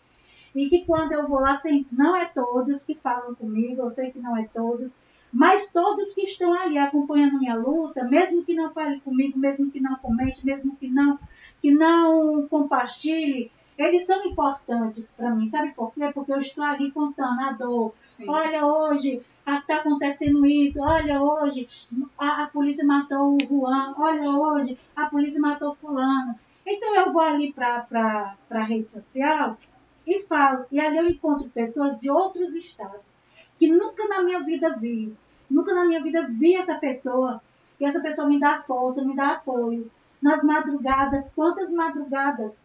E 0.54 0.68
que 0.68 0.84
quando 0.84 1.12
eu 1.12 1.28
vou 1.28 1.40
lá, 1.40 1.60
não 1.92 2.16
é 2.16 2.26
todos 2.26 2.84
que 2.84 2.96
falam 2.96 3.34
comigo, 3.36 3.82
eu 3.82 3.90
sei 3.92 4.10
que 4.10 4.18
não 4.18 4.36
é 4.36 4.48
todos, 4.52 4.94
mas 5.32 5.72
todos 5.72 6.12
que 6.12 6.22
estão 6.22 6.52
ali 6.52 6.76
acompanhando 6.76 7.38
minha 7.38 7.54
luta, 7.54 8.04
mesmo 8.04 8.44
que 8.44 8.54
não 8.54 8.72
fale 8.72 9.00
comigo, 9.00 9.38
mesmo 9.38 9.70
que 9.70 9.80
não 9.80 9.96
comente, 9.96 10.44
mesmo 10.44 10.74
que 10.76 10.88
não, 10.88 11.18
que 11.62 11.70
não 11.70 12.46
compartilhe, 12.48 13.50
eles 13.78 14.06
são 14.06 14.24
importantes 14.26 15.12
para 15.16 15.30
mim. 15.30 15.46
Sabe 15.46 15.72
por 15.72 15.92
quê? 15.94 16.10
Porque 16.12 16.32
eu 16.32 16.40
estou 16.40 16.64
ali 16.64 16.90
contando 16.90 17.40
a 17.40 17.52
dor. 17.52 17.94
Sim. 18.08 18.28
Olha, 18.28 18.66
hoje 18.66 19.22
está 19.46 19.76
acontecendo 19.76 20.44
isso. 20.44 20.82
Olha, 20.82 21.22
hoje 21.22 21.66
a, 22.18 22.44
a 22.44 22.46
polícia 22.48 22.84
matou 22.84 23.36
o 23.36 23.38
Juan. 23.48 23.94
Olha, 23.96 24.30
hoje 24.30 24.78
a 24.94 25.06
polícia 25.06 25.40
matou 25.40 25.74
fulano. 25.76 26.34
Então 26.66 26.94
eu 26.94 27.12
vou 27.12 27.22
ali 27.22 27.52
para 27.52 28.36
a 28.50 28.62
rede 28.62 28.88
social 28.92 29.56
e 30.06 30.20
falo. 30.20 30.66
E 30.70 30.78
ali 30.78 30.98
eu 30.98 31.06
encontro 31.06 31.48
pessoas 31.48 31.98
de 31.98 32.10
outros 32.10 32.54
estados 32.54 33.09
que 33.60 33.70
nunca 33.70 34.08
na 34.08 34.22
minha 34.22 34.40
vida 34.40 34.74
vi. 34.74 35.14
Nunca 35.50 35.74
na 35.74 35.84
minha 35.84 36.02
vida 36.02 36.26
vi 36.26 36.56
essa 36.56 36.76
pessoa. 36.76 37.42
E 37.78 37.84
essa 37.84 38.00
pessoa 38.00 38.26
me 38.26 38.40
dá 38.40 38.62
força, 38.62 39.04
me 39.04 39.14
dá 39.14 39.32
apoio. 39.32 39.90
Nas 40.20 40.42
madrugadas, 40.42 41.32
quantas 41.34 41.70
madrugadas 41.70 42.60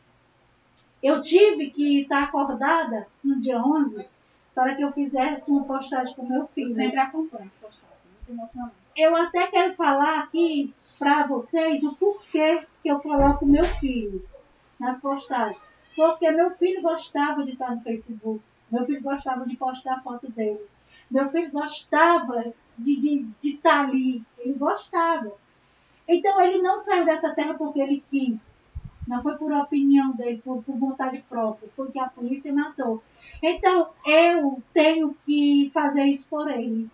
eu 1.04 1.22
tive 1.22 1.70
que 1.70 2.02
estar 2.02 2.24
acordada 2.24 3.08
no 3.24 3.40
dia 3.42 3.62
11 3.62 4.08
para 4.54 4.74
que 4.74 4.82
eu 4.82 4.92
fizesse 4.92 5.52
uma 5.52 5.66
postagem 5.66 6.16
com 6.16 6.26
meu 6.26 6.44
Eu 6.44 6.48
filho. 6.48 6.68
sempre 6.68 7.00
acompanho 7.00 7.46
as 7.46 7.58
postagens, 7.58 8.08
muito 8.14 8.40
emocionante. 8.40 8.76
Eu 8.96 9.16
até 9.16 9.48
quero 9.48 9.74
falar 9.74 10.20
aqui 10.20 10.74
para 10.98 11.28
vocês 11.28 11.84
o 11.84 11.94
porquê 11.96 12.66
que 12.82 12.90
eu 12.90 13.00
coloco 13.00 13.46
meu 13.46 13.66
filho 13.66 14.24
nas 14.80 15.02
postagens. 15.02 15.62
Porque 15.94 16.32
meu 16.32 16.52
filho 16.52 16.82
gostava 16.82 17.44
de 17.44 17.52
estar 17.52 17.76
no 17.76 17.82
Facebook. 17.82 18.42
Meu 18.72 18.84
filho 18.86 19.02
gostava 19.02 19.46
de 19.46 19.56
postar 19.58 19.96
a 19.96 20.02
foto 20.02 20.32
dele. 20.32 20.66
Meu 21.10 21.28
filho 21.28 21.52
gostava 21.52 22.44
de, 22.78 22.96
de, 23.00 23.26
de 23.42 23.50
estar 23.50 23.86
ali. 23.86 24.24
Ele 24.40 24.54
gostava. 24.54 25.34
Então 26.08 26.40
ele 26.42 26.62
não 26.62 26.80
saiu 26.80 27.06
dessa 27.06 27.34
terra 27.34 27.54
porque 27.56 27.80
ele 27.80 28.04
quis. 28.10 28.40
Não 29.08 29.22
foi 29.22 29.38
por 29.38 29.52
opinião 29.52 30.12
dele, 30.14 30.42
por, 30.44 30.64
por 30.64 30.78
vontade 30.78 31.24
própria. 31.30 31.70
Foi 31.76 31.92
a 32.00 32.10
polícia 32.10 32.54
matou. 32.54 33.04
Então 33.42 33.90
eu 34.06 34.62
tenho 34.74 35.16
que 35.26 35.70
fazer 35.74 36.06
isso 36.06 36.28
por 36.28 36.50
ele. 36.50 36.90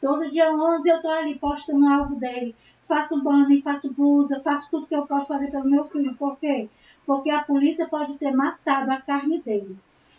Todo 0.00 0.30
dia 0.30 0.52
11 0.52 0.88
eu 0.88 1.00
tô 1.00 1.08
ali 1.08 1.36
postando 1.36 1.86
algo 1.86 2.16
dele. 2.16 2.54
Faço 2.84 3.22
banner, 3.22 3.62
faço 3.62 3.92
blusa, 3.92 4.40
faço 4.40 4.68
tudo 4.70 4.86
que 4.86 4.96
eu 4.96 5.06
posso 5.06 5.28
fazer 5.28 5.50
pelo 5.50 5.70
meu 5.70 5.84
filho. 5.84 6.14
Por 6.16 6.36
quê? 6.38 6.68
Porque 7.06 7.30
a 7.30 7.42
polícia 7.42 7.86
pode 7.86 8.18
ter 8.18 8.32
matado 8.32 8.90
a 8.90 9.00
carne 9.00 9.40
dele. 9.40 9.76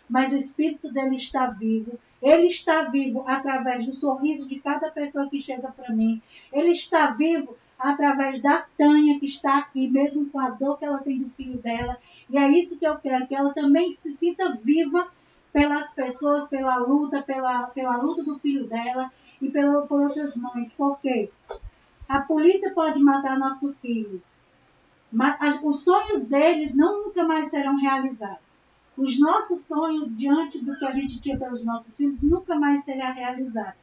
Mas 0.08 0.32
o 0.32 0.36
espírito 0.36 0.92
dele 0.92 1.16
está 1.16 1.46
vivo. 1.46 1.98
Ele 2.22 2.46
está 2.46 2.84
vivo 2.84 3.24
através 3.26 3.86
do 3.86 3.94
sorriso 3.94 4.46
de 4.48 4.60
cada 4.60 4.90
pessoa 4.90 5.28
que 5.28 5.40
chega 5.40 5.70
para 5.70 5.94
mim. 5.94 6.20
Ele 6.52 6.70
está 6.70 7.10
vivo 7.10 7.56
através 7.78 8.40
da 8.40 8.64
Tânia 8.78 9.18
que 9.18 9.26
está 9.26 9.58
aqui, 9.58 9.88
mesmo 9.88 10.26
com 10.30 10.38
a 10.40 10.50
dor 10.50 10.78
que 10.78 10.84
ela 10.84 10.98
tem 10.98 11.18
do 11.18 11.30
filho 11.30 11.58
dela. 11.58 11.98
E 12.30 12.38
é 12.38 12.48
isso 12.50 12.78
que 12.78 12.86
eu 12.86 12.96
quero, 12.98 13.26
que 13.26 13.34
ela 13.34 13.52
também 13.52 13.92
se 13.92 14.16
sinta 14.16 14.58
viva 14.62 15.08
pelas 15.52 15.92
pessoas, 15.94 16.48
pela 16.48 16.76
luta, 16.76 17.22
pela, 17.22 17.64
pela 17.68 17.96
luta 17.96 18.22
do 18.22 18.38
filho 18.38 18.66
dela 18.66 19.12
e 19.40 19.50
pela, 19.50 19.82
por 19.86 20.00
outras 20.00 20.36
mães. 20.36 20.72
Por 20.72 20.98
quê? 21.00 21.30
A 22.08 22.20
polícia 22.20 22.72
pode 22.74 23.00
matar 23.00 23.38
nosso 23.38 23.72
filho, 23.82 24.20
mas 25.12 25.36
as- 25.40 25.62
os 25.62 25.84
sonhos 25.84 26.24
deles 26.26 26.74
não 26.76 27.04
nunca 27.04 27.22
mais 27.24 27.48
serão 27.50 27.76
realizados. 27.76 28.63
Os 28.96 29.18
nossos 29.18 29.62
sonhos 29.62 30.16
diante 30.16 30.58
do 30.58 30.76
que 30.78 30.84
a 30.84 30.92
gente 30.92 31.20
tinha 31.20 31.38
pelos 31.38 31.64
nossos 31.64 31.96
filhos 31.96 32.22
nunca 32.22 32.54
mais 32.54 32.84
será 32.84 33.10
realizado. 33.10 33.74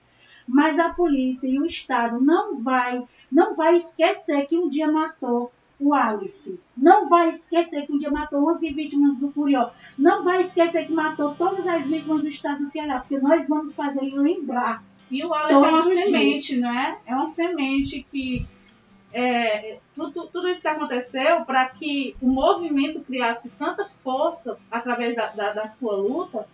Mas 0.47 0.80
a 0.80 0.89
polícia 0.89 1.47
e 1.47 1.59
o 1.59 1.66
Estado 1.66 2.20
não 2.20 2.62
vai, 2.62 3.03
não 3.32 3.53
vai 3.55 3.76
esquecer 3.76 4.47
que 4.47 4.57
um 4.57 4.70
dia 4.70 4.91
matou 4.91 5.51
o 5.80 5.93
Alice. 5.93 6.59
Não 6.78 7.05
vai 7.05 7.30
esquecer 7.30 7.86
que 7.86 7.91
um 7.91 7.97
dia 7.97 8.12
matou 8.12 8.49
11 8.51 8.72
vítimas 8.72 9.20
do 9.20 9.32
Curió. 9.32 9.72
Não 9.97 10.24
vai 10.24 10.43
esquecer 10.43 10.86
que 10.86 10.93
matou 10.93 11.34
todas 11.36 11.68
as 11.68 11.89
vítimas 11.89 12.22
do 12.22 12.28
estado 12.28 12.64
do 12.64 12.70
Ceará, 12.70 12.99
porque 12.99 13.20
nós 13.20 13.47
vamos 13.47 13.76
fazer 13.76 14.03
ele 14.03 14.18
lembrar. 14.18 14.84
E 15.09 15.26
o 15.26 15.34
Alice 15.34 15.53
é 15.53 15.57
uma 15.57 15.84
semente, 15.84 16.57
não 16.57 16.80
é? 16.80 16.97
É 17.05 17.16
uma 17.16 17.28
semente 17.28 18.05
que 18.12 18.45
é, 19.14 19.78
tudo, 19.95 20.28
tudo 20.28 20.47
isso 20.49 20.62
que 20.62 20.68
aconteceu 20.68 21.43
para 21.45 21.66
que 21.68 22.16
o 22.22 22.28
movimento 22.28 23.01
criasse 23.01 23.49
tanta 23.51 23.86
força 23.86 24.57
através 24.70 25.16
da, 25.16 25.28
da, 25.28 25.51
da 25.53 25.68
sua 25.68 25.95
luta, 25.95 26.47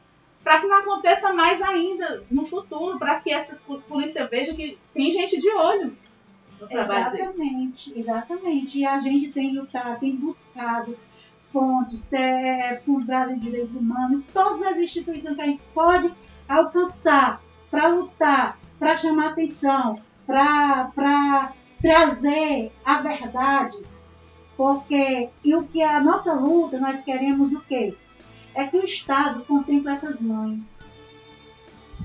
para 0.43 0.61
que 0.61 0.67
não 0.67 0.77
aconteça 0.77 1.33
mais 1.33 1.61
ainda 1.61 2.23
no 2.31 2.45
futuro, 2.45 2.97
para 2.97 3.19
que 3.19 3.31
essa 3.31 3.55
po- 3.65 3.81
polícia 3.81 4.25
veja 4.27 4.53
que 4.55 4.77
tem 4.93 5.11
gente 5.11 5.39
de 5.39 5.49
olho 5.49 5.95
no 6.59 6.67
trabalho 6.67 7.11
dele. 7.11 7.23
Exatamente, 7.23 7.99
exatamente. 7.99 8.79
E 8.79 8.85
a 8.85 8.97
gente 8.99 9.31
tem 9.31 9.57
lutado, 9.57 9.99
tem 9.99 10.15
buscado 10.15 10.97
fontes, 11.51 12.07
é, 12.13 12.81
Fundação 12.85 13.35
de 13.35 13.39
Direitos 13.41 13.75
Humanos, 13.75 14.23
todas 14.33 14.61
as 14.63 14.77
instituições 14.77 15.35
que 15.35 15.41
a 15.41 15.45
gente 15.45 15.61
pode 15.73 16.11
alcançar 16.47 17.41
para 17.69 17.87
lutar, 17.89 18.57
para 18.79 18.97
chamar 18.97 19.27
atenção, 19.31 20.01
para 20.25 21.51
trazer 21.81 22.71
a 22.83 23.01
verdade. 23.01 23.77
Porque 24.55 25.29
e 25.43 25.55
o 25.55 25.63
que 25.63 25.81
é 25.81 25.87
a 25.87 26.03
nossa 26.03 26.33
luta, 26.33 26.79
nós 26.79 27.03
queremos 27.03 27.53
o 27.53 27.61
quê? 27.61 27.93
É 28.55 28.65
que 28.65 28.77
o 28.77 28.83
Estado 28.83 29.43
contemple 29.45 29.91
essas 29.91 30.19
mães. 30.19 30.83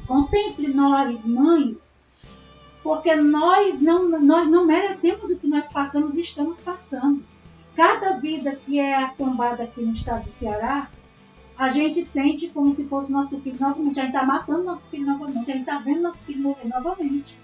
Contemple 0.06 0.68
nós, 0.68 1.26
mães, 1.26 1.92
porque 2.82 3.14
nós 3.14 3.80
não, 3.80 4.08
nós 4.20 4.50
não 4.50 4.66
merecemos 4.66 5.30
o 5.30 5.38
que 5.38 5.46
nós 5.46 5.72
passamos 5.72 6.18
e 6.18 6.22
estamos 6.22 6.60
passando. 6.60 7.22
Cada 7.76 8.16
vida 8.16 8.56
que 8.66 8.78
é 8.78 9.08
tombada 9.16 9.62
aqui 9.62 9.80
no 9.80 9.94
estado 9.94 10.24
do 10.24 10.32
Ceará, 10.32 10.90
a 11.56 11.68
gente 11.68 12.02
sente 12.02 12.48
como 12.48 12.72
se 12.72 12.84
fosse 12.86 13.12
nosso 13.12 13.40
filho 13.40 13.56
novamente. 13.58 14.00
A 14.00 14.04
gente 14.04 14.14
está 14.14 14.26
matando 14.26 14.64
nosso 14.64 14.86
filho 14.88 15.06
novamente, 15.06 15.50
a 15.50 15.54
gente 15.54 15.60
está 15.60 15.78
vendo 15.78 16.02
nosso 16.02 16.18
filho 16.24 16.42
morrer 16.42 16.68
novamente. 16.68 17.38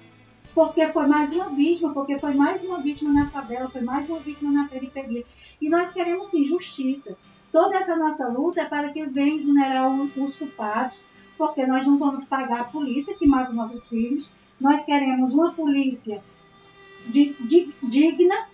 Porque 0.59 0.89
foi 0.91 1.07
mais 1.07 1.37
uma 1.37 1.51
vítima, 1.51 1.93
porque 1.95 2.19
foi 2.19 2.35
mais 2.35 2.65
uma 2.65 2.81
vítima 2.81 3.13
na 3.13 3.31
favela, 3.31 3.71
foi 3.71 3.81
mais 3.81 4.09
uma 4.11 4.19
vítima 4.19 4.51
na 4.51 4.67
periferia. 4.67 5.25
E 5.63 5.69
nós 5.69 5.93
queremos 5.93 6.31
sim 6.33 6.45
justiça. 6.45 7.17
Toda 7.53 7.77
essa 7.77 7.95
nossa 7.95 8.27
luta 8.27 8.63
é 8.63 8.65
para 8.65 8.89
que 8.93 9.07
venha 9.07 9.37
exonerar 9.37 9.89
os 10.17 10.35
culpados, 10.37 11.05
porque 11.39 11.65
nós 11.65 11.87
não 11.87 11.97
vamos 11.97 12.25
pagar 12.25 12.61
a 12.63 12.65
polícia 12.65 13.15
que 13.17 13.25
mata 13.25 13.53
nossos 13.53 13.87
filhos, 13.87 14.29
nós 14.61 14.85
queremos 14.85 15.33
uma 15.33 15.53
polícia 15.53 16.21
di- 17.07 17.37
di- 17.39 17.73
digna. 17.85 18.49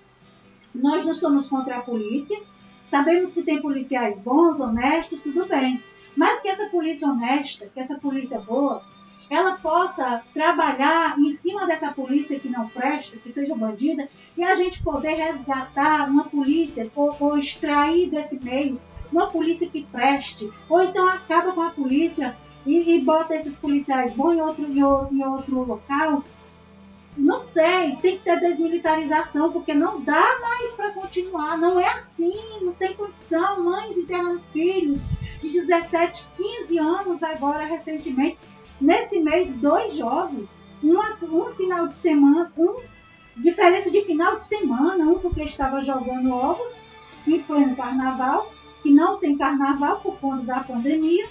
Nós 0.75 1.07
não 1.07 1.15
somos 1.15 1.49
contra 1.49 1.79
a 1.79 1.81
polícia. 1.81 2.39
Sabemos 2.87 3.33
que 3.33 3.43
tem 3.43 3.63
policiais 3.63 4.21
bons, 4.21 4.61
honestos, 4.61 5.23
tudo 5.23 5.41
bem. 5.49 5.83
Mas 6.15 6.43
que 6.43 6.49
essa 6.49 6.67
polícia 6.67 7.09
honesta, 7.09 7.67
que 7.73 7.81
essa 7.81 7.95
polícia 7.95 8.39
boa, 8.41 8.83
ela 9.31 9.57
possa 9.57 10.22
trabalhar 10.33 11.18
em 11.18 11.31
cima 11.31 11.66
dessa 11.66 11.93
polícia 11.93 12.39
que 12.39 12.49
não 12.49 12.68
presta, 12.68 13.16
que 13.16 13.31
seja 13.31 13.55
bandida, 13.55 14.09
e 14.37 14.43
a 14.43 14.55
gente 14.55 14.83
poder 14.83 15.14
resgatar 15.14 16.09
uma 16.09 16.25
polícia 16.25 16.91
ou, 16.95 17.16
ou 17.18 17.39
extrair 17.39 18.11
desse 18.11 18.43
meio 18.43 18.81
uma 19.12 19.29
polícia 19.29 19.68
que 19.68 19.85
preste, 19.85 20.51
ou 20.68 20.83
então 20.83 21.09
acaba 21.09 21.53
com 21.53 21.62
a 21.62 21.70
polícia 21.70 22.37
e, 22.66 22.97
e 22.97 23.01
bota 23.01 23.35
esses 23.35 23.57
policiais 23.57 24.18
outro, 24.18 24.66
em 24.66 24.83
outro, 24.83 25.14
em 25.14 25.25
outro 25.25 25.64
local. 25.64 26.25
Não 27.16 27.39
sei, 27.39 27.95
tem 28.03 28.18
que 28.18 28.25
ter 28.25 28.41
desmilitarização, 28.41 29.53
porque 29.53 29.72
não 29.72 30.01
dá 30.01 30.41
mais 30.41 30.72
para 30.72 30.91
continuar. 30.91 31.57
Não 31.57 31.79
é 31.79 31.89
assim, 31.91 32.35
não 32.61 32.72
tem 32.72 32.95
condição. 32.95 33.62
Mães 33.62 33.97
internando 33.97 34.43
filhos 34.53 35.05
de 35.41 35.49
17, 35.49 36.27
15 36.37 36.79
anos 36.79 37.22
agora, 37.22 37.66
recentemente. 37.66 38.37
Nesse 38.81 39.20
mês, 39.20 39.55
dois 39.55 39.97
jovens, 39.97 40.51
um, 40.83 40.99
um 40.99 41.53
final 41.53 41.89
de 41.89 41.95
semana, 41.95 42.53
um 42.57 42.77
diferença 43.37 43.91
de 43.91 44.01
final 44.03 44.37
de 44.37 44.45
semana, 44.45 45.05
um 45.05 45.18
porque 45.18 45.43
estava 45.43 45.83
jogando 45.83 46.33
ovos 46.33 46.83
e 47.27 47.39
foi 47.41 47.64
no 47.64 47.77
carnaval, 47.77 48.53
que 48.83 48.91
não 48.91 49.18
tem 49.18 49.37
carnaval 49.37 50.01
por 50.01 50.18
conta 50.18 50.45
da 50.45 50.61
pandemia. 50.61 51.27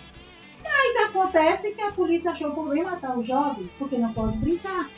Mas 0.63 1.09
acontece 1.09 1.71
que 1.73 1.81
a 1.81 1.91
polícia 1.91 2.31
achou 2.31 2.51
por 2.51 2.69
bem 2.69 2.83
matar 2.83 3.17
o 3.17 3.23
jovem, 3.23 3.69
porque 3.77 3.97
não 3.97 4.13
pode 4.13 4.37
brincar. 4.37 4.89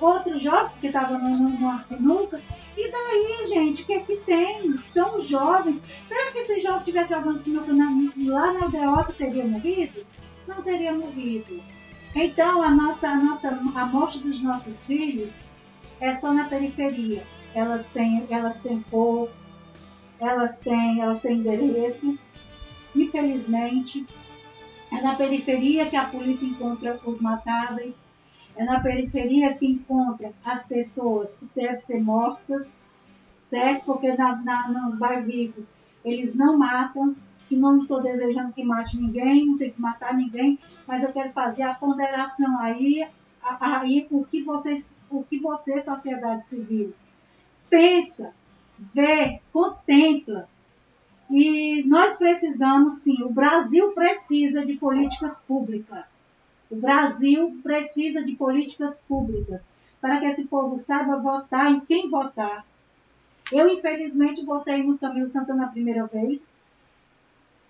Outro 0.00 0.38
jovem 0.38 0.70
que 0.80 0.86
estava 0.86 1.18
numa 1.18 1.82
sinuca. 1.82 2.40
E 2.76 2.90
daí, 2.90 3.46
gente, 3.46 3.82
o 3.82 3.86
que 3.86 3.92
é 3.92 4.00
que 4.00 4.16
tem? 4.16 4.78
São 4.86 5.20
jovens. 5.20 5.82
Será 6.08 6.30
que 6.32 6.38
esse 6.38 6.60
jovem 6.60 6.78
estivesse 6.78 7.12
jogando 7.12 7.40
sinuca 7.40 7.72
na, 7.72 7.90
lá 8.24 8.52
na 8.52 8.64
aldeota 8.64 9.12
teria 9.12 9.44
morrido? 9.44 10.06
Não 10.46 10.62
teria 10.62 10.92
morrido. 10.92 11.62
Então, 12.14 12.62
a 12.62 12.70
nossa, 12.70 13.08
a 13.08 13.16
nossa 13.16 13.48
a 13.48 13.86
morte 13.86 14.18
dos 14.18 14.42
nossos 14.42 14.84
filhos 14.84 15.38
é 16.00 16.14
só 16.14 16.32
na 16.32 16.48
periferia. 16.48 17.24
Elas 17.54 17.86
têm, 17.86 18.26
elas 18.30 18.60
têm 18.60 18.82
cor, 18.90 19.30
elas 20.18 20.58
têm, 20.58 21.00
elas 21.00 21.22
têm 21.22 21.38
endereço. 21.38 22.18
Infelizmente, 22.94 24.06
é 24.92 25.00
na 25.00 25.14
periferia 25.14 25.86
que 25.86 25.96
a 25.96 26.06
polícia 26.06 26.44
encontra 26.44 26.98
os 27.04 27.20
matáveis. 27.20 28.02
É 28.56 28.64
na 28.64 28.80
periferia 28.80 29.54
que 29.54 29.66
encontra 29.66 30.32
as 30.44 30.66
pessoas 30.66 31.38
que 31.38 31.48
devem 31.54 31.76
ser 31.76 32.02
mortas, 32.02 32.70
certo? 33.44 33.84
Porque 33.84 34.12
na, 34.14 34.36
na, 34.36 34.68
nos 34.68 34.98
bairros 34.98 35.70
eles 36.04 36.34
não 36.34 36.58
matam, 36.58 37.14
que 37.50 37.56
não 37.56 37.82
estou 37.82 38.00
desejando 38.00 38.52
que 38.52 38.62
mate 38.62 38.96
ninguém, 38.96 39.44
não 39.44 39.58
tem 39.58 39.72
que 39.72 39.80
matar 39.80 40.14
ninguém, 40.14 40.56
mas 40.86 41.02
eu 41.02 41.12
quero 41.12 41.32
fazer 41.32 41.62
a 41.62 41.74
ponderação 41.74 42.56
aí, 42.60 43.04
aí 43.42 44.06
o 44.08 44.24
que 44.24 44.44
vocês, 44.44 44.88
o 45.10 45.24
que 45.24 45.40
você, 45.40 45.82
sociedade 45.82 46.46
civil, 46.46 46.94
pensa, 47.68 48.32
vê, 48.78 49.40
contempla. 49.52 50.48
E 51.28 51.82
nós 51.88 52.16
precisamos, 52.16 53.02
sim, 53.02 53.20
o 53.24 53.30
Brasil 53.30 53.90
precisa 53.92 54.64
de 54.64 54.74
políticas 54.74 55.40
públicas. 55.40 56.04
O 56.70 56.76
Brasil 56.76 57.58
precisa 57.64 58.22
de 58.22 58.36
políticas 58.36 59.00
públicas 59.08 59.68
para 60.00 60.20
que 60.20 60.26
esse 60.26 60.44
povo 60.44 60.78
saiba 60.78 61.16
votar 61.16 61.72
em 61.72 61.80
quem 61.80 62.08
votar. 62.08 62.64
Eu, 63.50 63.68
infelizmente, 63.68 64.44
votei 64.44 64.84
no 64.84 64.96
Camilo 64.96 65.28
Santana 65.28 65.64
a 65.64 65.68
primeira 65.68 66.06
vez. 66.06 66.49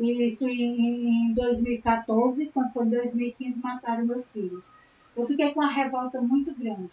Isso 0.01 0.49
em, 0.49 1.29
em 1.29 1.35
2014, 1.35 2.47
quando 2.47 2.73
foi 2.73 2.87
em 2.87 2.91
2015, 2.91 3.61
mataram 3.61 4.07
meu 4.07 4.23
filho. 4.33 4.65
Eu 5.15 5.27
fiquei 5.27 5.53
com 5.53 5.61
uma 5.61 5.71
revolta 5.71 6.21
muito 6.23 6.55
grande. 6.55 6.91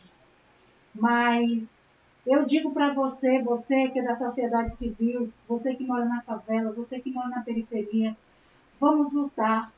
Mas 0.94 1.80
eu 2.26 2.46
digo 2.46 2.72
para 2.72 2.94
você, 2.94 3.42
você 3.42 3.88
que 3.88 4.00
é 4.00 4.04
da 4.04 4.16
sociedade 4.16 4.76
civil, 4.76 5.32
você 5.48 5.74
que 5.74 5.86
mora 5.86 6.04
na 6.04 6.22
favela, 6.22 6.74
você 6.74 7.00
que 7.00 7.10
mora 7.10 7.30
na 7.30 7.42
periferia, 7.42 8.16
vamos 8.78 9.14
lutar 9.14 9.72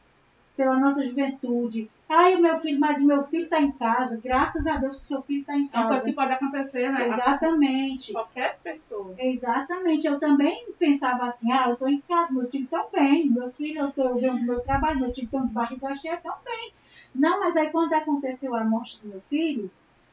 pela 0.59 0.77
nossa 0.77 1.05
juventude. 1.07 1.89
Ai, 2.09 2.35
o 2.35 2.41
meu 2.41 2.57
filho, 2.57 2.77
mas 2.77 3.01
o 3.01 3.05
meu 3.05 3.23
filho 3.23 3.45
está 3.45 3.61
em 3.61 3.71
casa. 3.71 4.19
Graças 4.21 4.67
a 4.67 4.75
Deus 4.75 4.97
que 4.97 5.03
o 5.03 5.05
seu 5.05 5.21
filho 5.21 5.39
está 5.39 5.55
em 5.55 5.69
É 5.71 5.77
uma 5.77 5.87
coisa 5.87 6.01
casa. 6.01 6.05
que 6.09 6.11
pode 6.13 6.31
acontecer, 6.33 6.91
né? 6.91 7.07
Exatamente. 7.07 8.11
Qualquer 8.11 8.59
pessoa. 8.61 9.15
Exatamente. 9.17 10.05
Eu 10.05 10.19
também 10.19 10.67
pensava 10.77 11.27
assim, 11.27 11.49
ah, 11.53 11.67
eu 11.69 11.73
estou 11.75 11.87
em 11.87 12.01
casa, 12.01 12.33
meus 12.33 12.51
filhos 12.51 12.65
estão 12.65 12.87
bem, 12.91 13.29
meus 13.29 13.55
filhos, 13.55 13.77
eu 13.77 13.87
estou 13.87 14.15
vendo 14.19 14.41
meu 14.43 14.59
trabalho, 14.59 14.99
meus 14.99 15.15
filhos 15.15 15.31
estão 15.31 15.47
de 15.47 15.53
barriga 15.53 15.95
cheia, 15.95 16.15
estão 16.15 16.35
bem. 16.43 16.73
Não, 17.15 17.39
mas 17.39 17.55
aí 17.55 17.69
quando 17.69 17.93
aconteceu 17.93 18.53
a 18.53 18.61
morte 18.65 18.99
do 19.01 19.07
meu 19.07 19.21
filho, 19.29 19.71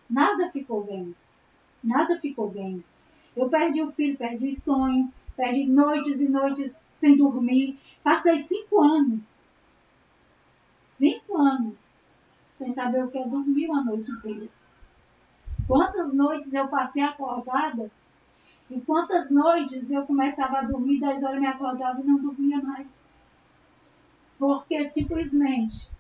nada 0.09 0.49
ficou 0.51 0.85
bem. 0.85 1.13
Nada 1.83 2.17
ficou 2.21 2.49
bem. 2.49 2.85
Eu 3.37 3.49
perdi 3.49 3.83
o 3.83 3.91
filho, 3.91 4.17
perdi 4.17 4.55
sonho, 4.55 5.13
perdi 5.37 5.67
noites 5.67 6.21
e 6.21 6.29
noites 6.29 6.87
sem 7.01 7.17
dormir. 7.17 7.77
Passei 8.05 8.39
cinco 8.39 8.81
anos. 8.81 9.19
Cinco 10.97 11.37
anos. 11.37 11.79
Sem 12.55 12.73
saber 12.73 13.05
o 13.05 13.11
que 13.11 13.19
é 13.19 13.27
dormir 13.27 13.69
uma 13.69 13.85
noite 13.85 14.11
inteira. 14.11 14.49
Quantas 15.67 16.13
noites 16.15 16.53
eu 16.53 16.69
passei 16.69 17.03
acordada 17.03 17.91
e 18.71 18.81
quantas 18.81 19.31
noites 19.31 19.91
eu 19.91 20.07
começava 20.07 20.59
a 20.59 20.63
dormir, 20.63 21.01
10 21.01 21.23
horas 21.23 21.41
me 21.41 21.47
acordava 21.47 22.01
e 22.01 22.05
não 22.05 22.19
dormia 22.19 22.61
mais. 22.63 22.87
Porque 24.39 24.85
simplesmente 24.87 25.91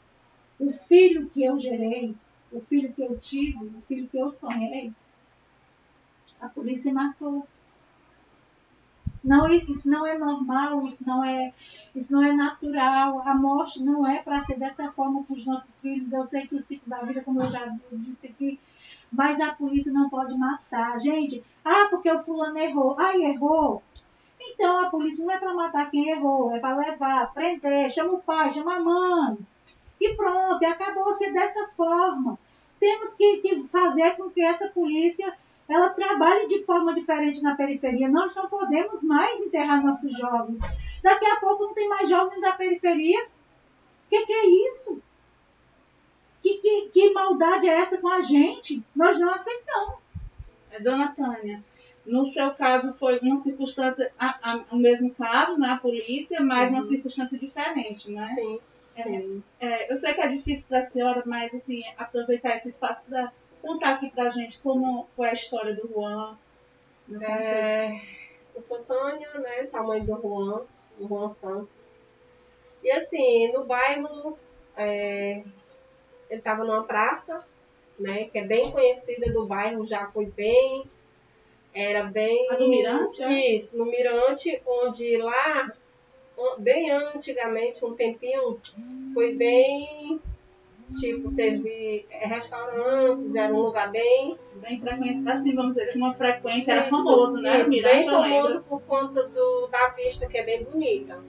o 0.58 0.70
filho 0.70 1.28
que 1.28 1.44
eu 1.44 1.58
gerei, 1.58 2.14
o 2.50 2.60
filho 2.60 2.92
que 2.92 3.02
eu 3.02 3.18
tive, 3.18 3.64
o 3.64 3.80
filho 3.82 4.08
que 4.08 4.18
eu 4.18 4.30
sonhei, 4.30 4.92
a 6.40 6.48
polícia 6.48 6.92
matou. 6.92 7.46
Não, 9.26 9.48
isso 9.48 9.90
não 9.90 10.06
é 10.06 10.16
normal, 10.16 10.86
isso 10.86 11.04
não 11.04 11.24
é, 11.24 11.52
isso 11.94 12.12
não 12.12 12.22
é 12.22 12.32
natural. 12.32 13.20
A 13.26 13.34
morte 13.34 13.82
não 13.82 14.06
é 14.06 14.22
para 14.22 14.40
ser 14.42 14.56
dessa 14.56 14.92
forma 14.92 15.24
com 15.24 15.34
os 15.34 15.44
nossos 15.44 15.80
filhos. 15.80 16.12
Eu 16.12 16.24
sei 16.24 16.46
que 16.46 16.54
o 16.54 16.60
ciclo 16.60 16.88
da 16.88 17.02
vida, 17.02 17.22
como 17.24 17.42
eu 17.42 17.50
já 17.50 17.76
disse 17.92 18.28
aqui, 18.28 18.60
Mas 19.10 19.40
a 19.40 19.52
polícia 19.52 19.92
não 19.92 20.08
pode 20.08 20.36
matar. 20.38 20.98
Gente, 21.00 21.42
ah, 21.64 21.88
porque 21.90 22.10
o 22.10 22.22
fulano 22.22 22.56
errou. 22.58 22.94
Ai, 22.98 23.22
errou. 23.24 23.82
Então 24.40 24.86
a 24.86 24.90
polícia 24.90 25.24
não 25.26 25.32
é 25.32 25.38
para 25.38 25.54
matar 25.54 25.90
quem 25.90 26.08
errou, 26.08 26.54
é 26.54 26.60
para 26.60 26.76
levar, 26.76 27.32
prender, 27.32 27.90
chama 27.90 28.12
o 28.12 28.22
pai, 28.22 28.50
chama 28.50 28.76
a 28.76 28.80
mãe. 28.80 29.38
E 30.00 30.14
pronto, 30.14 30.64
acabou 30.64 31.12
ser 31.12 31.32
dessa 31.32 31.68
forma. 31.76 32.38
Temos 32.78 33.16
que, 33.16 33.38
que 33.38 33.64
fazer 33.68 34.16
com 34.16 34.30
que 34.30 34.42
essa 34.42 34.68
polícia 34.68 35.34
ela 35.68 35.90
trabalhe 35.90 36.46
de 36.48 36.64
forma 36.64 36.94
diferente 36.94 37.42
na 37.42 37.54
periferia. 37.56 38.08
Nós 38.08 38.34
não 38.34 38.48
podemos 38.48 39.02
mais 39.02 39.40
enterrar 39.42 39.84
nossos 39.84 40.16
jovens. 40.16 40.60
Daqui 41.02 41.26
a 41.26 41.36
pouco 41.36 41.64
não 41.64 41.74
tem 41.74 41.88
mais 41.88 42.08
jovens 42.08 42.40
da 42.40 42.52
periferia. 42.52 43.24
O 43.24 44.08
que, 44.10 44.24
que 44.26 44.32
é 44.32 44.46
isso? 44.68 45.00
Que, 46.42 46.58
que, 46.58 46.88
que 46.92 47.12
maldade 47.12 47.68
é 47.68 47.74
essa 47.74 47.98
com 47.98 48.08
a 48.08 48.20
gente? 48.22 48.82
Nós 48.94 49.18
não 49.18 49.32
aceitamos. 49.34 50.14
É, 50.70 50.80
dona 50.80 51.08
Tânia, 51.08 51.62
no 52.04 52.24
seu 52.24 52.52
caso 52.52 52.92
foi 52.96 53.18
uma 53.18 53.36
circunstância, 53.36 54.12
a, 54.18 54.38
a, 54.52 54.64
o 54.70 54.76
mesmo 54.76 55.12
caso 55.14 55.58
na 55.58 55.76
polícia, 55.76 56.40
mas 56.40 56.70
Uhum. 56.70 56.78
uma 56.78 56.86
circunstância 56.86 57.36
diferente, 57.38 58.10
né? 58.12 58.28
Sim, 58.28 58.60
É, 58.94 59.02
sim. 59.02 59.42
é, 59.60 59.92
eu 59.92 59.96
sei 59.96 60.14
que 60.14 60.20
é 60.20 60.28
difícil 60.28 60.68
para 60.68 60.78
a 60.78 60.82
senhora, 60.82 61.22
mas 61.26 61.52
assim, 61.52 61.82
aproveitar 61.98 62.54
esse 62.56 62.68
espaço 62.68 63.04
para 63.06 63.32
contar 63.66 63.94
aqui 63.94 64.10
pra 64.10 64.28
gente 64.28 64.60
como 64.60 65.08
foi 65.14 65.28
a 65.28 65.32
história 65.32 65.74
do 65.74 65.88
Juan. 65.88 66.38
conceito. 67.08 67.30
É, 67.30 68.00
eu 68.54 68.62
sou 68.62 68.78
Tânia, 68.84 69.32
né? 69.34 69.64
Sou 69.64 69.80
a 69.80 69.82
mãe 69.82 70.04
do 70.04 70.20
Juan, 70.20 70.62
do 70.98 71.08
Juan 71.08 71.28
Santos. 71.28 72.00
E 72.82 72.90
assim, 72.90 73.52
no 73.52 73.64
bairro, 73.64 74.38
é, 74.76 75.42
ele 76.30 76.38
estava 76.38 76.64
numa 76.64 76.84
praça, 76.84 77.44
né? 77.98 78.24
Que 78.26 78.38
é 78.38 78.44
bem 78.44 78.70
conhecida 78.70 79.32
do 79.32 79.46
bairro, 79.46 79.84
já 79.84 80.06
foi 80.10 80.26
bem. 80.26 80.84
Era 81.74 82.04
bem. 82.04 82.48
A 82.50 82.54
do 82.54 82.68
Mirante, 82.68 83.22
é? 83.22 83.56
Isso, 83.56 83.76
no 83.76 83.84
Mirante, 83.84 84.62
onde 84.64 85.18
lá, 85.18 85.70
bem 86.58 86.90
antigamente, 86.90 87.84
um 87.84 87.94
tempinho, 87.94 88.58
foi 89.12 89.34
bem. 89.34 90.20
Tipo, 90.94 91.34
teve 91.34 92.06
é, 92.10 92.26
restaurantes, 92.26 93.34
era 93.34 93.52
um 93.52 93.58
lugar 93.58 93.90
bem 93.90 94.38
Bem 94.60 94.80
frequente, 94.80 95.28
assim, 95.28 95.54
vamos 95.54 95.76
dizer, 95.76 95.96
uma 95.96 96.12
frequência, 96.12 96.72
era 96.72 96.80
Isso, 96.82 96.90
famoso, 96.90 97.42
né? 97.42 97.60
isso, 97.60 97.70
Mirante, 97.70 97.94
bem 97.94 98.04
famoso 98.04 98.62
por 98.62 98.80
conta 98.82 99.22
do, 99.28 99.66
da 99.68 99.88
vista, 99.88 100.26
que 100.26 100.38
é 100.38 100.44
bem 100.44 100.64
bonita. 100.64 101.22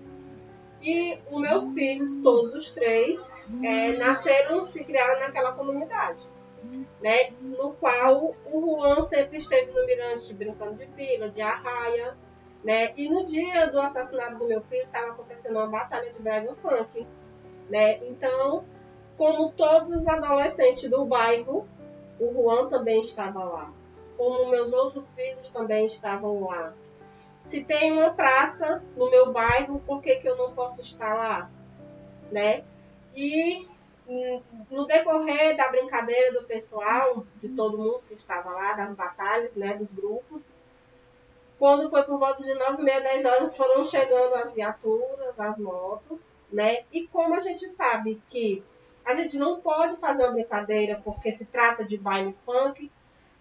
E 0.82 1.20
os 1.30 1.42
meus 1.42 1.72
filhos, 1.74 2.18
todos 2.22 2.54
os 2.56 2.72
três, 2.72 3.36
é, 3.64 3.94
nasceram, 3.98 4.66
se 4.66 4.84
criaram 4.86 5.20
naquela 5.20 5.52
comunidade. 5.52 6.20
Né, 7.02 7.32
no 7.40 7.74
qual 7.74 8.36
o 8.52 8.80
Juan 8.80 9.02
sempre 9.02 9.38
esteve 9.38 9.72
no 9.72 9.86
Mirante 9.86 10.34
brincando 10.34 10.76
de 10.76 10.86
pila, 10.88 11.30
de 11.30 11.42
arraia. 11.42 12.18
Né, 12.64 12.94
e 12.98 13.10
no 13.10 13.26
dia 13.26 13.68
do 13.68 13.80
assassinato 13.80 14.38
do 14.38 14.48
meu 14.48 14.62
filho, 14.62 14.84
estava 14.84 15.12
acontecendo 15.12 15.58
uma 15.58 15.68
batalha 15.68 16.12
de 16.12 16.20
brega 16.20 16.56
funk. 16.56 17.06
Né, 17.70 17.98
então, 18.08 18.66
como 19.18 19.52
todos 19.52 20.02
os 20.02 20.08
adolescentes 20.08 20.90
do 20.90 21.06
bairro, 21.06 21.68
o 22.20 22.34
Juan 22.34 22.70
também 22.70 23.02
estava 23.02 23.44
lá 23.44 23.74
como 24.18 24.50
meus 24.50 24.74
outros 24.74 25.14
filhos 25.14 25.50
também 25.50 25.86
estavam 25.86 26.44
lá. 26.46 26.74
Se 27.44 27.64
tem 27.64 27.94
uma 27.94 28.12
praça 28.14 28.84
no 28.98 29.10
meu 29.10 29.32
bairro, 29.32 29.80
por 29.86 30.02
que, 30.02 30.16
que 30.18 30.28
eu 30.28 30.36
não 30.36 30.54
posso 30.54 30.82
estar 30.82 31.14
lá? 31.14 31.50
Né? 32.32 32.66
E 33.16 33.66
hum, 34.08 34.42
no 34.70 34.86
decorrer 34.86 35.56
da 35.56 35.70
brincadeira 35.70 36.34
do 36.34 36.46
pessoal, 36.46 37.26
de 37.38 37.50
todo 37.50 37.78
mundo 37.78 38.02
que 38.08 38.16
estava 38.16 38.50
lá, 38.50 38.74
das 38.74 38.94
batalhas, 38.94 39.54
né, 39.56 39.76
dos 39.76 39.94
grupos, 39.94 40.44
quando 41.58 41.90
foi 41.90 42.04
por 42.04 42.20
volta 42.20 42.44
de 42.44 42.54
9, 42.54 42.84
meia, 42.84 43.02
10 43.02 43.26
horas, 43.26 43.58
foram 43.58 43.84
chegando 43.86 44.36
as 44.36 44.54
viaturas, 44.54 45.40
as 45.40 45.58
motos, 45.58 46.38
né? 46.52 46.84
E 46.92 47.08
como 47.08 47.34
a 47.34 47.40
gente 47.40 47.68
sabe 47.68 48.22
que 48.30 48.64
a 49.08 49.16
gente 49.16 49.38
não 49.38 49.62
pode 49.62 49.96
fazer 50.02 50.24
uma 50.24 50.34
brincadeira 50.34 51.02
porque 51.02 51.32
se 51.32 51.46
trata 51.46 51.86
de 51.86 51.98
baile 51.98 52.36
funk, 52.46 52.92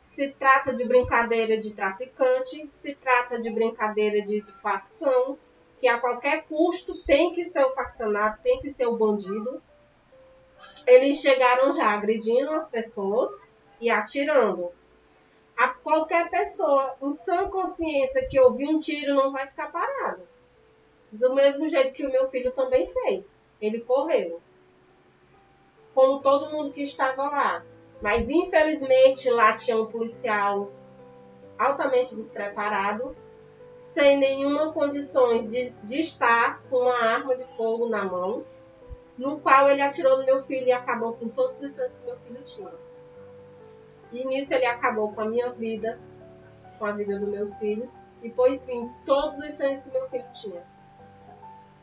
se 0.05 0.31
trata 0.31 0.73
de 0.73 0.85
brincadeira 0.85 1.59
de 1.59 1.75
traficante, 1.75 2.69
se 2.71 2.95
trata 2.95 3.41
de 3.41 3.51
brincadeira 3.51 4.23
de, 4.23 4.43
facção, 4.63 5.37
que 5.81 5.89
a 5.89 5.99
qualquer 5.99 6.45
custo 6.45 6.95
tem 7.03 7.35
que 7.35 7.45
ser 7.45 7.65
o 7.65 7.73
faccionado, 7.73 8.41
tem 8.45 8.61
que 8.61 8.71
ser 8.71 8.87
o 8.87 8.97
bandido. 8.97 9.61
Eles 10.87 11.17
chegaram 11.17 11.73
já 11.73 11.89
agredindo 11.89 12.53
as 12.53 12.69
pessoas 12.69 13.51
e 13.81 13.91
atirando. 13.91 14.71
A 15.57 15.71
qualquer 15.71 16.31
pessoa 16.31 16.95
em 17.03 17.11
sã 17.11 17.49
consciência 17.49 18.29
que 18.29 18.39
ouvir 18.39 18.69
um 18.69 18.79
tiro 18.79 19.17
não 19.17 19.33
vai 19.33 19.49
ficar 19.49 19.73
parado. 19.73 20.23
Do 21.11 21.35
mesmo 21.35 21.67
jeito 21.67 21.93
que 21.93 22.07
o 22.07 22.13
meu 22.13 22.31
filho 22.31 22.53
também 22.53 22.87
fez. 22.87 23.43
Ele 23.61 23.81
correu. 23.81 24.41
Como 25.97 26.21
todo 26.21 26.51
mundo 26.51 26.75
que 26.75 26.83
estava 26.83 27.23
lá. 27.23 27.65
Mas 28.03 28.29
infelizmente 28.29 29.31
lá 29.31 29.57
tinha 29.57 29.81
um 29.81 29.87
policial 29.87 30.71
altamente 31.59 32.15
despreparado, 32.15 33.17
sem 33.79 34.19
nenhuma 34.19 34.75
condições 34.75 35.51
de, 35.51 35.71
de 35.85 36.01
estar 36.01 36.63
com 36.69 36.81
uma 36.81 37.03
arma 37.03 37.35
de 37.35 37.45
fogo 37.57 37.89
na 37.89 38.05
mão, 38.05 38.45
no 39.17 39.41
qual 39.41 39.71
ele 39.71 39.81
atirou 39.81 40.19
no 40.19 40.27
meu 40.27 40.43
filho 40.43 40.67
e 40.67 40.73
acabou 40.73 41.15
com 41.15 41.31
todos 41.31 41.59
os 41.63 41.73
sonhos 41.73 41.97
que 41.97 42.05
meu 42.05 42.19
filho 42.19 42.43
tinha. 42.43 42.75
E 44.13 44.23
nisso 44.27 44.53
ele 44.53 44.67
acabou 44.67 45.15
com 45.15 45.23
a 45.23 45.29
minha 45.31 45.49
vida, 45.49 45.99
com 46.79 46.85
a 46.85 46.93
vida 46.93 47.19
dos 47.19 47.29
meus 47.31 47.57
filhos, 47.57 47.91
e 48.23 48.31
pôs 48.31 48.67
fim 48.67 48.93
todos 49.07 49.43
os 49.43 49.55
sonhos 49.55 49.83
que 49.83 49.91
meu 49.91 50.07
filho 50.11 50.27
tinha. 50.35 50.76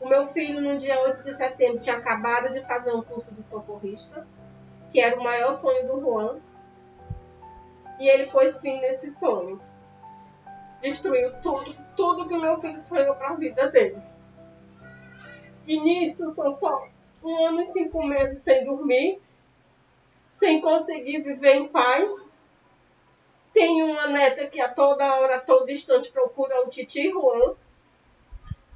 O 0.03 0.09
meu 0.09 0.27
filho, 0.27 0.59
no 0.59 0.77
dia 0.77 1.01
8 1.01 1.23
de 1.23 1.33
setembro, 1.33 1.79
tinha 1.79 1.95
acabado 1.95 2.51
de 2.51 2.59
fazer 2.65 2.91
um 2.93 3.01
curso 3.01 3.31
de 3.31 3.41
socorrista, 3.41 4.27
que 4.91 4.99
era 4.99 5.17
o 5.17 5.23
maior 5.23 5.53
sonho 5.53 5.87
do 5.87 6.01
Juan. 6.01 6.41
E 7.97 8.09
ele 8.09 8.29
pôs 8.29 8.59
fim 8.59 8.81
nesse 8.81 9.09
sonho. 9.11 9.61
Destruiu 10.81 11.31
tudo, 11.41 11.73
tudo 11.95 12.27
que 12.27 12.33
o 12.33 12.41
meu 12.41 12.59
filho 12.59 12.77
sonhou 12.77 13.15
para 13.15 13.29
a 13.29 13.35
vida 13.35 13.69
dele. 13.69 13.97
E 15.65 15.79
nisso 15.79 16.29
são 16.31 16.51
só 16.51 16.85
um 17.23 17.45
ano 17.45 17.61
e 17.61 17.65
cinco 17.65 18.03
meses 18.03 18.43
sem 18.43 18.65
dormir, 18.65 19.21
sem 20.29 20.59
conseguir 20.59 21.21
viver 21.21 21.55
em 21.55 21.69
paz. 21.69 22.29
Tenho 23.53 23.85
uma 23.85 24.07
neta 24.07 24.47
que 24.47 24.59
a 24.59 24.67
toda 24.67 25.15
hora, 25.15 25.37
a 25.37 25.39
todo 25.39 25.71
instante, 25.71 26.11
procura 26.11 26.61
o 26.61 26.67
Titi 26.67 27.09
Juan. 27.09 27.55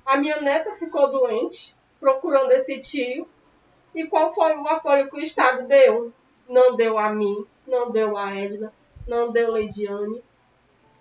A 0.08 0.16
minha 0.16 0.40
neta 0.40 0.74
ficou 0.74 1.12
doente, 1.12 1.76
procurando 2.00 2.54
esse 2.54 2.80
tio. 2.80 3.28
E 3.94 4.08
qual 4.08 4.32
foi 4.32 4.56
o 4.56 4.66
apoio 4.66 5.10
que 5.10 5.18
o 5.18 5.22
Estado 5.22 5.68
deu? 5.68 6.14
Não 6.48 6.78
deu 6.78 6.98
a 6.98 7.12
mim, 7.12 7.46
não 7.68 7.92
deu 7.92 8.18
a 8.18 8.34
Edna, 8.34 8.72
não 9.06 9.34
deu 9.34 9.50
a 9.50 9.56
Leidiane, 9.56 10.24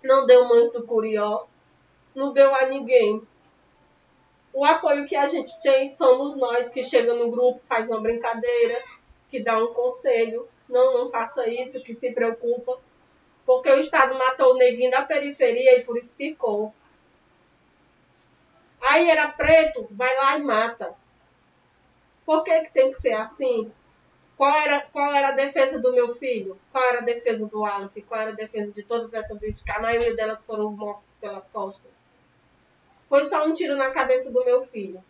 não 0.03 0.25
deu 0.25 0.45
Mães 0.49 0.73
do 0.73 0.83
Curió, 0.83 1.45
não 2.13 2.33
deu 2.33 2.53
a 2.53 2.65
ninguém. 2.65 3.21
O 4.51 4.65
apoio 4.65 5.07
que 5.07 5.15
a 5.15 5.25
gente 5.25 5.57
tem 5.61 5.89
somos 5.89 6.35
nós 6.35 6.69
que 6.69 6.83
chega 6.83 7.13
no 7.13 7.31
grupo, 7.31 7.61
faz 7.65 7.87
uma 7.87 8.01
brincadeira, 8.01 8.83
que 9.31 9.41
dá 9.41 9.57
um 9.57 9.73
conselho, 9.73 10.49
não, 10.67 10.97
não 10.97 11.07
faça 11.07 11.47
isso, 11.47 11.81
que 11.81 11.93
se 11.93 12.11
preocupa. 12.11 12.77
Porque 13.45 13.69
o 13.69 13.79
Estado 13.79 14.17
matou 14.17 14.53
o 14.53 14.57
neguinho 14.57 14.91
da 14.91 15.03
periferia 15.03 15.79
e 15.79 15.85
por 15.85 15.97
isso 15.97 16.13
ficou. 16.13 16.73
Aí 18.89 19.09
era 19.09 19.27
preto, 19.27 19.85
vai 19.91 20.15
lá 20.15 20.37
e 20.37 20.43
mata. 20.43 20.95
Por 22.25 22.41
que, 22.43 22.61
que 22.61 22.71
tem 22.71 22.91
que 22.91 22.97
ser 22.97 23.13
assim? 23.13 23.69
Qual 24.37 24.53
era, 24.53 24.81
qual 24.81 25.13
era 25.13 25.29
a 25.29 25.33
defesa 25.33 25.77
do 25.77 25.91
meu 25.91 26.15
filho? 26.15 26.57
Qual 26.71 26.83
era 26.85 26.99
a 26.99 27.03
defesa 27.03 27.45
do 27.45 27.65
Aleph? 27.65 27.97
Qual 28.07 28.21
era 28.21 28.31
a 28.31 28.35
defesa 28.35 28.71
de 28.71 28.83
todas 28.83 29.13
essas 29.13 29.37
vítimas? 29.39 29.75
A 29.75 29.81
maioria 29.81 30.15
delas 30.15 30.45
foram 30.45 30.71
mortas 30.71 31.03
pelas 31.19 31.45
costas. 31.49 31.91
Foi 33.09 33.25
só 33.25 33.45
um 33.45 33.53
tiro 33.53 33.75
na 33.75 33.91
cabeça 33.91 34.31
do 34.31 34.45
meu 34.45 34.61
filho. 34.61 35.03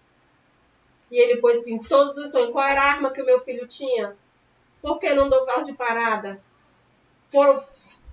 E 1.11 1.19
ele 1.19 1.39
pôs 1.39 1.67
em 1.67 1.77
todos 1.77 2.17
os 2.17 2.31
sonhos. 2.31 2.51
Qual 2.51 2.65
era 2.65 2.81
a 2.81 2.91
arma 2.93 3.11
que 3.11 3.21
o 3.21 3.25
meu 3.25 3.39
filho 3.41 3.67
tinha? 3.67 4.17
Por 4.81 4.99
que 4.99 5.13
não 5.13 5.29
deu 5.29 5.45
voz 5.45 5.67
de 5.67 5.73
parada? 5.73 6.41
Por, 7.31 7.63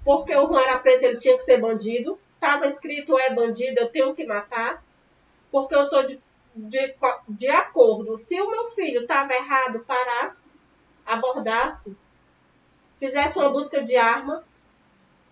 porque 0.05 0.37
o 0.37 0.47
Juan 0.47 0.61
era 0.61 0.79
preto, 0.79 1.05
ele 1.05 1.19
tinha 1.19 1.37
que 1.37 1.43
ser 1.43 1.59
bandido. 1.59 2.19
Estava 2.35 2.67
escrito 2.67 3.19
é 3.19 3.33
bandido, 3.33 3.81
eu 3.81 3.89
tenho 3.89 4.15
que 4.15 4.27
matar. 4.27 4.84
Porque 5.55 5.77
eu 5.77 5.85
sou 5.85 6.05
de, 6.05 6.21
de, 6.53 6.97
de 7.29 7.49
acordo. 7.49 8.19
Se 8.19 8.41
o 8.41 8.51
meu 8.51 8.71
filho 8.71 9.03
estava 9.03 9.35
errado, 9.35 9.85
parasse, 9.87 10.59
abordasse, 11.07 11.97
fizesse 12.99 13.39
uma 13.39 13.51
busca 13.51 13.81
de 13.81 13.95
arma. 13.95 14.45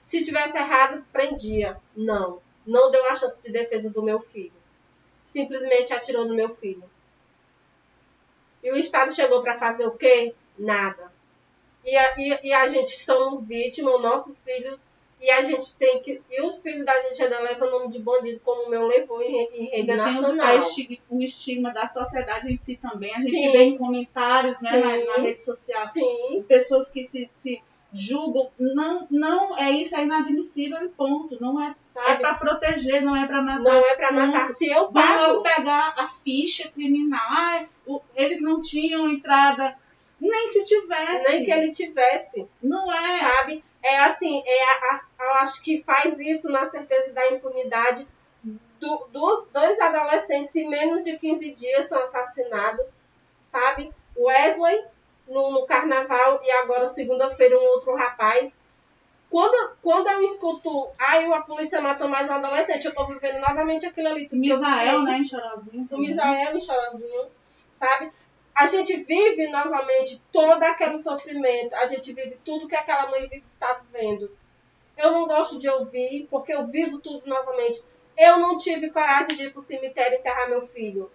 Se 0.01 0.23
tivesse 0.23 0.57
errado, 0.57 1.05
prendia. 1.13 1.77
Não. 1.97 2.41
Não 2.65 2.89
deu 2.93 3.05
a 3.07 3.17
chance 3.17 3.43
de 3.43 3.51
defesa 3.51 3.91
do 3.91 4.01
meu 4.01 4.21
filho. 4.21 4.53
Simplesmente 5.27 5.93
atirou 5.93 6.25
no 6.25 6.37
meu 6.37 6.55
filho. 6.55 6.89
E 8.63 8.71
o 8.71 8.77
Estado 8.77 9.13
chegou 9.13 9.43
para 9.43 9.59
fazer 9.59 9.89
o 9.89 9.97
quê? 9.97 10.37
Nada. 10.57 11.13
E 11.85 11.97
a, 11.97 12.15
e, 12.17 12.41
e 12.45 12.53
a 12.53 12.69
gente 12.69 12.97
somos 12.97 13.45
vítimas, 13.45 14.01
nossos 14.01 14.39
filhos, 14.39 14.79
e 15.23 15.31
a 15.31 15.41
gente 15.43 15.77
tem 15.77 16.03
que. 16.03 16.21
E 16.31 16.43
os 16.43 16.61
filhos 16.63 16.85
da 16.85 17.01
gente 17.03 17.23
ainda 17.23 17.41
levam 17.41 17.69
o 17.69 17.71
nome 17.71 17.89
de 17.93 18.01
bandido, 18.01 18.41
como 18.45 18.65
o 18.65 18.69
meu 18.71 18.87
levou 18.87 19.23
em, 19.23 19.49
em 19.55 19.65
rede 19.71 19.91
Ainda 19.93 20.05
tem 20.05 20.19
o- 20.19 20.21
nacional. 20.23 20.59
estig- 20.59 21.01
o 21.09 21.23
estigma 21.23 21.73
da 21.73 21.89
sociedade 21.89 22.53
em 22.53 22.57
si 22.57 22.77
também. 22.77 23.13
A 23.15 23.19
gente 23.19 23.31
Sim. 23.31 23.53
vê 23.53 23.63
em 23.63 23.79
comentários 23.79 24.61
né, 24.61 24.73
na, 24.79 24.97
na 25.17 25.23
rede 25.23 25.41
social 25.43 25.87
Sim, 25.89 26.45
pessoas 26.49 26.91
que 26.91 27.05
se, 27.05 27.31
se 27.35 27.63
julgam. 27.93 28.51
Não, 28.59 29.07
não 29.11 29.57
é 29.59 29.71
isso, 29.71 29.95
é 29.95 30.03
inadmissível, 30.03 30.85
e 30.85 30.89
ponto. 30.89 31.39
Não 31.41 31.63
é, 31.63 31.69
é 31.69 31.75
sabe? 31.89 32.21
para 32.21 32.35
proteger, 32.35 33.03
não 33.03 33.15
é 33.15 33.27
para 33.27 33.41
matar. 33.43 33.61
Não 33.63 33.87
é 33.91 33.95
pra 33.95 34.11
matar. 34.13 34.49
Se 34.49 34.67
eu 34.67 34.89
pago. 34.91 35.33
logo 35.35 35.43
pegar 35.43 35.95
a 35.97 36.07
ficha 36.09 36.69
criminal. 36.71 37.21
Ah, 37.31 37.65
o- 37.87 38.01
eles 38.17 38.41
não 38.43 38.61
tinham 38.61 39.09
entrada. 39.09 39.77
Nem 40.21 40.49
se 40.49 40.65
tivesse. 40.65 41.29
Nem 41.31 41.45
que 41.45 41.51
ele 41.51 41.71
tivesse. 41.71 42.49
Não 42.63 42.93
é. 42.93 43.19
sabe? 43.19 43.65
É 43.83 43.99
assim, 44.01 44.43
é 44.47 44.65
a- 44.65 44.95
a- 44.95 45.25
eu 45.25 45.33
acho 45.37 45.63
que 45.63 45.83
faz 45.83 46.19
isso 46.19 46.49
na 46.51 46.67
certeza 46.67 47.13
da 47.13 47.31
impunidade. 47.31 48.07
Do- 48.81 49.07
dos 49.13 49.47
dois 49.49 49.81
adolescentes 49.81 50.55
em 50.57 50.69
menos 50.69 51.05
de 51.05 51.17
15 51.19 51.53
dias 51.53 51.89
são 51.89 52.03
assassinados, 52.03 52.85
sabe? 53.43 53.93
Wesley 54.17 54.85
no, 55.29 55.53
no 55.53 55.67
carnaval 55.67 56.41
e 56.45 56.51
agora 56.51 56.87
segunda-feira 56.89 57.57
um 57.59 57.63
outro 57.63 57.95
rapaz. 57.95 58.61
Quando, 59.31 59.77
quando 59.81 60.09
eu 60.11 60.23
escuto, 60.25 60.89
ai, 60.99 61.25
a 61.33 61.41
polícia 61.41 61.81
matou 61.81 62.07
mais 62.09 62.29
um 62.29 62.33
adolescente, 62.35 62.85
eu 62.85 62.95
tô 62.95 63.07
vivendo 63.07 63.41
novamente 63.41 63.87
aquilo 63.87 64.09
ali. 64.09 64.29
O 64.31 64.37
Misael, 64.37 65.03
né, 65.03 65.19
em 65.19 65.25
Chorozinho. 65.25 65.89
Misael 65.93 66.57
e 66.57 66.61
Chorozinho, 66.61 67.27
sabe? 67.73 68.13
A 68.55 68.67
gente 68.67 68.97
vive 68.97 69.49
novamente 69.49 70.21
todo 70.31 70.63
aquele 70.63 70.99
sofrimento. 70.99 71.75
A 71.75 71.87
gente 71.87 72.13
vive 72.13 72.37
tudo 72.45 72.69
que 72.69 72.77
aquela 72.77 73.11
mãe 73.11 73.23
vive, 73.23 73.45
tá 73.59 73.81
vivendo. 73.85 74.31
Eu 74.97 75.11
não 75.11 75.27
gosto 75.27 75.59
de 75.59 75.69
ouvir, 75.69 76.29
porque 76.31 76.53
eu 76.53 76.67
vivo 76.67 76.99
tudo 76.99 77.23
novamente. 77.27 77.83
Eu 78.17 78.39
não 78.39 78.57
tive 78.57 78.91
coragem 78.91 79.35
de 79.35 79.45
ir 79.45 79.53
pro 79.53 79.63
cemitério 79.63 80.19
enterrar 80.19 80.49
meu 80.49 80.67
filho. 80.67 81.11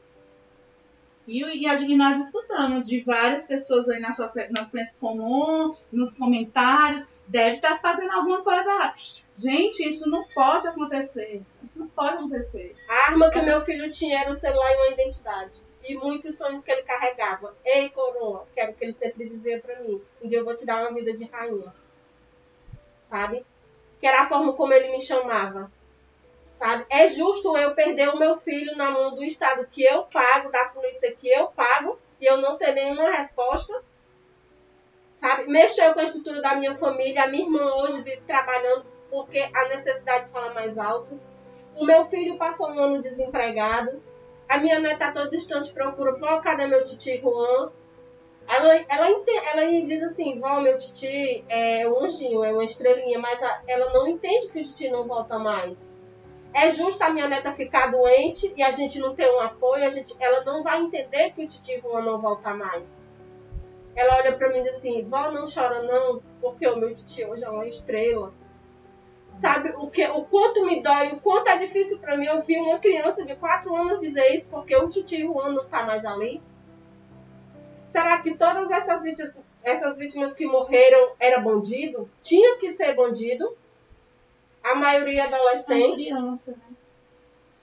E, 1.27 1.43
e, 1.43 1.97
nós 1.97 2.25
escutamos 2.25 2.87
de 2.87 3.01
várias 3.01 3.47
pessoas 3.47 3.87
aí 3.89 3.99
na, 3.99 4.13
senso 4.13 4.99
comum, 4.99 5.75
nos 5.91 6.17
comentários, 6.17 7.05
deve 7.27 7.57
estar 7.57 7.79
fazendo 7.79 8.13
alguma 8.13 8.41
coisa 8.41 8.61
errada. 8.61 8.95
Gente, 9.35 9.87
isso 9.87 10.09
não 10.09 10.25
pode 10.29 10.67
acontecer. 10.67 11.41
Isso 11.61 11.79
não 11.79 11.87
pode 11.89 12.15
acontecer. 12.15 12.73
A 12.89 13.11
arma 13.11 13.29
que 13.29 13.41
meu 13.41 13.61
filho 13.61 13.91
tinha 13.91 14.21
era 14.21 14.31
um 14.31 14.35
celular 14.35 14.71
e 14.71 14.75
uma 14.77 14.91
identidade. 14.93 15.65
E 15.87 15.95
muitos 15.95 16.37
sonhos 16.37 16.61
que 16.61 16.71
ele 16.71 16.83
carregava. 16.83 17.55
Ei, 17.63 17.89
coroa, 17.89 18.45
que 18.53 18.59
era 18.59 18.71
o 18.71 18.73
que 18.73 18.83
ele 18.83 18.93
sempre 18.93 19.29
dizia 19.29 19.59
pra 19.59 19.79
mim. 19.79 20.01
Um 20.21 20.27
dia 20.27 20.39
eu 20.39 20.45
vou 20.45 20.55
te 20.55 20.65
dar 20.65 20.81
uma 20.81 20.93
vida 20.93 21.13
de 21.13 21.25
rainha. 21.25 21.73
Sabe? 23.01 23.45
Que 23.99 24.05
era 24.05 24.23
a 24.23 24.27
forma 24.27 24.53
como 24.53 24.73
ele 24.73 24.91
me 24.91 25.01
chamava. 25.01 25.71
Sabe? 26.51 26.85
É 26.89 27.07
justo 27.07 27.55
eu 27.55 27.73
perder 27.73 28.09
o 28.09 28.19
meu 28.19 28.37
filho 28.37 28.75
na 28.75 28.91
mão 28.91 29.15
do 29.15 29.23
Estado 29.23 29.67
que 29.67 29.83
eu 29.83 30.03
pago, 30.03 30.51
da 30.51 30.65
polícia 30.69 31.15
que 31.15 31.29
eu 31.29 31.47
pago, 31.47 31.97
e 32.19 32.25
eu 32.25 32.37
não 32.37 32.57
ter 32.57 32.73
nenhuma 32.73 33.11
resposta. 33.11 33.81
Sabe? 35.13 35.47
Mexeu 35.47 35.93
com 35.93 35.99
a 35.99 36.03
estrutura 36.03 36.41
da 36.41 36.55
minha 36.55 36.75
família. 36.75 37.23
A 37.23 37.27
minha 37.27 37.43
irmã 37.43 37.75
hoje 37.75 38.01
vive 38.01 38.21
trabalhando 38.27 38.85
porque 39.09 39.39
a 39.39 39.69
necessidade 39.69 40.29
fala 40.31 40.53
mais 40.53 40.77
alto. 40.77 41.19
O 41.75 41.85
meu 41.85 42.05
filho 42.05 42.37
passou 42.37 42.71
um 42.71 42.79
ano 42.79 43.01
desempregado. 43.01 44.01
A 44.49 44.59
minha 44.59 44.79
neta 44.79 45.07
a 45.07 45.11
todo 45.11 45.35
instante 45.35 45.73
procura, 45.73 46.13
vó, 46.13 46.39
cadê 46.39 46.67
meu 46.67 46.83
titi 46.83 47.19
Juan? 47.19 47.69
Ela, 48.47 48.75
ela, 48.87 49.07
ela 49.51 49.85
diz 49.85 50.01
assim, 50.03 50.39
vó, 50.39 50.61
meu 50.61 50.77
titi 50.77 51.43
é 51.49 51.87
um 51.87 52.05
anjinho, 52.05 52.43
é 52.43 52.53
uma 52.53 52.63
estrelinha, 52.63 53.19
mas 53.19 53.41
ela 53.67 53.91
não 53.91 54.07
entende 54.07 54.47
que 54.47 54.61
o 54.61 54.63
titi 54.63 54.89
não 54.89 55.05
volta 55.05 55.37
mais. 55.37 55.91
É 56.53 56.69
justo 56.69 57.01
a 57.03 57.09
minha 57.09 57.27
neta 57.27 57.51
ficar 57.51 57.91
doente 57.91 58.53
e 58.55 58.63
a 58.63 58.71
gente 58.71 58.99
não 58.99 59.13
ter 59.13 59.29
um 59.29 59.41
apoio, 59.41 59.85
a 59.85 59.89
gente, 59.89 60.15
ela 60.17 60.45
não 60.45 60.63
vai 60.63 60.81
entender 60.81 61.31
que 61.31 61.43
o 61.43 61.47
titi 61.47 61.81
Juan 61.81 62.03
não 62.03 62.21
volta 62.21 62.53
mais. 62.53 63.03
Ela 63.95 64.15
olha 64.15 64.37
pra 64.37 64.49
mim 64.49 64.59
e 64.59 64.63
diz 64.63 64.77
assim, 64.77 65.03
vó, 65.03 65.29
não 65.29 65.43
chora 65.43 65.83
não, 65.83 66.21
porque 66.39 66.65
o 66.67 66.77
meu 66.77 66.93
titi 66.93 67.25
hoje 67.25 67.43
é 67.43 67.49
uma 67.49 67.67
estrela 67.67 68.31
sabe 69.37 69.73
o 69.77 69.87
que 69.87 70.05
o 70.07 70.23
quanto 70.23 70.65
me 70.65 70.81
dói, 70.81 71.09
o 71.09 71.19
quanto 71.21 71.47
é 71.47 71.57
difícil 71.57 71.99
para 71.99 72.17
mim 72.17 72.27
ouvir 72.29 72.59
uma 72.59 72.79
criança 72.79 73.23
de 73.23 73.35
4 73.35 73.75
anos 73.75 73.99
dizer 73.99 74.35
isso 74.35 74.49
porque 74.49 74.75
o 74.75 74.89
titi 74.89 75.21
Juan 75.21 75.53
não 75.53 75.65
tá 75.65 75.83
mais 75.83 76.03
ali? 76.03 76.41
Será 77.85 78.19
que 78.21 78.35
todas 78.35 78.69
essas 78.71 79.03
vítimas, 79.03 79.39
essas 79.63 79.97
vítimas 79.97 80.33
que 80.33 80.45
morreram 80.45 81.11
era 81.19 81.39
bandido? 81.39 82.09
Tinha 82.23 82.57
que 82.57 82.69
ser 82.71 82.95
bandido? 82.95 83.55
A 84.63 84.75
maioria 84.75 85.25
adolescente, 85.25 86.05
criança, 86.05 86.51
né? 86.51 86.75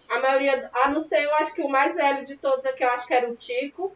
a 0.08 0.20
maioria, 0.20 0.70
a 0.72 0.88
não 0.88 1.00
ser, 1.00 1.24
eu 1.24 1.34
acho 1.34 1.54
que 1.54 1.62
o 1.62 1.68
mais 1.68 1.96
velho 1.96 2.24
de 2.24 2.36
todos 2.36 2.64
aqui, 2.64 2.84
eu 2.84 2.90
acho 2.90 3.06
que 3.06 3.14
era 3.14 3.28
o 3.28 3.34
Tico, 3.34 3.92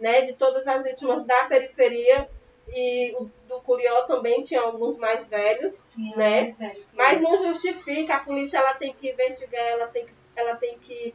né, 0.00 0.22
de 0.22 0.34
todas 0.34 0.66
as 0.66 0.84
vítimas 0.84 1.24
da 1.24 1.44
periferia 1.44 2.28
e 2.72 3.14
o 3.18 3.30
do 3.48 3.60
Curió 3.60 4.02
também 4.02 4.42
tinha 4.42 4.60
alguns 4.60 4.96
mais 4.96 5.26
velhos. 5.26 5.86
Né? 6.16 6.54
Mas 6.92 7.20
não 7.20 7.36
justifica, 7.38 8.16
a 8.16 8.20
polícia 8.20 8.58
ela 8.58 8.74
tem 8.74 8.92
que 8.92 9.10
investigar, 9.10 9.62
ela 9.66 9.86
tem 9.86 10.06
que, 10.06 10.12
ela 10.36 10.56
tem 10.56 10.78
que, 10.78 11.14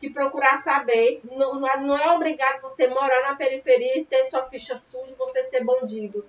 que 0.00 0.10
procurar 0.10 0.56
saber. 0.56 1.20
Não, 1.24 1.54
não 1.60 1.96
é- 1.96 2.04
é 2.04 2.10
obrigado 2.10 2.60
você 2.62 2.86
morar 2.86 3.22
na 3.22 3.36
periferia 3.36 3.98
e 3.98 4.04
ter 4.04 4.24
sua 4.24 4.42
ficha 4.44 4.76
suja 4.76 5.14
você 5.18 5.44
ser 5.44 5.64
bandido. 5.64 6.26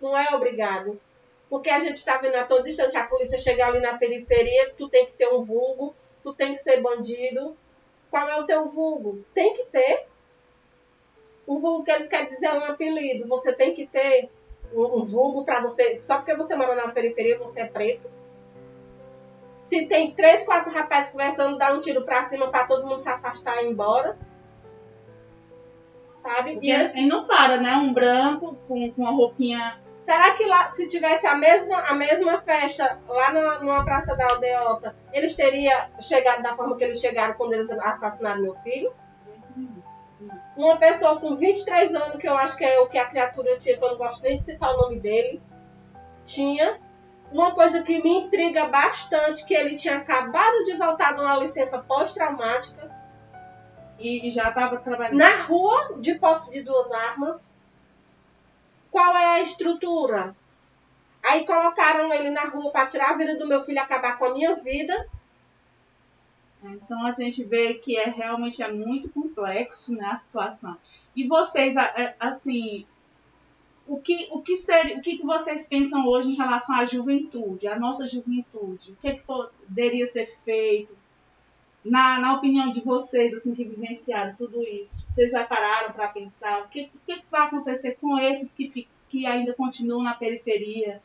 Não 0.00 0.16
é 0.16 0.34
obrigado. 0.34 1.00
Porque 1.48 1.70
a 1.70 1.78
gente 1.78 1.98
está 1.98 2.16
vendo 2.18 2.36
a 2.36 2.44
todo 2.44 2.68
instante 2.68 2.96
a 2.96 3.06
polícia 3.06 3.38
chegar 3.38 3.68
ali 3.68 3.80
na 3.80 3.98
periferia, 3.98 4.72
tu 4.76 4.88
tem 4.88 5.06
que 5.06 5.12
ter 5.12 5.28
um 5.28 5.42
vulgo, 5.42 5.94
tu 6.22 6.32
tem 6.34 6.52
que 6.52 6.58
ser 6.58 6.80
bandido. 6.80 7.56
Qual 8.10 8.28
é 8.28 8.40
o 8.40 8.46
teu 8.46 8.68
vulgo? 8.68 9.24
Tem 9.34 9.54
que 9.54 9.64
ter. 9.66 10.06
O 11.46 11.58
vulgo 11.58 11.84
que 11.84 11.90
eles 11.90 12.08
querem 12.08 12.28
dizer 12.28 12.46
é 12.46 12.54
um 12.58 12.64
apelido. 12.64 13.28
Você 13.28 13.52
tem 13.52 13.74
que 13.74 13.86
ter 13.86 14.30
um, 14.72 15.00
um 15.00 15.04
vulgo 15.04 15.44
para 15.44 15.60
você. 15.60 16.02
Só 16.06 16.16
porque 16.16 16.34
você 16.36 16.54
mora 16.56 16.74
na 16.74 16.92
periferia, 16.92 17.38
você 17.38 17.60
é 17.62 17.66
preto. 17.66 18.10
Se 19.62 19.86
tem 19.86 20.12
três, 20.14 20.44
quatro 20.44 20.70
rapazes 20.72 21.10
conversando, 21.10 21.56
dá 21.58 21.72
um 21.72 21.80
tiro 21.80 22.02
pra 22.04 22.24
cima 22.24 22.48
pra 22.50 22.66
todo 22.66 22.86
mundo 22.86 23.00
se 23.00 23.08
afastar 23.08 23.62
e 23.62 23.66
ir 23.66 23.70
embora. 23.70 24.18
Sabe? 26.12 26.54
Porque 26.54 26.66
E 26.66 26.72
assim, 26.72 26.84
assim 26.84 27.06
não 27.06 27.26
para, 27.26 27.58
né? 27.58 27.74
Um 27.76 27.92
branco 27.92 28.56
com, 28.66 28.90
com 28.92 29.02
uma 29.02 29.10
roupinha. 29.12 29.78
será 30.00 30.34
que 30.34 30.44
lá, 30.46 30.68
se 30.68 30.88
tivesse 30.88 31.26
a 31.26 31.34
mesma, 31.36 31.78
a 31.80 31.94
mesma 31.94 32.40
festa 32.42 33.00
lá 33.08 33.32
na, 33.32 33.60
numa 33.60 33.84
praça 33.84 34.16
da 34.16 34.26
aldeota, 34.32 34.94
eles 35.12 35.34
teriam 35.34 35.78
chegado 36.00 36.42
da 36.42 36.54
forma 36.54 36.76
que 36.76 36.84
eles 36.84 37.00
chegaram 37.00 37.34
quando 37.34 37.54
eles 37.54 37.70
assassinaram 37.70 38.42
meu 38.42 38.54
filho? 38.56 38.92
Uma 40.56 40.76
pessoa 40.76 41.18
com 41.18 41.34
23 41.34 41.94
anos, 41.94 42.20
que 42.20 42.28
eu 42.28 42.36
acho 42.36 42.56
que 42.56 42.64
é 42.64 42.78
o 42.80 42.86
que 42.88 42.98
a 42.98 43.06
criatura 43.06 43.58
tinha, 43.58 43.76
que 43.76 43.84
eu 43.84 43.90
não 43.90 43.98
gosto 43.98 44.22
nem 44.22 44.36
de 44.36 44.42
citar 44.42 44.72
o 44.74 44.82
nome 44.82 45.00
dele, 45.00 45.42
tinha. 46.24 46.80
Uma 47.32 47.52
coisa 47.52 47.82
que 47.82 48.00
me 48.00 48.10
intriga 48.26 48.66
bastante, 48.66 49.44
que 49.44 49.54
ele 49.54 49.74
tinha 49.74 49.96
acabado 49.96 50.62
de 50.64 50.76
voltar 50.76 51.14
de 51.14 51.20
uma 51.20 51.36
licença 51.36 51.78
pós-traumática, 51.78 52.88
E, 53.98 54.26
e 54.26 54.30
já 54.30 54.48
estava 54.50 54.76
trabalhando. 54.78 55.16
na 55.16 55.42
rua 55.42 55.96
de 55.98 56.14
posse 56.14 56.52
de 56.52 56.62
duas 56.62 56.92
armas. 56.92 57.56
Qual 58.92 59.16
é 59.16 59.24
a 59.36 59.40
estrutura? 59.40 60.34
Aí 61.22 61.44
colocaram 61.46 62.12
ele 62.12 62.30
na 62.30 62.44
rua 62.44 62.70
para 62.70 62.86
tirar 62.86 63.10
a 63.10 63.16
vida 63.16 63.36
do 63.36 63.48
meu 63.48 63.62
filho 63.64 63.80
acabar 63.80 64.18
com 64.18 64.26
a 64.26 64.34
minha 64.34 64.54
vida. 64.56 65.08
Então 66.72 67.04
a 67.04 67.12
gente 67.12 67.44
vê 67.44 67.74
que 67.74 67.96
é 67.96 68.08
realmente 68.08 68.62
é 68.62 68.72
muito 68.72 69.10
complexo 69.10 69.94
né, 69.94 70.06
a 70.06 70.16
situação. 70.16 70.76
E 71.14 71.26
vocês, 71.26 71.76
a- 71.76 72.14
assim, 72.18 72.86
o 73.86 74.00
que, 74.00 74.28
o 74.30 74.40
que 74.40 74.56
seria, 74.56 74.96
o 74.96 75.02
que, 75.02 75.22
vocês 75.22 75.68
pensam 75.68 76.06
hoje 76.06 76.30
em 76.30 76.36
relação 76.36 76.76
à 76.76 76.84
juventude, 76.84 77.68
à 77.68 77.78
nossa 77.78 78.06
juventude? 78.08 78.92
O 78.92 78.96
que, 78.96 79.14
que 79.14 79.22
poderia 79.22 80.06
ser 80.06 80.26
feito? 80.44 80.96
Na, 81.84 82.18
na 82.18 82.34
opinião 82.34 82.70
de 82.70 82.80
vocês, 82.80 83.34
assim, 83.34 83.54
que 83.54 83.62
vivenciaram 83.62 84.34
tudo 84.36 84.62
isso, 84.62 85.02
vocês 85.12 85.32
já 85.32 85.44
pararam 85.44 85.92
para 85.92 86.08
pensar 86.08 86.62
o 86.62 86.68
que, 86.68 86.90
o 86.94 86.98
que 87.06 87.22
vai 87.30 87.42
acontecer 87.42 87.98
com 88.00 88.18
esses 88.18 88.54
que, 88.54 88.88
que 89.10 89.26
ainda 89.26 89.52
continuam 89.52 90.02
na 90.02 90.14
periferia? 90.14 91.02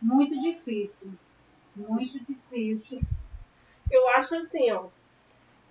Muito 0.00 0.40
difícil. 0.40 1.10
Muito 1.74 2.20
difícil. 2.24 3.00
Eu 3.92 4.08
acho 4.08 4.34
assim, 4.36 4.72
ó. 4.72 4.86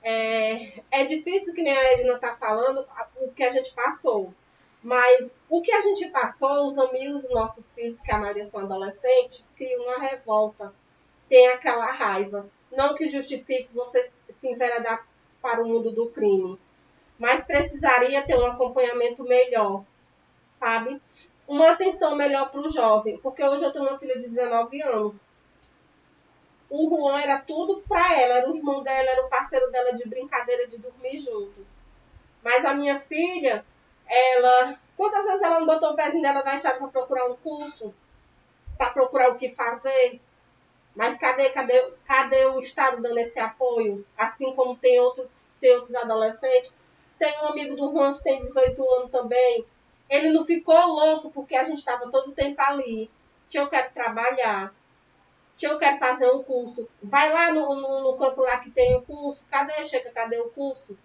É, 0.03 0.81
é 0.89 1.05
difícil, 1.05 1.53
que 1.53 1.61
nem 1.61 1.75
a 1.75 1.93
Edna 1.93 2.17
tá 2.17 2.35
falando, 2.35 2.87
o 3.17 3.31
que 3.31 3.43
a 3.43 3.51
gente 3.51 3.73
passou. 3.73 4.33
Mas 4.81 5.41
o 5.49 5.61
que 5.61 5.71
a 5.71 5.81
gente 5.81 6.07
passou, 6.09 6.69
os 6.69 6.77
amigos 6.77 7.21
dos 7.21 7.31
nossos 7.31 7.71
filhos, 7.73 8.01
que 8.01 8.11
a 8.11 8.17
maioria 8.17 8.45
são 8.45 8.61
adolescentes, 8.61 9.45
criam 9.55 9.83
uma 9.83 9.99
revolta. 9.99 10.73
Tem 11.27 11.47
aquela 11.49 11.91
raiva. 11.91 12.49
Não 12.71 12.95
que 12.95 13.07
justifique 13.07 13.69
você 13.73 14.09
se 14.29 14.47
enveredar 14.47 15.05
para 15.41 15.61
o 15.61 15.67
mundo 15.67 15.91
do 15.91 16.09
crime. 16.09 16.57
Mas 17.19 17.43
precisaria 17.43 18.25
ter 18.25 18.35
um 18.35 18.45
acompanhamento 18.45 19.23
melhor, 19.23 19.83
sabe? 20.49 20.99
uma 21.51 21.71
atenção 21.71 22.15
melhor 22.15 22.49
para 22.49 22.61
o 22.61 22.69
jovem, 22.69 23.17
porque 23.17 23.43
hoje 23.43 23.65
eu 23.65 23.73
tenho 23.73 23.83
uma 23.83 23.99
filha 23.99 24.15
de 24.15 24.21
19 24.21 24.81
anos. 24.83 25.21
O 26.71 26.89
Juan 26.89 27.19
era 27.19 27.37
tudo 27.37 27.83
para 27.85 28.17
ela, 28.17 28.37
era 28.37 28.49
o 28.49 28.55
irmão 28.55 28.81
dela, 28.81 29.09
era 29.09 29.25
o 29.25 29.29
parceiro 29.29 29.69
dela 29.69 29.91
de 29.91 30.07
brincadeira 30.07 30.65
de 30.65 30.77
dormir 30.77 31.19
junto. 31.19 31.67
Mas 32.41 32.63
a 32.63 32.73
minha 32.73 32.97
filha, 32.97 33.65
ela. 34.07 34.79
Quantas 34.95 35.25
vezes 35.25 35.41
ela 35.41 35.59
não 35.59 35.67
botou 35.67 35.91
o 35.91 35.95
pezinho 35.95 36.23
dela 36.23 36.41
na 36.43 36.55
estrada 36.55 36.79
para 36.79 36.87
procurar 36.87 37.25
um 37.25 37.35
curso? 37.35 37.93
Para 38.77 38.91
procurar 38.91 39.31
o 39.31 39.37
que 39.37 39.49
fazer? 39.49 40.21
Mas 40.95 41.17
cadê, 41.17 41.49
cadê, 41.49 41.91
cadê 42.05 42.45
o 42.45 42.59
Estado 42.59 43.01
dando 43.01 43.17
esse 43.17 43.39
apoio? 43.39 44.05
Assim 44.17 44.55
como 44.55 44.77
tem 44.77 44.97
outros, 44.97 45.35
tem 45.59 45.75
outros 45.75 45.93
adolescentes. 45.93 46.73
Tem 47.19 47.37
um 47.41 47.47
amigo 47.47 47.75
do 47.75 47.91
Juan 47.91 48.13
que 48.13 48.23
tem 48.23 48.39
18 48.39 48.93
anos 48.95 49.11
também. 49.11 49.65
Ele 50.09 50.29
não 50.29 50.45
ficou 50.45 50.87
louco 50.87 51.31
porque 51.31 51.55
a 51.55 51.65
gente 51.65 51.79
estava 51.79 52.09
todo 52.09 52.29
o 52.29 52.33
tempo 52.33 52.61
ali. 52.61 53.11
Tia, 53.49 53.59
eu 53.59 53.69
quero 53.69 53.91
trabalhar. 53.93 54.73
Tia, 55.61 55.69
eu 55.69 55.77
quero 55.77 55.99
fazer 55.99 56.25
um 56.31 56.41
curso. 56.41 56.89
Vai 57.03 57.31
lá 57.31 57.53
no, 57.53 57.75
no, 57.75 58.01
no 58.01 58.17
campo 58.17 58.41
lá 58.41 58.57
que 58.57 58.71
tem 58.71 58.95
o 58.95 58.97
um 58.97 59.01
curso. 59.03 59.45
Cadê, 59.47 59.85
Chega? 59.85 60.09
Cadê 60.09 60.39
o 60.39 60.49
curso? 60.49 60.97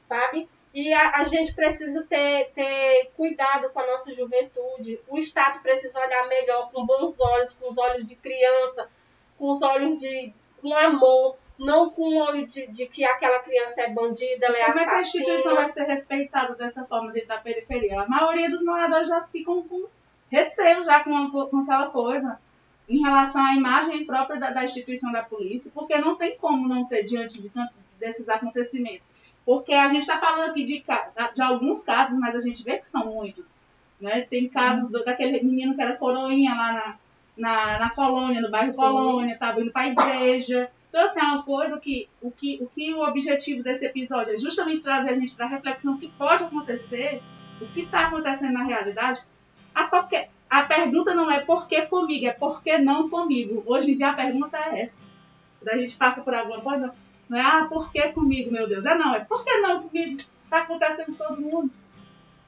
Sabe? 0.00 0.48
E 0.74 0.92
a, 0.92 1.18
a, 1.18 1.24
gente 1.24 1.54
precisa 1.54 2.04
ter, 2.08 2.50
ter 2.52 3.12
cuidado 3.16 3.70
com 3.70 3.78
a 3.78 3.86
nossa 3.86 4.12
juventude. 4.12 4.98
O 5.06 5.18
Estado 5.18 5.60
precisa 5.62 6.00
olhar 6.00 6.26
melhor, 6.26 6.72
com 6.72 6.84
bons 6.84 7.20
olhos, 7.20 7.56
com 7.56 7.70
os 7.70 7.78
olhos 7.78 8.04
de 8.04 8.16
criança, 8.16 8.90
com 9.38 9.52
os 9.52 9.62
olhos 9.62 9.96
de 9.98 10.34
com 10.60 10.74
amor, 10.74 11.36
não 11.56 11.90
com 11.90 12.02
o 12.02 12.18
olho 12.18 12.46
de, 12.48 12.66
de 12.66 12.86
que 12.86 13.04
aquela 13.04 13.38
criança 13.40 13.82
é 13.82 13.90
bandida, 13.90 14.46
ela 14.46 14.58
é 14.58 14.64
Como 14.64 14.80
assassina. 14.80 14.82
é 14.82 14.94
que 14.94 14.94
a 14.94 15.02
instituição 15.02 15.54
vai 15.54 15.68
ser 15.68 15.84
respeitada 15.84 16.54
dessa 16.56 16.84
forma 16.86 17.12
dentro 17.12 17.28
da 17.28 17.38
periferia? 17.38 18.00
A 18.00 18.08
maioria 18.08 18.50
dos 18.50 18.64
moradores 18.64 19.08
já 19.08 19.22
ficam 19.26 19.62
com 19.62 19.86
receio 20.28 20.82
já 20.82 21.04
com, 21.04 21.30
com 21.30 21.58
aquela 21.58 21.90
coisa 21.90 22.40
em 22.92 23.00
relação 23.00 23.42
à 23.42 23.54
imagem 23.54 24.04
própria 24.04 24.38
da, 24.38 24.50
da, 24.50 24.64
instituição 24.64 25.10
da 25.10 25.22
polícia, 25.22 25.70
porque 25.74 25.96
não 25.96 26.14
tem 26.14 26.36
como 26.36 26.68
não 26.68 26.84
ter 26.84 27.04
diante 27.04 27.40
de 27.40 27.48
tanto 27.48 27.72
desses 27.98 28.28
acontecimentos. 28.28 29.08
Porque 29.46 29.72
a 29.72 29.88
gente 29.88 30.02
está 30.02 30.18
falando 30.18 30.50
aqui 30.50 30.64
de, 30.64 30.84
de 31.34 31.42
alguns 31.42 31.82
casos, 31.82 32.18
mas 32.18 32.36
a 32.36 32.40
gente 32.40 32.62
vê 32.62 32.76
que 32.76 32.86
são 32.86 33.06
muitos. 33.06 33.60
Né? 33.98 34.20
Tem 34.28 34.46
casos 34.46 34.90
do, 34.90 35.02
daquele 35.04 35.42
menino 35.42 35.74
que 35.74 35.80
era 35.80 35.96
coroinha 35.96 36.54
lá 36.54 36.72
na, 36.72 36.96
na, 37.36 37.78
na 37.78 37.90
colônia, 37.90 38.42
no 38.42 38.50
bairro 38.50 38.68
Sim. 38.68 38.76
Colônia, 38.76 39.34
estava 39.34 39.60
indo 39.60 39.72
para 39.72 39.82
a 39.82 39.88
igreja. 39.88 40.70
Então, 40.90 41.04
assim, 41.04 41.20
é 41.20 41.22
uma 41.22 41.42
coisa 41.42 41.80
que 41.80 42.08
o, 42.20 42.30
que 42.30 42.58
o 42.60 42.66
que 42.66 42.92
o 42.92 43.02
objetivo 43.02 43.62
desse 43.62 43.86
episódio 43.86 44.34
é 44.34 44.38
justamente 44.38 44.82
trazer 44.82 45.08
a 45.08 45.14
gente 45.14 45.34
para 45.34 45.46
a 45.46 45.48
reflexão 45.48 45.96
que 45.96 46.08
pode 46.08 46.44
acontecer, 46.44 47.22
o 47.58 47.66
que 47.68 47.80
está 47.80 48.08
acontecendo 48.08 48.52
na 48.52 48.64
realidade. 48.64 49.22
A, 49.74 49.84
qualquer, 49.84 50.28
a 50.52 50.64
pergunta 50.64 51.14
não 51.14 51.30
é 51.30 51.40
por 51.40 51.66
que 51.66 51.80
comigo, 51.86 52.26
é 52.26 52.30
por 52.30 52.62
que 52.62 52.76
não 52.76 53.08
comigo. 53.08 53.62
Hoje 53.64 53.92
em 53.92 53.94
dia 53.96 54.10
a 54.10 54.12
pergunta 54.12 54.58
é 54.58 54.82
essa. 54.82 55.08
Quando 55.58 55.74
a 55.74 55.78
gente 55.78 55.96
passa 55.96 56.20
por 56.20 56.34
alguma 56.34 56.60
coisa, 56.60 56.94
não 57.26 57.38
é 57.38 57.40
ah, 57.40 57.64
por 57.66 57.90
que 57.90 58.06
comigo, 58.08 58.52
meu 58.52 58.68
Deus? 58.68 58.84
É 58.84 58.94
não, 58.94 59.14
é 59.14 59.20
por 59.20 59.42
que 59.44 59.56
não 59.60 59.82
comigo? 59.82 60.20
Está 60.44 60.58
acontecendo 60.58 61.06
com 61.06 61.14
todo 61.14 61.40
mundo. 61.40 61.70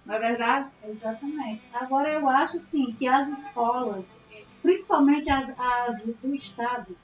Não 0.05 0.15
é 0.17 0.19
verdade? 0.19 0.71
Exatamente. 0.87 1.63
Agora 1.73 2.11
eu 2.11 2.29
acho 2.29 2.61
sim 2.61 2.95
que 2.99 3.09
as 3.09 3.27
escolas, 3.31 4.05
principalmente 4.61 5.31
as, 5.31 5.59
as 5.59 6.15
do 6.23 6.35
Estado, 6.35 6.95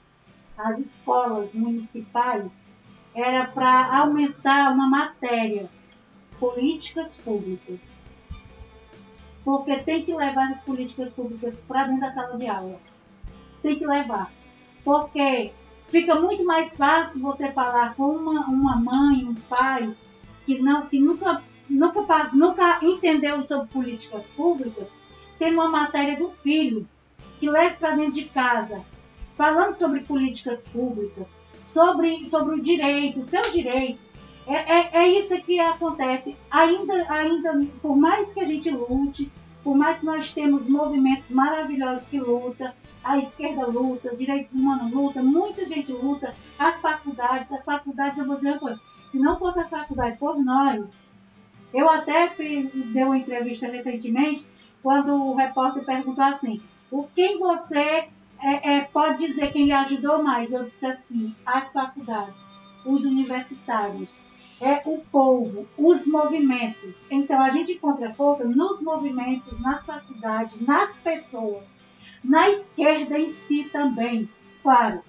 as 0.55 0.77
escolas 0.77 1.55
municipais, 1.55 2.71
era 3.15 3.47
para 3.47 3.97
aumentar 3.97 4.71
uma 4.71 4.87
matéria, 4.87 5.67
políticas 6.39 7.17
públicas. 7.17 8.00
Porque 9.43 9.77
tem 9.77 10.03
que 10.03 10.13
levar 10.13 10.51
as 10.51 10.63
políticas 10.63 11.13
públicas 11.13 11.63
para 11.67 11.85
dentro 11.85 12.01
da 12.01 12.11
sala 12.11 12.37
de 12.37 12.47
aula. 12.47 12.79
Tem 13.61 13.77
que 13.77 13.85
levar. 13.85 14.31
Porque 14.83 15.51
fica 15.87 16.15
muito 16.15 16.43
mais 16.45 16.77
fácil 16.77 17.21
você 17.21 17.51
falar 17.51 17.95
com 17.95 18.15
uma, 18.15 18.47
uma 18.47 18.75
mãe, 18.75 19.25
um 19.25 19.35
pai, 19.35 19.93
que, 20.45 20.59
não, 20.59 20.87
que 20.87 20.99
nunca, 20.99 21.41
nunca, 21.69 22.29
nunca 22.33 22.79
entendeu 22.81 23.45
sobre 23.47 23.67
políticas 23.67 24.31
públicas, 24.31 24.95
tem 25.37 25.53
uma 25.53 25.69
matéria 25.69 26.17
do 26.17 26.29
filho 26.29 26.87
que 27.39 27.49
leva 27.49 27.75
para 27.75 27.95
dentro 27.95 28.13
de 28.13 28.25
casa, 28.25 28.83
falando 29.35 29.75
sobre 29.75 30.01
políticas 30.01 30.67
públicas, 30.67 31.35
sobre, 31.67 32.27
sobre 32.27 32.55
o 32.55 32.61
direito, 32.61 33.23
seus 33.23 33.51
direitos. 33.51 34.20
É, 34.47 34.53
é, 34.55 34.89
é 35.03 35.07
isso 35.07 35.39
que 35.41 35.59
acontece. 35.59 36.37
Ainda, 36.49 37.05
ainda, 37.09 37.61
por 37.81 37.95
mais 37.95 38.33
que 38.33 38.39
a 38.39 38.45
gente 38.45 38.69
lute, 38.69 39.31
por 39.63 39.75
mais 39.75 39.99
que 39.99 40.05
nós 40.05 40.33
temos 40.33 40.69
movimentos 40.69 41.31
maravilhosos 41.31 42.07
que 42.07 42.19
lutam, 42.19 42.71
a 43.03 43.17
esquerda 43.17 43.65
luta, 43.65 44.15
direitos 44.15 44.53
humanos 44.53 44.91
luta, 44.91 45.23
muita 45.23 45.67
gente 45.67 45.91
luta, 45.91 46.33
as 46.57 46.81
faculdades, 46.81 47.51
as 47.51 47.63
faculdades, 47.65 48.19
eu 48.19 48.25
vou 48.25 48.35
dizer 48.35 48.51
uma 48.51 48.59
coisa, 48.59 48.79
se 49.11 49.19
não 49.19 49.37
fosse 49.37 49.59
a 49.59 49.67
faculdade 49.67 50.17
por 50.17 50.37
nós, 50.43 51.03
eu 51.73 51.89
até 51.89 52.29
dei 52.35 53.03
uma 53.03 53.17
entrevista 53.17 53.67
recentemente, 53.67 54.45
quando 54.83 55.13
o 55.13 55.35
repórter 55.35 55.83
perguntou 55.83 56.23
assim, 56.23 56.61
o 56.91 57.07
quem 57.15 57.39
você 57.39 58.09
é, 58.39 58.75
é, 58.77 58.81
pode 58.81 59.25
dizer 59.25 59.51
quem 59.51 59.65
lhe 59.65 59.71
ajudou 59.71 60.23
mais? 60.23 60.51
Eu 60.51 60.65
disse 60.65 60.85
assim, 60.85 61.35
as 61.45 61.71
faculdades, 61.71 62.47
os 62.85 63.05
universitários, 63.05 64.23
é 64.61 64.81
o 64.85 64.99
povo, 65.11 65.67
os 65.77 66.05
movimentos. 66.05 67.03
Então 67.09 67.41
a 67.41 67.49
gente 67.49 67.73
encontra 67.73 68.13
força 68.13 68.45
nos 68.47 68.81
movimentos, 68.81 69.59
nas 69.59 69.85
faculdades, 69.85 70.61
nas 70.61 70.99
pessoas, 70.99 71.63
na 72.23 72.49
esquerda 72.49 73.17
em 73.17 73.29
si 73.29 73.63
também, 73.71 74.29
claro. 74.61 75.01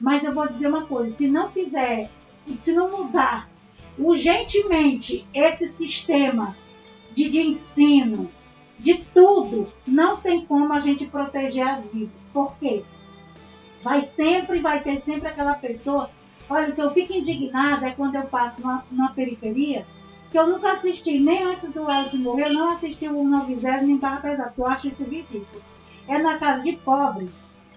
Mas 0.00 0.24
eu 0.24 0.32
vou 0.32 0.48
dizer 0.48 0.68
uma 0.68 0.86
coisa, 0.86 1.16
se 1.16 1.28
não 1.28 1.50
fizer, 1.50 2.10
se 2.58 2.72
não 2.72 2.90
mudar 2.90 3.48
urgentemente 3.98 5.26
esse 5.32 5.68
sistema 5.68 6.56
de, 7.12 7.28
de 7.28 7.42
ensino, 7.42 8.30
de 8.78 8.94
tudo, 9.14 9.72
não 9.86 10.16
tem 10.16 10.44
como 10.44 10.72
a 10.72 10.80
gente 10.80 11.06
proteger 11.06 11.66
as 11.66 11.92
vidas. 11.92 12.30
Por 12.32 12.56
quê? 12.58 12.84
Vai 13.82 14.02
sempre, 14.02 14.60
vai 14.60 14.82
ter 14.82 14.98
sempre 14.98 15.28
aquela 15.28 15.54
pessoa. 15.54 16.10
Olha, 16.48 16.70
o 16.70 16.74
que 16.74 16.80
eu 16.80 16.90
fico 16.90 17.12
indignada 17.12 17.86
é 17.86 17.92
quando 17.92 18.16
eu 18.16 18.24
passo 18.24 18.62
na, 18.62 18.82
na 18.90 19.08
periferia, 19.08 19.86
que 20.30 20.38
eu 20.38 20.46
nunca 20.46 20.72
assisti, 20.72 21.18
nem 21.18 21.44
antes 21.44 21.72
do 21.72 21.90
Elcio 21.90 22.18
morrer, 22.18 22.48
eu 22.48 22.54
não 22.54 22.72
assisti 22.72 23.08
o 23.08 23.24
90 23.24 23.82
nem 23.82 23.98
para 23.98 24.16
pesar, 24.16 24.46
porque 24.46 24.60
eu 24.60 24.66
acho 24.66 24.88
isso 24.88 25.04
ridículo. 25.04 25.62
É 26.08 26.18
na 26.18 26.38
casa 26.38 26.62
de 26.62 26.72
pobre, 26.72 27.30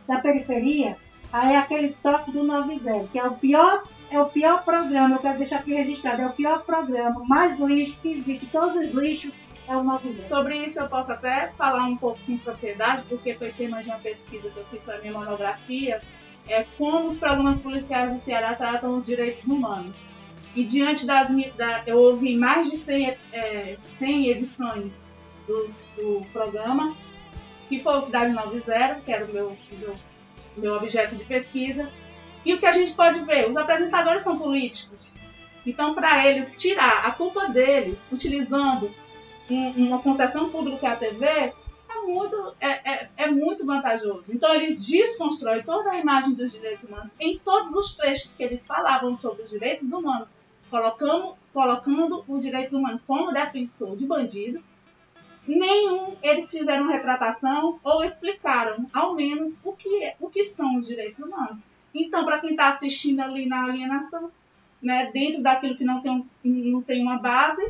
da 0.07 0.19
periferia, 0.19 0.97
aí 1.31 1.53
é 1.53 1.57
aquele 1.57 1.95
toque 2.01 2.31
do 2.31 2.43
90, 2.43 3.07
que 3.11 3.19
é 3.19 3.23
o 3.23 3.35
pior, 3.35 3.83
é 4.09 4.19
o 4.19 4.25
pior 4.25 4.63
programa, 4.63 5.15
eu 5.15 5.19
quero 5.19 5.37
deixar 5.37 5.59
aqui 5.59 5.73
registrado, 5.73 6.21
é 6.21 6.25
o 6.25 6.31
pior 6.31 6.63
programa, 6.63 7.23
mais 7.25 7.59
lixo 7.59 7.99
que 8.01 8.13
existe, 8.13 8.47
todos 8.47 8.75
os 8.75 8.91
lixos 8.91 9.33
é 9.67 9.75
o 9.75 9.83
90. 9.83 10.23
Sobre 10.23 10.55
isso 10.57 10.79
eu 10.79 10.87
posso 10.87 11.11
até 11.11 11.49
falar 11.57 11.83
um 11.83 11.97
pouco 11.97 12.19
com 12.25 12.37
propriedade, 12.37 13.03
porque 13.07 13.35
foi 13.35 13.51
tema 13.51 13.83
de 13.83 13.89
uma 13.89 13.99
pesquisa 13.99 14.49
que 14.49 14.57
eu 14.57 14.65
fiz 14.71 14.81
para 14.81 14.99
minha 14.99 15.13
monografia, 15.13 16.01
é 16.47 16.65
como 16.77 17.07
os 17.07 17.17
programas 17.17 17.59
policiais 17.59 18.13
do 18.13 18.19
Ceará 18.19 18.55
tratam 18.55 18.95
os 18.95 19.05
direitos 19.05 19.45
humanos. 19.45 20.07
E 20.55 20.63
diante 20.63 21.05
das 21.05 21.29
da, 21.55 21.83
eu 21.85 21.99
ouvi 21.99 22.35
mais 22.35 22.69
de 22.69 22.77
100, 22.77 23.17
é, 23.31 23.75
100 23.77 24.29
edições 24.29 25.05
do, 25.45 26.25
programa, 26.33 26.95
que 27.69 27.81
foi 27.81 27.93
o 27.93 28.01
Cidade 28.01 28.33
90, 28.33 29.01
que 29.05 29.11
era 29.11 29.25
o 29.25 29.27
meu, 29.31 29.57
meu, 29.71 29.93
meu 30.57 30.75
objeto 30.75 31.15
de 31.15 31.23
pesquisa. 31.25 31.89
E 32.43 32.53
o 32.53 32.57
que 32.57 32.65
a 32.65 32.71
gente 32.71 32.93
pode 32.93 33.19
ver? 33.21 33.47
Os 33.49 33.57
apresentadores 33.57 34.21
são 34.21 34.37
políticos. 34.37 35.15
Então, 35.65 35.93
para 35.93 36.25
eles 36.25 36.55
tirar 36.55 37.05
a 37.05 37.11
culpa 37.11 37.47
deles, 37.49 38.07
utilizando 38.11 38.89
uma 39.49 39.99
concessão 39.99 40.49
pública 40.49 40.87
é 40.87 40.91
a 40.91 40.95
TV, 40.95 41.25
é 41.25 41.53
muito, 42.07 42.55
é, 42.59 42.91
é, 42.91 43.09
é, 43.17 43.31
muito 43.31 43.65
vantajoso. 43.65 44.33
Então, 44.33 44.53
eles 44.55 44.85
desconstroem 44.85 45.63
toda 45.63 45.91
a 45.91 45.99
imagem 45.99 46.33
dos 46.33 46.51
direitos 46.51 46.87
humanos 46.87 47.15
em 47.19 47.37
todos 47.39 47.71
os 47.75 47.95
trechos 47.95 48.35
que 48.35 48.43
eles 48.43 48.65
falavam 48.65 49.15
sobre 49.15 49.43
os 49.43 49.49
direitos 49.49 49.91
humanos, 49.91 50.35
colocando, 50.69 51.35
colocando 51.53 52.23
os 52.27 52.41
direitos 52.41 52.73
humanos 52.73 53.03
como 53.03 53.31
defensor 53.31 53.95
de 53.95 54.05
bandido. 54.05 54.63
Nenhum 55.47 56.15
eles 56.21 56.51
fizeram 56.51 56.87
retratação 56.87 57.79
ou 57.83 58.03
explicaram, 58.03 58.85
ao 58.93 59.13
menos, 59.13 59.59
o 59.63 59.71
que, 59.73 60.13
o 60.19 60.29
que 60.29 60.43
são 60.43 60.77
os 60.77 60.87
direitos 60.87 61.23
humanos. 61.23 61.63
Então, 61.93 62.25
para 62.25 62.39
quem 62.39 62.51
está 62.51 62.69
assistindo 62.69 63.21
ali 63.21 63.45
na 63.45 63.65
alienação, 63.65 64.31
né, 64.81 65.09
dentro 65.11 65.41
daquilo 65.41 65.77
que 65.77 65.85
não 65.85 66.01
tem, 66.01 66.25
não 66.43 66.81
tem 66.81 67.01
uma 67.01 67.17
base, 67.17 67.63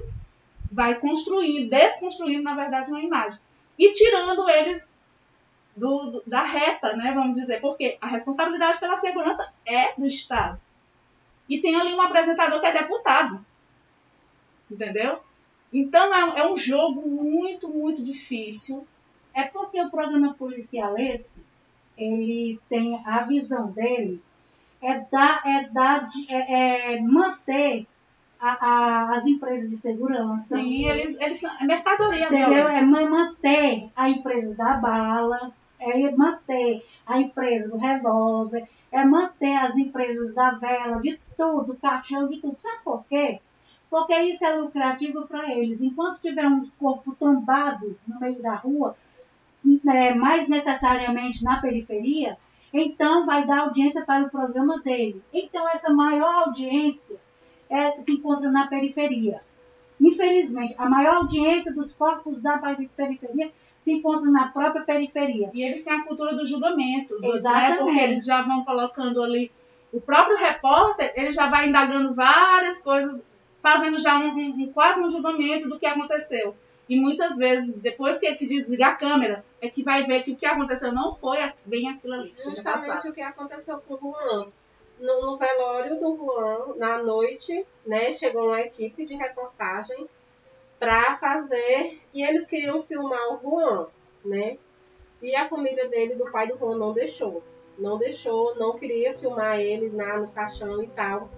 vai 0.71 0.95
construindo, 0.95 1.69
desconstruindo, 1.69 2.43
na 2.43 2.55
verdade, 2.55 2.89
uma 2.89 3.01
imagem. 3.01 3.39
E 3.77 3.93
tirando 3.93 4.49
eles 4.49 4.91
do, 5.75 6.11
do, 6.11 6.23
da 6.25 6.41
reta, 6.41 6.95
né, 6.95 7.11
vamos 7.13 7.35
dizer, 7.35 7.61
porque 7.61 7.97
a 8.01 8.07
responsabilidade 8.07 8.79
pela 8.79 8.97
segurança 8.97 9.47
é 9.65 9.93
do 9.93 10.07
Estado. 10.07 10.59
E 11.47 11.61
tem 11.61 11.75
ali 11.75 11.93
um 11.93 12.01
apresentador 12.01 12.59
que 12.59 12.65
é 12.65 12.73
deputado. 12.73 13.45
Entendeu? 14.69 15.21
Então 15.71 16.13
é, 16.13 16.39
é 16.39 16.51
um 16.51 16.57
jogo 16.57 17.07
muito, 17.07 17.69
muito 17.69 18.01
difícil 18.01 18.87
É 19.33 19.43
porque 19.43 19.79
o 19.79 19.91
programa 19.91 20.33
policialesco, 20.33 21.39
ele 21.95 22.59
tem 22.67 22.99
a 23.05 23.23
visão 23.23 23.71
dele, 23.71 24.23
é, 24.81 24.99
dar, 25.11 25.43
é, 25.45 25.69
dar, 25.69 26.07
é, 26.27 26.93
é 26.93 27.01
manter 27.01 27.85
a- 28.39 28.57
a- 28.65 29.15
as 29.17 29.25
empresas 29.25 29.69
de 29.69 29.77
segurança. 29.77 30.55
Sim, 30.57 30.85
eles, 30.87 31.19
eles 31.19 31.39
são. 31.39 31.51
É 31.59 31.65
mercadoria 31.65 32.25
Entendeu? 32.25 32.67
É 32.67 32.81
ma- 32.81 33.09
manter 33.09 33.89
a 33.95 34.09
empresa 34.09 34.55
da 34.55 34.73
bala, 34.73 35.51
é 35.79 36.11
manter 36.11 36.85
a 37.05 37.19
empresa 37.19 37.69
do 37.69 37.77
revólver, 37.77 38.67
é 38.91 39.03
manter 39.05 39.55
as 39.55 39.77
empresas 39.77 40.33
da 40.33 40.51
vela, 40.51 40.99
de 41.01 41.19
tudo, 41.37 41.75
caixão, 41.81 42.27
de 42.27 42.39
tudo. 42.41 42.57
Sabe 42.59 42.83
por 42.83 43.03
quê? 43.07 43.39
Porque 43.89 44.13
isso 44.19 44.43
é 44.43 44.55
lucrativo 44.55 45.25
para 45.27 45.49
eles. 45.51 45.81
Enquanto 45.81 46.19
tiver 46.19 46.45
um 46.47 46.67
corpo 46.79 47.15
tombado 47.17 47.97
no 48.07 48.19
meio 48.19 48.41
da 48.41 48.55
rua, 48.55 48.95
né, 49.83 50.13
mais 50.13 50.47
necessariamente 50.47 51.43
na 51.43 51.59
periferia, 51.61 52.37
então 52.73 53.25
vai 53.25 53.45
dar 53.45 53.59
audiência 53.61 54.03
para 54.05 54.25
o 54.25 54.29
programa 54.29 54.79
dele. 54.81 55.21
Então 55.33 55.67
essa 55.69 55.89
maior 55.93 56.47
audiência 56.47 57.17
é, 57.69 57.99
se 57.99 58.11
encontra 58.13 58.49
na 58.51 58.67
periferia. 58.67 59.41
Infelizmente, 59.99 60.75
a 60.77 60.87
maior 60.89 61.15
audiência 61.15 61.73
dos 61.73 61.95
corpos 61.95 62.41
da 62.41 62.57
peri- 62.57 62.89
periferia 62.95 63.51
se 63.81 63.93
encontra 63.93 64.29
na 64.29 64.49
própria 64.49 64.83
periferia. 64.83 65.49
E 65.53 65.63
eles 65.63 65.83
têm 65.83 65.93
a 65.93 66.03
cultura 66.03 66.35
do 66.35 66.45
julgamento, 66.45 67.15
do, 67.15 67.21
né? 67.21 67.29
Exatamente. 67.29 67.77
Porque 67.79 67.99
eles 67.99 68.25
já 68.25 68.41
vão 68.41 68.63
colocando 68.63 69.23
ali. 69.23 69.51
O 69.91 69.99
próprio 70.01 70.37
repórter, 70.37 71.13
ele 71.15 71.31
já 71.31 71.47
vai 71.47 71.67
indagando 71.69 72.13
várias 72.13 72.81
coisas, 72.81 73.25
fazendo 73.61 73.97
já 73.97 74.19
um, 74.19 74.27
um- 74.27 74.71
quase 74.73 75.01
um 75.01 75.09
julgamento 75.09 75.67
do 75.67 75.79
que 75.79 75.85
aconteceu. 75.85 76.55
E 76.89 76.97
muitas 76.99 77.37
vezes, 77.37 77.77
depois 77.77 78.17
que 78.17 78.25
ele 78.27 78.45
desliga 78.45 78.87
a 78.87 78.95
câmera, 78.95 79.43
é 79.61 79.69
que 79.69 79.83
vai 79.83 80.05
ver 80.05 80.23
que 80.23 80.31
o 80.31 80.35
que 80.37 80.45
aconteceu 80.45 80.91
não 80.93 81.13
foi 81.15 81.37
bem 81.65 81.89
aquilo 81.89 82.13
ali. 82.13 82.33
Justamente 82.45 83.09
o 83.09 83.13
que 83.13 83.21
aconteceu 83.21 83.79
com 83.79 83.95
o 83.95 84.15
Juan. 84.21 84.45
No, 84.99 85.21
no 85.21 85.37
velório 85.37 85.99
do 85.99 86.15
Juan, 86.17 86.75
na 86.77 87.01
noite, 87.01 87.65
né, 87.85 88.13
chegou 88.13 88.47
uma 88.47 88.61
equipe 88.61 89.05
de 89.05 89.15
reportagem 89.15 90.07
para 90.79 91.17
fazer 91.17 91.99
e 92.13 92.23
eles 92.23 92.47
queriam 92.47 92.81
filmar 92.83 93.33
o 93.33 93.39
Juan, 93.39 93.87
né? 94.25 94.57
E 95.21 95.35
a 95.35 95.47
família 95.47 95.87
dele, 95.87 96.15
do 96.15 96.31
pai 96.31 96.47
do 96.47 96.57
Juan, 96.57 96.77
não 96.77 96.93
deixou. 96.93 97.43
Não 97.77 97.97
deixou, 97.97 98.55
não 98.55 98.77
queria 98.77 99.17
filmar 99.17 99.59
ele 99.59 99.89
lá 99.89 100.17
no 100.17 100.27
caixão 100.29 100.83
e 100.83 100.87
tal. 100.87 101.29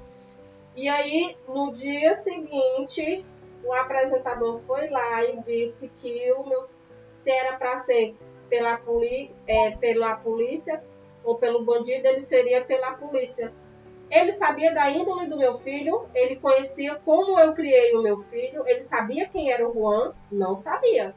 E 0.76 0.88
aí, 0.88 1.36
no 1.48 1.74
dia 1.74 2.16
seguinte, 2.16 3.26
o 3.64 3.74
apresentador 3.74 4.60
foi 4.60 4.90
lá 4.90 5.24
e 5.26 5.40
disse 5.42 5.90
que 6.02 6.32
o 6.34 6.46
meu, 6.48 6.68
se 7.14 7.30
era 7.32 7.58
para 7.58 7.78
ser 7.78 8.16
pela, 8.50 8.78
poli, 8.78 9.32
é, 9.46 9.72
pela 9.72 10.16
polícia 10.16 10.84
ou 11.30 11.36
pelo 11.38 11.64
bandido, 11.64 12.08
ele 12.08 12.22
seria 12.22 12.64
pela 12.64 12.94
polícia. 12.94 13.54
Ele 14.10 14.32
sabia 14.32 14.74
da 14.74 14.90
índole 14.90 15.28
do 15.28 15.38
meu 15.38 15.54
filho, 15.56 16.06
ele 16.16 16.36
conhecia 16.38 16.96
como 17.06 17.40
eu 17.40 17.54
criei 17.54 17.96
o 17.96 18.02
meu 18.02 18.24
filho, 18.24 18.64
ele 18.68 18.82
sabia 18.82 19.28
quem 19.28 19.52
era 19.52 19.68
o 19.70 19.74
Juan, 19.74 20.14
não 20.32 20.56
sabia. 20.58 21.14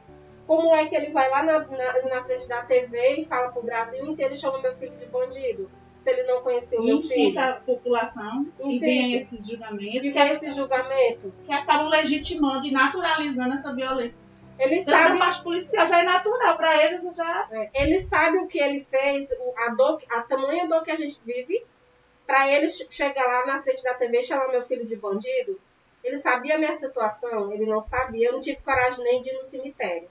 Como 0.47 0.75
é 0.75 0.85
que 0.87 0.95
ele 0.95 1.11
vai 1.11 1.31
lá 1.31 1.43
na, 1.43 1.61
na, 1.61 2.03
na 2.03 2.25
frente 2.25 2.47
da 2.49 2.63
TV 2.63 3.21
e 3.21 3.25
fala 3.25 3.51
pro 3.51 3.63
Brasil 3.63 4.05
inteiro 4.05 4.35
e 4.35 4.37
chama 4.37 4.61
meu 4.61 4.77
filho 4.77 4.93
de 4.99 5.07
bandido? 5.07 5.71
Se 6.01 6.11
ele 6.11 6.25
não 6.25 6.43
conhecia 6.43 6.79
o 6.81 6.85
meu 6.85 7.01
filho. 7.01 7.15
incita 7.31 7.45
a 7.45 7.53
população 7.61 8.47
e 8.61 8.67
Incita. 8.67 8.85
vem 8.85 9.15
esses 9.15 9.47
julgamentos 9.49 10.09
E 10.09 10.13
que, 10.13 10.21
que 10.21 10.33
esse 10.33 10.51
julgamento. 10.51 11.33
que 11.47 11.53
acabam 11.55 11.89
legitimando 11.89 12.67
e 12.67 12.73
naturalizando 12.73 13.55
essa 13.55 13.73
violência. 13.75 14.23
Ele 14.59 14.79
Tanto 14.85 14.95
a 14.97 14.99
sabe, 15.01 15.19
parte 15.19 15.43
policial 15.43 15.87
já 15.87 16.01
é 16.01 16.05
natural 16.05 16.57
para 16.57 16.85
eles, 16.85 17.03
já 17.17 17.49
é, 17.53 17.71
ele 17.75 17.99
sabe 18.01 18.39
o 18.39 18.47
que 18.47 18.59
ele 18.59 18.85
fez, 18.91 19.29
o- 19.33 19.55
a, 19.59 19.69
dor, 19.71 20.03
a 20.11 20.23
tamanha 20.23 20.69
dor 20.69 20.85
que 20.85 20.91
a 20.91 20.97
gente 20.97 21.21
vive, 21.25 21.67
para 22.27 22.49
ele 22.49 22.69
che- 22.69 22.87
chegar 22.91 23.27
lá 23.27 23.47
na 23.47 23.63
frente 23.63 23.83
da 23.83 23.95
TV 23.95 24.21
e 24.21 24.25
chamar 24.25 24.49
meu 24.49 24.65
filho 24.67 24.87
de 24.87 24.97
bandido. 24.97 25.61
Ele 26.05 26.17
sabia 26.17 26.57
a 26.57 26.59
minha 26.59 26.75
situação, 26.75 27.53
ele 27.53 27.67
não 27.67 27.81
sabia. 27.83 28.29
Eu 28.29 28.33
não 28.35 28.41
tive 28.41 28.61
coragem 28.63 29.05
nem 29.05 29.21
de 29.23 29.31
ir 29.31 29.35
no 29.35 29.45
cemitério. 29.45 30.09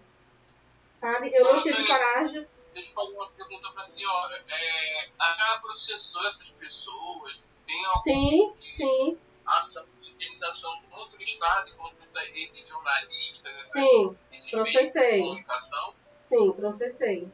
Sabe? 0.93 1.31
Eu 1.33 1.43
não 1.43 1.61
tive 1.61 1.85
coragem. 1.85 2.47
Deixa 2.73 2.89
eu 2.89 2.93
fazer 2.93 3.13
uma 3.13 3.29
pergunta 3.31 3.71
pra 3.73 3.83
senhora. 3.83 4.35
É, 4.37 5.09
a 5.19 5.33
senhora 5.33 5.59
processou 5.61 6.25
essas 6.27 6.49
pessoas? 6.51 7.41
Tem 7.67 7.85
algum 7.85 8.01
Sim, 8.01 8.53
sim, 8.65 9.17
ação 9.45 9.85
de 10.21 10.27
indenização 10.27 10.79
contra 10.89 11.17
o 11.17 11.23
Estado 11.23 11.75
contra 11.75 12.05
essa 12.05 12.19
rede 12.19 12.61
de 12.61 12.69
jornalistas? 12.69 13.51
sim, 13.65 14.15
esses 14.31 14.51
processei. 14.51 15.13
de 15.13 15.19
comunicação? 15.23 15.93
sim, 16.19 16.51
processei. 16.53 17.27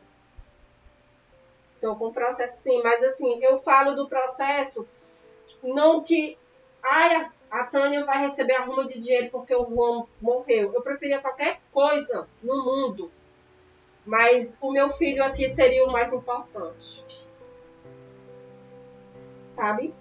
Estou 1.76 1.96
com 1.96 2.12
processo 2.12 2.64
sim, 2.64 2.82
mas 2.82 3.04
assim, 3.04 3.44
eu 3.44 3.60
falo 3.60 3.96
do 3.96 4.08
processo 4.08 4.88
não 5.62 6.04
que 6.04 6.38
ai, 6.84 7.30
a, 7.52 7.64
Tânia 7.66 8.06
vai 8.06 8.20
receber 8.20 8.56
a 8.56 8.66
ruma 8.66 8.86
de 8.86 9.00
dinheiro 9.00 9.30
porque 9.30 9.56
o 9.56 9.66
Juan 9.66 10.08
morreu. 10.22 10.74
Eu 10.74 10.82
preferia 10.82 11.20
qualquer 11.20 11.62
coisa 11.72 12.28
no 12.42 12.64
mundo. 12.64 13.12
Mas 14.06 14.58
o 14.62 14.72
meu 14.72 14.90
filho 14.90 15.24
aqui 15.24 15.50
seria 15.50 15.86
o 15.86 15.92
mais 15.92 16.12
importante. 16.12 17.28
Sabe? 19.50 19.94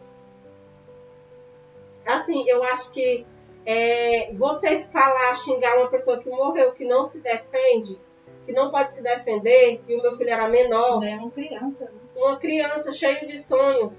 Assim, 2.06 2.48
eu 2.48 2.62
acho 2.64 2.92
que 2.92 3.26
é, 3.64 4.32
você 4.34 4.80
falar, 4.82 5.34
xingar 5.34 5.76
uma 5.78 5.88
pessoa 5.90 6.18
que 6.22 6.28
morreu, 6.30 6.72
que 6.72 6.84
não 6.84 7.04
se 7.04 7.20
defende, 7.20 8.00
que 8.44 8.52
não 8.52 8.70
pode 8.70 8.94
se 8.94 9.02
defender, 9.02 9.82
e 9.88 9.94
o 9.96 10.02
meu 10.02 10.14
filho 10.14 10.30
era 10.30 10.48
menor, 10.48 11.02
é 11.04 11.16
uma 11.16 11.30
criança. 11.30 11.84
né? 11.86 12.00
uma 12.14 12.36
criança 12.38 12.92
cheia 12.92 13.26
de 13.26 13.38
sonhos. 13.42 13.94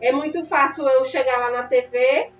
É 0.00 0.12
muito 0.12 0.44
fácil 0.44 0.86
eu 0.86 1.04
chegar 1.04 1.38
lá 1.38 1.50
na 1.50 1.66
TV 1.66 2.30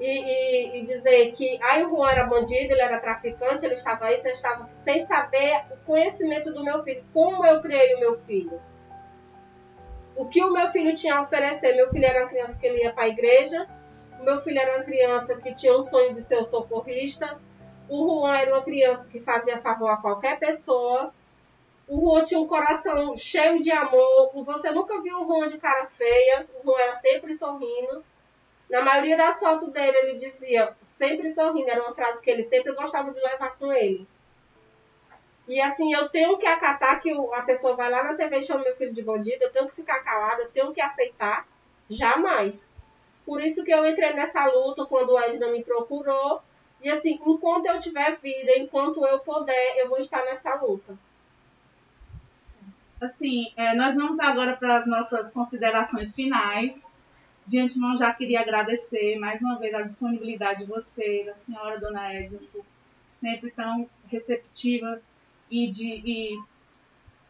e, 0.00 0.06
e- 0.06 0.78
e 0.80 0.84
dizer 0.86 1.32
que 1.32 1.58
aí 1.62 1.84
o 1.84 1.90
Juan 1.90 2.10
era 2.10 2.24
bandido, 2.24 2.72
ele 2.72 2.80
era 2.80 2.98
traficante, 2.98 3.66
ele 3.66 3.74
estava 3.74 4.06
aí, 4.06 4.18
você 4.18 4.30
estava 4.30 4.68
sem 4.72 5.00
saber 5.02 5.62
o 5.70 5.76
conhecimento 5.84 6.52
do 6.52 6.64
meu 6.64 6.82
filho, 6.82 7.04
como 7.12 7.44
eu 7.44 7.60
criei 7.60 7.94
o 7.96 8.00
meu 8.00 8.18
filho. 8.20 8.58
O 10.16 10.26
que 10.26 10.42
o 10.42 10.52
meu 10.52 10.70
filho 10.70 10.94
tinha 10.94 11.16
a 11.16 11.22
oferecer? 11.22 11.74
Meu 11.76 11.88
filho 11.90 12.04
era 12.06 12.20
uma 12.22 12.28
criança 12.30 12.58
que 12.58 12.66
ele 12.66 12.82
ia 12.82 12.92
para 12.92 13.04
a 13.04 13.08
igreja, 13.08 13.66
meu 14.22 14.40
filho 14.40 14.58
era 14.58 14.76
uma 14.76 14.84
criança 14.84 15.36
que 15.36 15.54
tinha 15.54 15.76
um 15.76 15.82
sonho 15.82 16.14
de 16.14 16.22
ser 16.22 16.36
o 16.36 16.44
socorrista, 16.44 17.38
o 17.88 18.06
Juan 18.06 18.36
era 18.36 18.54
uma 18.54 18.62
criança 18.62 19.08
que 19.10 19.20
fazia 19.20 19.60
favor 19.60 19.88
a 19.88 19.96
qualquer 19.96 20.38
pessoa, 20.38 21.12
o 21.90 22.00
Juan 22.00 22.22
tinha 22.22 22.38
um 22.38 22.46
coração 22.46 23.16
cheio 23.16 23.60
de 23.60 23.72
amor. 23.72 24.30
Você 24.44 24.70
nunca 24.70 25.02
viu 25.02 25.22
o 25.22 25.26
Juan 25.26 25.48
de 25.48 25.58
cara 25.58 25.86
feia. 25.86 26.46
O 26.62 26.62
Juan 26.64 26.80
era 26.80 26.94
sempre 26.94 27.34
sorrindo. 27.34 28.04
Na 28.70 28.82
maioria 28.82 29.16
das 29.16 29.40
fotos 29.40 29.72
dele, 29.72 29.96
ele 29.96 30.18
dizia 30.18 30.72
sempre 30.84 31.28
sorrindo. 31.28 31.68
Era 31.68 31.82
uma 31.82 31.92
frase 31.92 32.22
que 32.22 32.30
ele 32.30 32.44
sempre 32.44 32.72
gostava 32.74 33.10
de 33.12 33.18
levar 33.18 33.58
com 33.58 33.72
ele. 33.72 34.06
E 35.48 35.60
assim, 35.60 35.92
eu 35.92 36.08
tenho 36.08 36.38
que 36.38 36.46
acatar 36.46 37.02
que 37.02 37.10
a 37.10 37.42
pessoa 37.42 37.74
vai 37.74 37.90
lá 37.90 38.04
na 38.04 38.14
TV 38.14 38.38
e 38.38 38.42
chama 38.44 38.62
meu 38.62 38.76
filho 38.76 38.94
de 38.94 39.02
bandido. 39.02 39.42
Eu 39.42 39.52
tenho 39.52 39.66
que 39.66 39.74
ficar 39.74 39.98
calada, 40.04 40.42
eu 40.42 40.50
tenho 40.52 40.72
que 40.72 40.80
aceitar. 40.80 41.44
Jamais. 41.88 42.69
Por 43.24 43.42
isso 43.42 43.64
que 43.64 43.72
eu 43.72 43.86
entrei 43.86 44.12
nessa 44.12 44.46
luta 44.46 44.86
quando 44.86 45.10
o 45.10 45.18
Edna 45.18 45.48
me 45.48 45.62
procurou. 45.62 46.42
E 46.82 46.88
assim, 46.88 47.20
enquanto 47.24 47.66
eu 47.66 47.78
tiver 47.78 48.18
vida, 48.18 48.52
enquanto 48.56 49.04
eu 49.04 49.20
puder, 49.20 49.76
eu 49.78 49.88
vou 49.88 49.98
estar 49.98 50.24
nessa 50.24 50.54
luta. 50.54 50.98
Assim, 53.00 53.52
é, 53.56 53.74
nós 53.74 53.96
vamos 53.96 54.18
agora 54.18 54.56
para 54.56 54.76
as 54.76 54.86
nossas 54.86 55.32
considerações 55.32 56.14
finais. 56.14 56.90
De 57.46 57.58
antemão, 57.58 57.96
já 57.96 58.12
queria 58.12 58.40
agradecer 58.40 59.18
mais 59.18 59.40
uma 59.40 59.58
vez 59.58 59.74
a 59.74 59.82
disponibilidade 59.82 60.64
de 60.64 60.70
você, 60.70 61.24
da 61.24 61.34
senhora 61.34 61.80
Dona 61.80 62.12
Edna, 62.12 62.38
por 62.52 62.64
sempre 63.10 63.50
tão 63.50 63.88
receptiva 64.08 65.00
e, 65.50 65.68
de, 65.68 65.86
e 65.86 66.42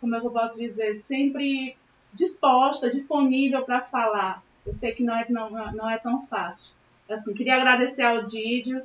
como 0.01 0.15
eu 0.15 0.31
posso 0.31 0.59
dizer, 0.59 0.95
sempre 0.95 1.77
disposta, 2.13 2.91
disponível 2.91 3.65
para 3.65 3.81
falar. 3.81 4.43
Eu 4.65 4.73
sei 4.73 4.93
que 4.93 5.03
não 5.03 5.17
é, 5.17 5.27
não, 5.29 5.51
não 5.51 5.91
é 5.91 5.99
tão 5.99 6.27
fácil. 6.27 6.75
Assim, 7.09 7.35
queria 7.35 7.57
agradecer 7.57 8.03
ao 8.03 8.25
Didio 8.25 8.83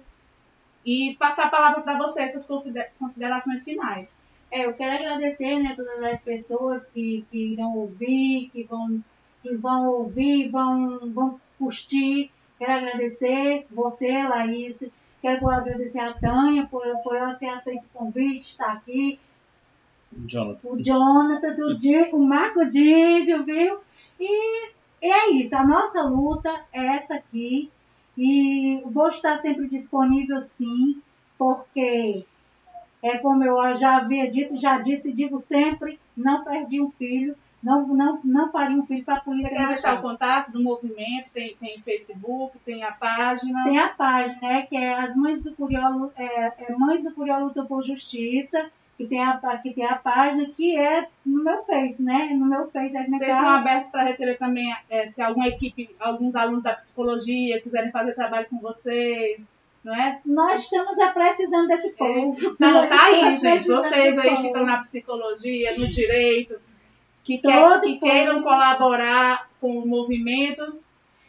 e 0.85 1.15
passar 1.19 1.45
a 1.47 1.49
palavra 1.49 1.81
para 1.81 1.97
você, 1.97 2.27
suas 2.29 2.47
considera- 2.47 2.89
considerações 2.97 3.63
finais. 3.63 4.25
É, 4.51 4.65
eu 4.65 4.73
quero 4.73 4.95
agradecer, 4.95 5.59
né, 5.59 5.73
todas 5.75 6.01
as 6.03 6.21
pessoas 6.21 6.87
que, 6.89 7.25
que 7.29 7.53
irão 7.53 7.75
ouvir, 7.75 8.49
que 8.51 8.63
vão, 8.63 9.03
que 9.43 9.55
vão 9.55 9.89
ouvir, 9.89 10.47
vão, 10.47 11.11
vão 11.11 11.39
curtir. 11.57 12.31
Quero 12.57 12.71
agradecer 12.71 13.65
você, 13.69 14.23
Laís. 14.23 14.77
Quero 15.21 15.49
agradecer 15.49 15.99
a 15.99 16.13
Tânia 16.13 16.67
por, 16.69 16.83
por 17.03 17.15
ela 17.15 17.33
ter 17.33 17.49
aceito 17.49 17.83
o 17.83 17.97
convite, 17.97 18.47
estar 18.51 18.71
aqui. 18.71 19.19
Jonathan. 20.25 20.67
O 20.69 20.81
Jonatas, 20.81 21.59
o, 21.59 21.73
Di, 21.77 21.95
o 22.13 22.19
Marco 22.19 22.69
Dídio, 22.69 23.43
viu? 23.43 23.79
E 24.19 24.71
é 25.11 25.29
isso, 25.31 25.55
a 25.55 25.65
nossa 25.65 26.01
luta 26.03 26.49
é 26.73 26.85
essa 26.97 27.15
aqui. 27.15 27.71
E 28.17 28.81
vou 28.85 29.09
estar 29.09 29.37
sempre 29.37 29.67
disponível 29.67 30.39
sim, 30.41 31.01
porque 31.37 32.25
É 33.03 33.17
como 33.19 33.43
eu 33.43 33.75
já 33.75 33.97
havia 33.97 34.29
dito, 34.29 34.55
já 34.55 34.79
disse 34.79 35.11
e 35.11 35.13
digo 35.13 35.37
sempre, 35.39 35.99
não 36.17 36.43
perdi 36.43 36.81
um 36.81 36.89
filho, 36.91 37.35
não, 37.61 37.87
não, 37.87 38.19
não 38.23 38.49
parei 38.49 38.75
um 38.75 38.85
filho 38.85 39.03
para 39.05 39.15
a 39.17 39.19
Você 39.19 39.23
polícia 39.23 39.57
quer 39.57 39.67
deixar 39.67 39.99
o 39.99 40.01
contato 40.01 40.51
do 40.51 40.61
movimento? 40.63 41.31
Tem, 41.33 41.55
tem 41.57 41.81
Facebook, 41.81 42.57
tem 42.65 42.83
a 42.83 42.91
página. 42.91 43.63
Tem 43.63 43.77
a 43.79 43.89
página, 43.89 44.39
né, 44.41 44.61
que 44.63 44.75
é 44.75 44.93
as 44.93 45.15
Mães 45.15 45.43
do 45.43 45.53
Curió, 45.55 46.09
é, 46.15 46.53
é 46.71 46.75
Mães 46.75 47.03
do 47.03 47.13
Curió 47.13 47.37
Lutam 47.39 47.65
por 47.67 47.83
Justiça, 47.83 48.71
que 48.97 49.05
tem, 49.05 49.21
a, 49.23 49.37
que 49.61 49.73
tem 49.73 49.85
a 49.85 49.95
página, 49.95 50.45
que 50.55 50.77
é 50.77 51.07
no 51.25 51.43
meu 51.43 51.61
Face, 51.63 52.03
né? 52.03 52.29
No 52.33 52.45
meu 52.45 52.67
Face, 52.69 52.95
é 52.95 53.03
Vocês 53.05 53.21
estão 53.35 53.49
abertos 53.49 53.91
para 53.91 54.03
receber 54.03 54.35
também, 54.37 54.73
é, 54.89 55.05
se 55.05 55.21
alguma 55.21 55.47
equipe, 55.47 55.89
alguns 55.99 56.35
alunos 56.35 56.63
da 56.63 56.73
psicologia 56.73 57.61
quiserem 57.61 57.91
fazer 57.91 58.13
trabalho 58.13 58.47
com 58.49 58.57
vocês, 58.59 59.47
não 59.83 59.93
é? 59.93 60.19
Nós 60.25 60.63
estamos 60.63 60.97
é, 60.97 61.11
precisando 61.11 61.67
desse 61.67 61.91
povo. 61.91 62.55
Não, 62.57 62.71
Nós 62.71 62.89
tá 62.89 63.05
aí, 63.05 63.35
gente. 63.35 63.67
Vocês 63.67 64.17
aí 64.17 64.29
que 64.29 64.35
povo. 64.35 64.47
estão 64.47 64.65
na 64.65 64.77
psicologia, 64.79 65.77
no 65.77 65.87
direito, 65.89 66.55
que, 67.23 67.37
quer- 67.39 67.81
que 67.81 67.97
queiram 67.99 68.41
colaborar 68.41 69.49
com 69.59 69.77
o 69.79 69.87
movimento, 69.87 70.79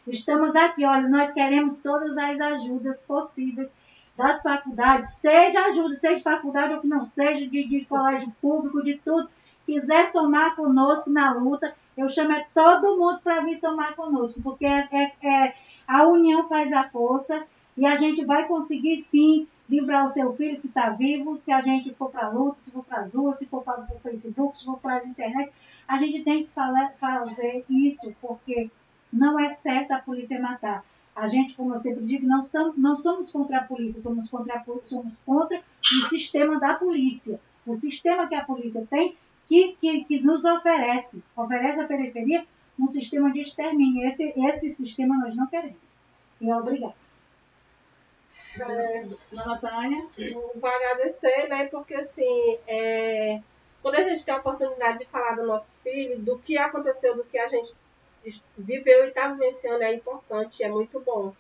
Estamos 0.09 0.55
aqui, 0.55 0.85
olha, 0.85 1.09
nós 1.09 1.33
queremos 1.33 1.79
todas 1.79 2.17
as 2.17 2.41
ajudas 2.41 3.05
possíveis 3.05 3.69
das 4.17 4.43
faculdades, 4.43 5.13
seja 5.15 5.67
ajuda, 5.67 5.95
seja 5.95 6.17
de 6.17 6.23
faculdade 6.23 6.75
ou 6.75 6.81
que 6.81 6.89
não 6.89 7.05
seja, 7.05 7.47
de, 7.47 7.65
de 7.65 7.85
colégio 7.85 8.33
público, 8.41 8.83
de 8.83 8.97
tudo. 8.99 9.29
Quiser 9.65 10.07
somar 10.07 10.55
conosco 10.55 11.11
na 11.11 11.33
luta, 11.35 11.75
eu 11.97 12.09
chamo 12.09 12.33
é 12.33 12.47
todo 12.55 12.97
mundo 12.97 13.21
para 13.23 13.41
vir 13.41 13.59
somar 13.59 13.95
conosco, 13.95 14.41
porque 14.43 14.65
é, 14.65 14.89
é- 14.93 15.13
é- 15.29 15.55
a 15.87 16.07
união 16.07 16.49
faz 16.49 16.73
a 16.73 16.89
força 16.89 17.45
e 17.77 17.85
a 17.85 17.97
gente 17.97 18.25
vai 18.25 18.47
conseguir 18.47 18.99
sim 18.99 19.47
livrar 19.69 20.05
o 20.05 20.09
seu 20.09 20.33
filho 20.33 20.61
que 20.61 20.69
está 20.69 20.91
vivo, 20.91 21.37
se 21.37 21.53
a 21.53 21.61
gente 21.61 21.93
for 21.95 22.11
para 22.11 22.27
a 22.27 22.31
luta, 22.31 22.61
se 22.61 22.71
for 22.71 22.85
para 22.85 23.01
as 23.01 23.15
ruas, 23.15 23.39
se 23.39 23.47
for 23.47 23.63
para 23.65 23.81
o 23.81 23.99
Facebook, 24.01 24.57
se 24.57 24.65
for 24.65 24.79
para 24.79 24.99
as 24.99 25.07
internet, 25.07 25.53
a 25.89 25.99
gente 25.99 26.23
tem 26.23 26.45
que 26.45 26.53
fala- 26.53 26.93
fazer 26.99 27.65
isso, 27.69 28.15
porque 28.21 28.71
não 29.13 29.39
é 29.41 29.53
certo 29.55 29.91
a 29.93 29.99
polícia 29.99 30.41
matar. 30.41 30.85
A 31.17 31.27
gente, 31.29 31.55
como 31.55 31.73
eu 31.73 31.79
sempre 31.79 32.05
digo, 32.05 32.27
não, 32.27 32.43
estamos, 32.43 32.77
não 32.77 32.99
somos 32.99 33.33
contra 33.33 33.59
a 33.59 33.65
polícia, 33.65 34.03
somos 34.03 34.29
contra, 34.29 34.63
somos 34.85 35.17
contra 35.25 35.59
o 35.59 36.09
sistema 36.11 36.61
da 36.61 36.75
polícia. 36.75 37.41
O 37.67 37.75
sistema 37.75 38.29
que 38.29 38.35
a 38.35 38.45
polícia 38.45 38.87
tem, 38.89 39.17
que, 39.47 39.77
que, 39.81 40.05
que 40.05 40.21
nos 40.21 40.45
oferece, 40.45 41.23
oferece 41.35 41.81
à 41.81 41.87
periferia 41.87 42.47
um 42.79 42.87
sistema 42.87 43.33
de 43.33 43.41
extermínio. 43.41 44.07
Esse, 44.07 44.33
esse 44.37 44.73
sistema 44.73 45.17
nós 45.17 45.35
não 45.35 45.47
queremos. 45.47 45.79
E 46.41 46.51
é, 48.61 49.07
Dona 49.31 49.59
Tânia, 49.59 50.07
Vou 50.55 50.71
agradecer, 50.71 51.49
né? 51.49 51.67
Porque 51.67 51.95
assim, 51.95 52.59
é, 52.67 53.41
quando 53.83 53.97
a 53.97 54.09
gente 54.09 54.25
tem 54.25 54.35
a 54.35 54.39
oportunidade 54.39 54.99
de 54.99 55.07
falar 55.07 55.37
do 55.37 55.47
nosso 55.47 55.73
filho, 55.83 56.19
do 56.19 56.39
que 56.39 56.57
aconteceu, 56.59 57.17
do 57.17 57.25
que 57.25 57.39
a 57.39 57.49
gente 57.49 57.75
viveu 58.57 59.05
e 59.05 59.09
está 59.09 59.29
vivenciando 59.29 59.83
é 59.83 59.95
importante, 59.95 60.63
é 60.63 60.69
muito 60.69 61.01
bom. 61.01 61.33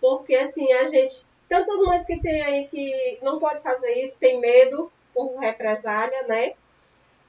Porque 0.00 0.34
assim, 0.34 0.72
a 0.72 0.84
gente. 0.86 1.26
Tantas 1.48 1.78
mães 1.80 2.06
que 2.06 2.20
tem 2.20 2.42
aí 2.42 2.68
que 2.68 3.18
não 3.22 3.38
pode 3.38 3.62
fazer 3.62 4.02
isso, 4.02 4.18
tem 4.18 4.40
medo 4.40 4.90
por 5.12 5.36
represália, 5.38 6.22
né? 6.26 6.54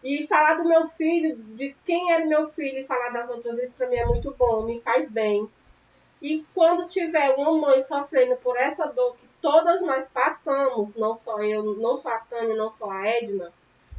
E 0.03 0.25
falar 0.25 0.55
do 0.55 0.67
meu 0.67 0.87
filho, 0.89 1.35
de 1.35 1.75
quem 1.85 2.11
era 2.11 2.25
meu 2.25 2.47
filho, 2.47 2.79
e 2.79 2.85
falar 2.85 3.09
das 3.09 3.29
outras 3.29 3.57
vezes, 3.57 3.73
para 3.73 3.89
mim 3.89 3.97
é 3.97 4.05
muito 4.05 4.33
bom, 4.37 4.63
me 4.63 4.79
faz 4.81 5.11
bem. 5.11 5.49
E 6.21 6.45
quando 6.53 6.87
tiver 6.87 7.31
uma 7.31 7.51
mãe 7.53 7.81
sofrendo 7.81 8.37
por 8.37 8.55
essa 8.57 8.87
dor 8.87 9.15
que 9.17 9.27
todas 9.41 9.81
nós 9.81 10.07
passamos, 10.07 10.95
não 10.95 11.17
só 11.17 11.39
eu, 11.39 11.63
não 11.75 11.97
só 11.97 12.09
a 12.09 12.19
Tânia, 12.19 12.55
não 12.55 12.69
só 12.69 12.89
a 12.89 13.07
Edna, 13.07 13.51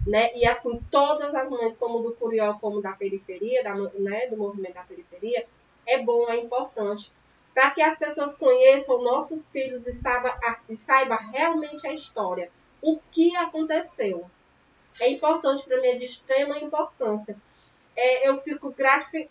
né? 0.07 0.31
E 0.35 0.47
assim, 0.47 0.81
todas 0.91 1.35
as 1.35 1.51
mães, 1.51 1.77
como 1.77 2.01
do 2.01 2.15
Curió, 2.15 2.55
como 2.61 2.81
da 2.81 2.93
periferia, 2.93 3.65
da, 3.65 3.75
né, 3.75 4.29
do 4.29 4.37
movimento 4.37 4.75
da 4.75 4.83
periferia, 4.83 5.47
é 5.85 6.03
bom, 6.03 6.29
é 6.31 6.37
importante. 6.37 7.13
Para 7.53 7.71
que 7.71 7.83
as 7.83 7.99
pessoas 7.99 8.37
conheçam 8.37 9.03
nossos 9.03 9.49
filhos 9.49 9.87
e 9.87 9.93
saiba, 9.93 10.39
e 10.69 10.77
saiba 10.77 11.17
realmente 11.17 11.87
a 11.87 11.93
história. 11.93 12.51
O 12.81 12.99
que 13.11 13.35
aconteceu. 13.37 14.31
É 15.01 15.11
importante 15.11 15.65
para 15.65 15.81
mim, 15.81 15.89
é 15.89 15.97
de 15.97 16.05
extrema 16.05 16.59
importância. 16.59 17.37
É, 17.97 18.29
eu, 18.29 18.37
fico 18.37 18.75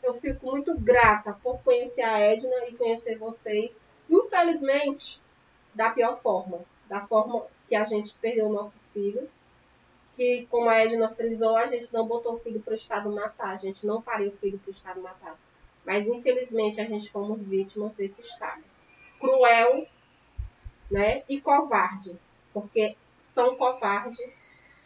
eu 0.03 0.13
fico 0.15 0.45
muito 0.47 0.77
grata 0.77 1.37
por 1.43 1.59
conhecer 1.59 2.01
a 2.01 2.19
Edna 2.19 2.67
e 2.67 2.75
conhecer 2.75 3.17
vocês. 3.17 3.79
Infelizmente, 4.09 5.21
da 5.73 5.91
pior 5.91 6.15
forma. 6.15 6.61
Da 6.89 7.05
forma 7.05 7.45
que 7.67 7.75
a 7.75 7.85
gente 7.85 8.13
perdeu 8.15 8.49
nossos 8.49 8.81
filhos. 8.91 9.29
Que, 10.15 10.47
como 10.49 10.69
a 10.69 10.77
Edna 10.77 11.09
frisou, 11.09 11.57
a 11.57 11.67
gente 11.67 11.93
não 11.93 12.07
botou 12.07 12.35
o 12.35 12.39
filho 12.39 12.61
para 12.61 12.71
o 12.71 12.75
Estado 12.75 13.11
matar. 13.11 13.55
A 13.55 13.57
gente 13.57 13.85
não 13.85 14.01
pariu 14.01 14.29
o 14.29 14.37
filho 14.37 14.57
para 14.59 14.69
o 14.69 14.73
Estado 14.73 15.01
matar. 15.01 15.37
Mas, 15.85 16.07
infelizmente, 16.07 16.79
a 16.79 16.85
gente 16.85 17.11
fomos 17.11 17.41
vítimas 17.41 17.93
desse 17.93 18.21
Estado. 18.21 18.63
Cruel 19.19 19.85
né? 20.89 21.23
e 21.27 21.39
covarde. 21.41 22.17
Porque 22.53 22.95
são 23.19 23.55
covardes. 23.55 24.19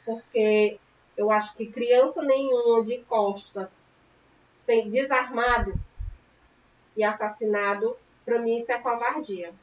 Porque 0.06 0.80
eu 1.20 1.30
acho 1.30 1.56
que 1.58 1.68
criança 1.68 2.22
nenhuma 2.24 2.84
de 2.86 3.00
costa, 3.00 3.70
sem 4.58 4.90
desarmado 4.90 5.74
e 6.96 7.04
assassinado, 7.04 7.98
para 8.24 8.40
mim 8.40 8.56
isso 8.56 8.72
é 8.72 8.80
covardia. 8.80 9.54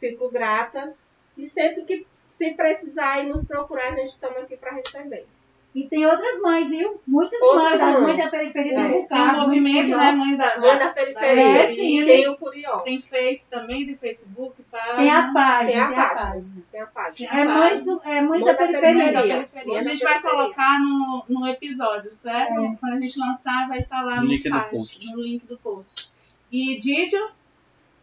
Fico 0.00 0.28
grata 0.30 0.96
e 1.36 1.46
sempre 1.46 1.84
que 1.84 2.06
se 2.24 2.52
precisar 2.54 3.22
e 3.22 3.28
nos 3.28 3.44
procurar, 3.44 3.92
a 3.92 3.96
gente 3.96 4.08
estamos 4.10 4.38
aqui 4.38 4.56
para 4.56 4.72
receber. 4.72 5.26
E 5.74 5.88
tem 5.88 6.06
outras 6.06 6.40
mães, 6.40 6.68
viu? 6.70 7.00
Muitas 7.04 7.40
Outras 7.42 7.80
mães, 7.80 7.82
as 7.82 8.00
mães 8.00 8.16
mães. 8.16 8.24
da 8.24 8.30
periferia 8.30 8.78
É, 8.78 8.88
do 9.02 9.08
tem 9.08 9.18
um 9.20 9.40
movimento, 9.40 9.96
né, 9.96 10.12
mãe 10.12 10.36
da, 10.36 10.58
Mãe 10.60 10.78
da 10.78 10.88
periferia. 10.90 11.42
É, 11.42 11.74
sim, 11.74 12.00
e 12.00 12.04
tem 12.06 12.28
o 12.28 12.36
Curió. 12.36 12.78
Tem 12.78 13.00
Face 13.00 13.50
também, 13.50 13.84
tem 13.84 13.96
Facebook, 13.96 14.62
página. 14.70 14.94
Tem 14.96 15.10
a 15.10 15.32
página, 15.32 15.66
Tem 15.72 15.80
a 15.80 15.88
tem 15.88 15.98
a 15.98 16.06
página. 16.06 16.30
página. 16.30 16.62
Tem 16.70 16.80
a 16.80 16.86
página. 16.86 17.30
É 17.40 17.44
mães, 17.44 17.82
do, 17.82 18.00
é 18.04 18.20
mães 18.20 18.40
Mãe 18.40 18.44
da 18.44 18.52
da 18.52 18.56
periferia. 18.58 18.94
Mãe 18.94 19.12
da 19.12 19.22
periferia. 19.22 19.72
A 19.80 19.82
da 19.82 19.90
gente 19.90 20.04
vai 20.04 20.22
colocar 20.22 20.78
no, 20.78 21.24
no 21.28 21.48
episódio, 21.48 22.12
certo? 22.12 22.52
É. 22.52 22.76
Quando 22.78 22.92
a 22.92 23.00
gente 23.00 23.18
lançar, 23.18 23.66
vai 23.68 23.80
estar 23.80 24.00
lá 24.02 24.16
No 24.16 24.22
no, 24.22 24.28
link 24.28 24.44
do 24.44 24.50
site, 24.50 24.70
post. 24.70 25.12
no 25.12 25.20
link 25.22 25.44
do 25.46 25.58
post. 25.58 26.14
E 26.52 26.78
Didio, 26.78 27.30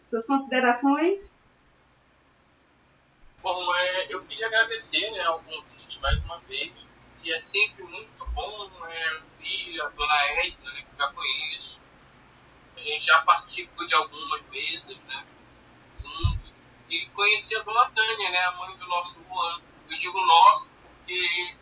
suas 0.10 0.28
considerações? 0.28 1.34
Bom, 3.42 3.76
é, 3.76 4.06
eu 4.14 4.24
queria 4.26 4.46
agradecer 4.46 5.10
né, 5.12 5.24
ao 5.24 5.42
convite 5.42 6.00
mais 6.00 6.18
uma 6.24 6.40
vez. 6.42 6.88
E 7.24 7.34
é 7.34 7.40
sempre 7.40 7.84
muito 7.84 8.26
bom 8.28 8.70
é, 8.88 9.82
a 9.82 9.90
dona 9.90 10.26
Edna, 10.44 10.72
né, 10.72 10.82
que 10.82 10.94
eu 10.94 10.98
já 11.06 11.14
conheço. 11.14 11.82
A 12.78 12.82
gente 12.82 13.06
já 13.06 13.22
participou 13.22 13.86
de 13.88 13.96
algumas 13.96 14.50
mesas, 14.50 14.98
né? 15.08 15.26
Juntos. 15.96 16.64
E 16.90 17.06
conhecer 17.08 17.58
a 17.58 17.64
dona 17.64 17.90
Tânia, 17.90 18.30
né, 18.30 18.44
a 18.46 18.52
mãe 18.54 18.78
do 18.78 18.88
nosso 18.88 19.24
Juan. 19.28 19.62
Eu 19.90 19.98
digo 19.98 20.20
nosso 20.20 20.70
porque 20.84 21.56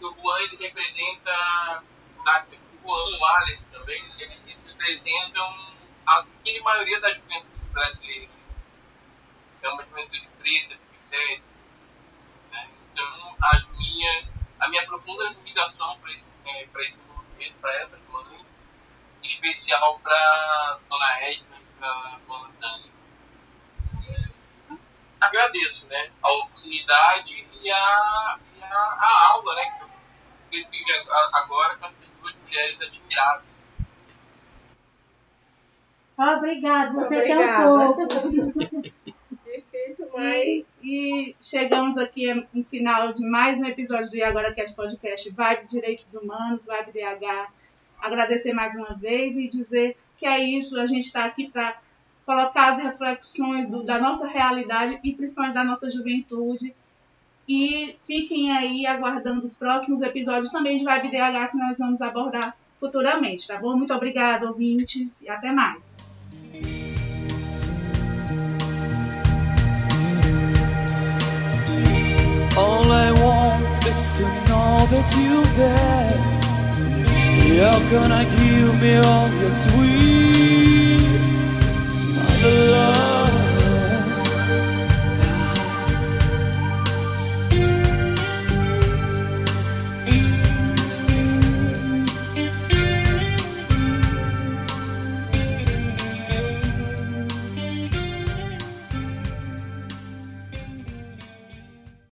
o 0.00 0.14
Juan 0.14 0.40
ele 0.42 0.56
representa 0.56 1.84
o 2.18 2.88
Juan, 2.88 3.18
o 3.18 3.24
Alex 3.24 3.64
também, 3.72 4.02
eles 4.18 4.64
representam 4.66 5.72
a 6.06 6.22
grande 6.44 6.60
maioria 6.60 7.00
da 7.00 7.12
juventude 7.14 7.70
brasileira. 7.72 8.30
É 9.62 9.68
uma 9.68 9.84
juventude 9.84 10.31
preta, 10.42 10.76
periférica. 10.90 11.44
Né? 12.50 12.68
Então, 12.92 13.36
a 13.42 13.60
minha, 13.78 14.24
a 14.60 14.68
minha 14.68 14.84
profunda 14.86 15.28
admiração 15.28 15.98
para 16.00 16.12
esse, 16.12 16.28
é, 16.46 16.66
pra 16.66 16.82
esse 16.82 16.98
movimento, 17.08 17.54
para 17.60 17.74
essa 17.76 17.98
mãe, 18.10 18.36
em 19.22 19.26
especial 19.26 19.98
para 20.00 20.78
Dona 20.90 21.20
Edna 21.22 21.56
e 21.60 21.78
para 21.78 22.18
Dona 22.26 22.48
Tânia. 22.60 22.92
Agradeço 25.20 25.86
né, 25.88 26.10
a 26.20 26.32
oportunidade 26.32 27.46
e 27.62 27.70
a, 27.70 28.38
e 28.56 28.62
a, 28.62 28.68
a 28.76 29.30
aula 29.34 29.54
né, 29.54 29.70
que 30.50 30.58
eu 30.58 30.68
tive 30.70 30.92
a- 30.92 31.30
agora 31.44 31.76
com 31.76 31.86
essas 31.86 32.04
duas 32.20 32.34
mulheres 32.34 32.80
admiráveis. 32.80 33.52
Obrigado, 36.18 36.94
você 36.94 37.14
é 37.14 37.18
Obrigada. 37.18 37.62
tão 37.62 37.96
fofo. 37.96 38.52
E, 40.16 41.34
chegamos 41.40 41.96
aqui 41.96 42.32
no 42.52 42.62
final 42.64 43.12
de 43.14 43.24
mais 43.24 43.58
um 43.60 43.64
episódio 43.64 44.10
do 44.10 44.16
E 44.16 44.22
Agora 44.22 44.52
Cast 44.52 44.76
Podcast 44.76 45.30
Vibe 45.30 45.66
Direitos 45.68 46.14
Humanos, 46.14 46.66
Vibe 46.66 46.92
DH. 46.92 47.48
Agradecer 48.00 48.52
mais 48.52 48.74
uma 48.74 48.94
vez 48.94 49.36
e 49.38 49.48
dizer 49.48 49.96
que 50.18 50.26
é 50.26 50.38
isso, 50.38 50.78
a 50.78 50.86
gente 50.86 51.06
está 51.06 51.24
aqui 51.24 51.48
para 51.48 51.76
colocar 52.26 52.72
as 52.72 52.82
reflexões 52.82 53.68
do- 53.70 53.82
da 53.84 53.98
nossa 53.98 54.26
realidade 54.26 55.00
e 55.02 55.12
principalmente 55.14 55.54
da 55.54 55.64
nossa 55.64 55.88
juventude. 55.90 56.74
E 57.48 57.96
fiquem 58.06 58.52
aí 58.52 58.86
aguardando 58.86 59.44
os 59.44 59.56
próximos 59.56 60.02
episódios 60.02 60.50
também 60.50 60.76
de 60.78 60.84
Vibe 60.84 61.10
DH 61.10 61.48
que 61.50 61.56
nós 61.56 61.78
vamos 61.78 62.00
abordar 62.02 62.56
futuramente, 62.78 63.48
tá 63.48 63.56
bom? 63.58 63.76
Muito 63.76 63.94
obrigada, 63.94 64.46
ouvintes, 64.46 65.22
e 65.22 65.28
até 65.28 65.50
mais. 65.52 65.96
All 72.56 72.84
I 72.92 73.10
want 73.12 73.86
is 73.86 74.08
to 74.18 74.24
know 74.48 74.86
that 74.92 75.08
you're 75.16 75.52
there. 75.56 76.32
You're 77.46 77.90
gonna 77.90 78.24
give 78.36 78.80
me 78.82 78.96
all 78.96 79.28
your 79.40 79.50
sweet 79.50 81.00
love. 82.72 83.21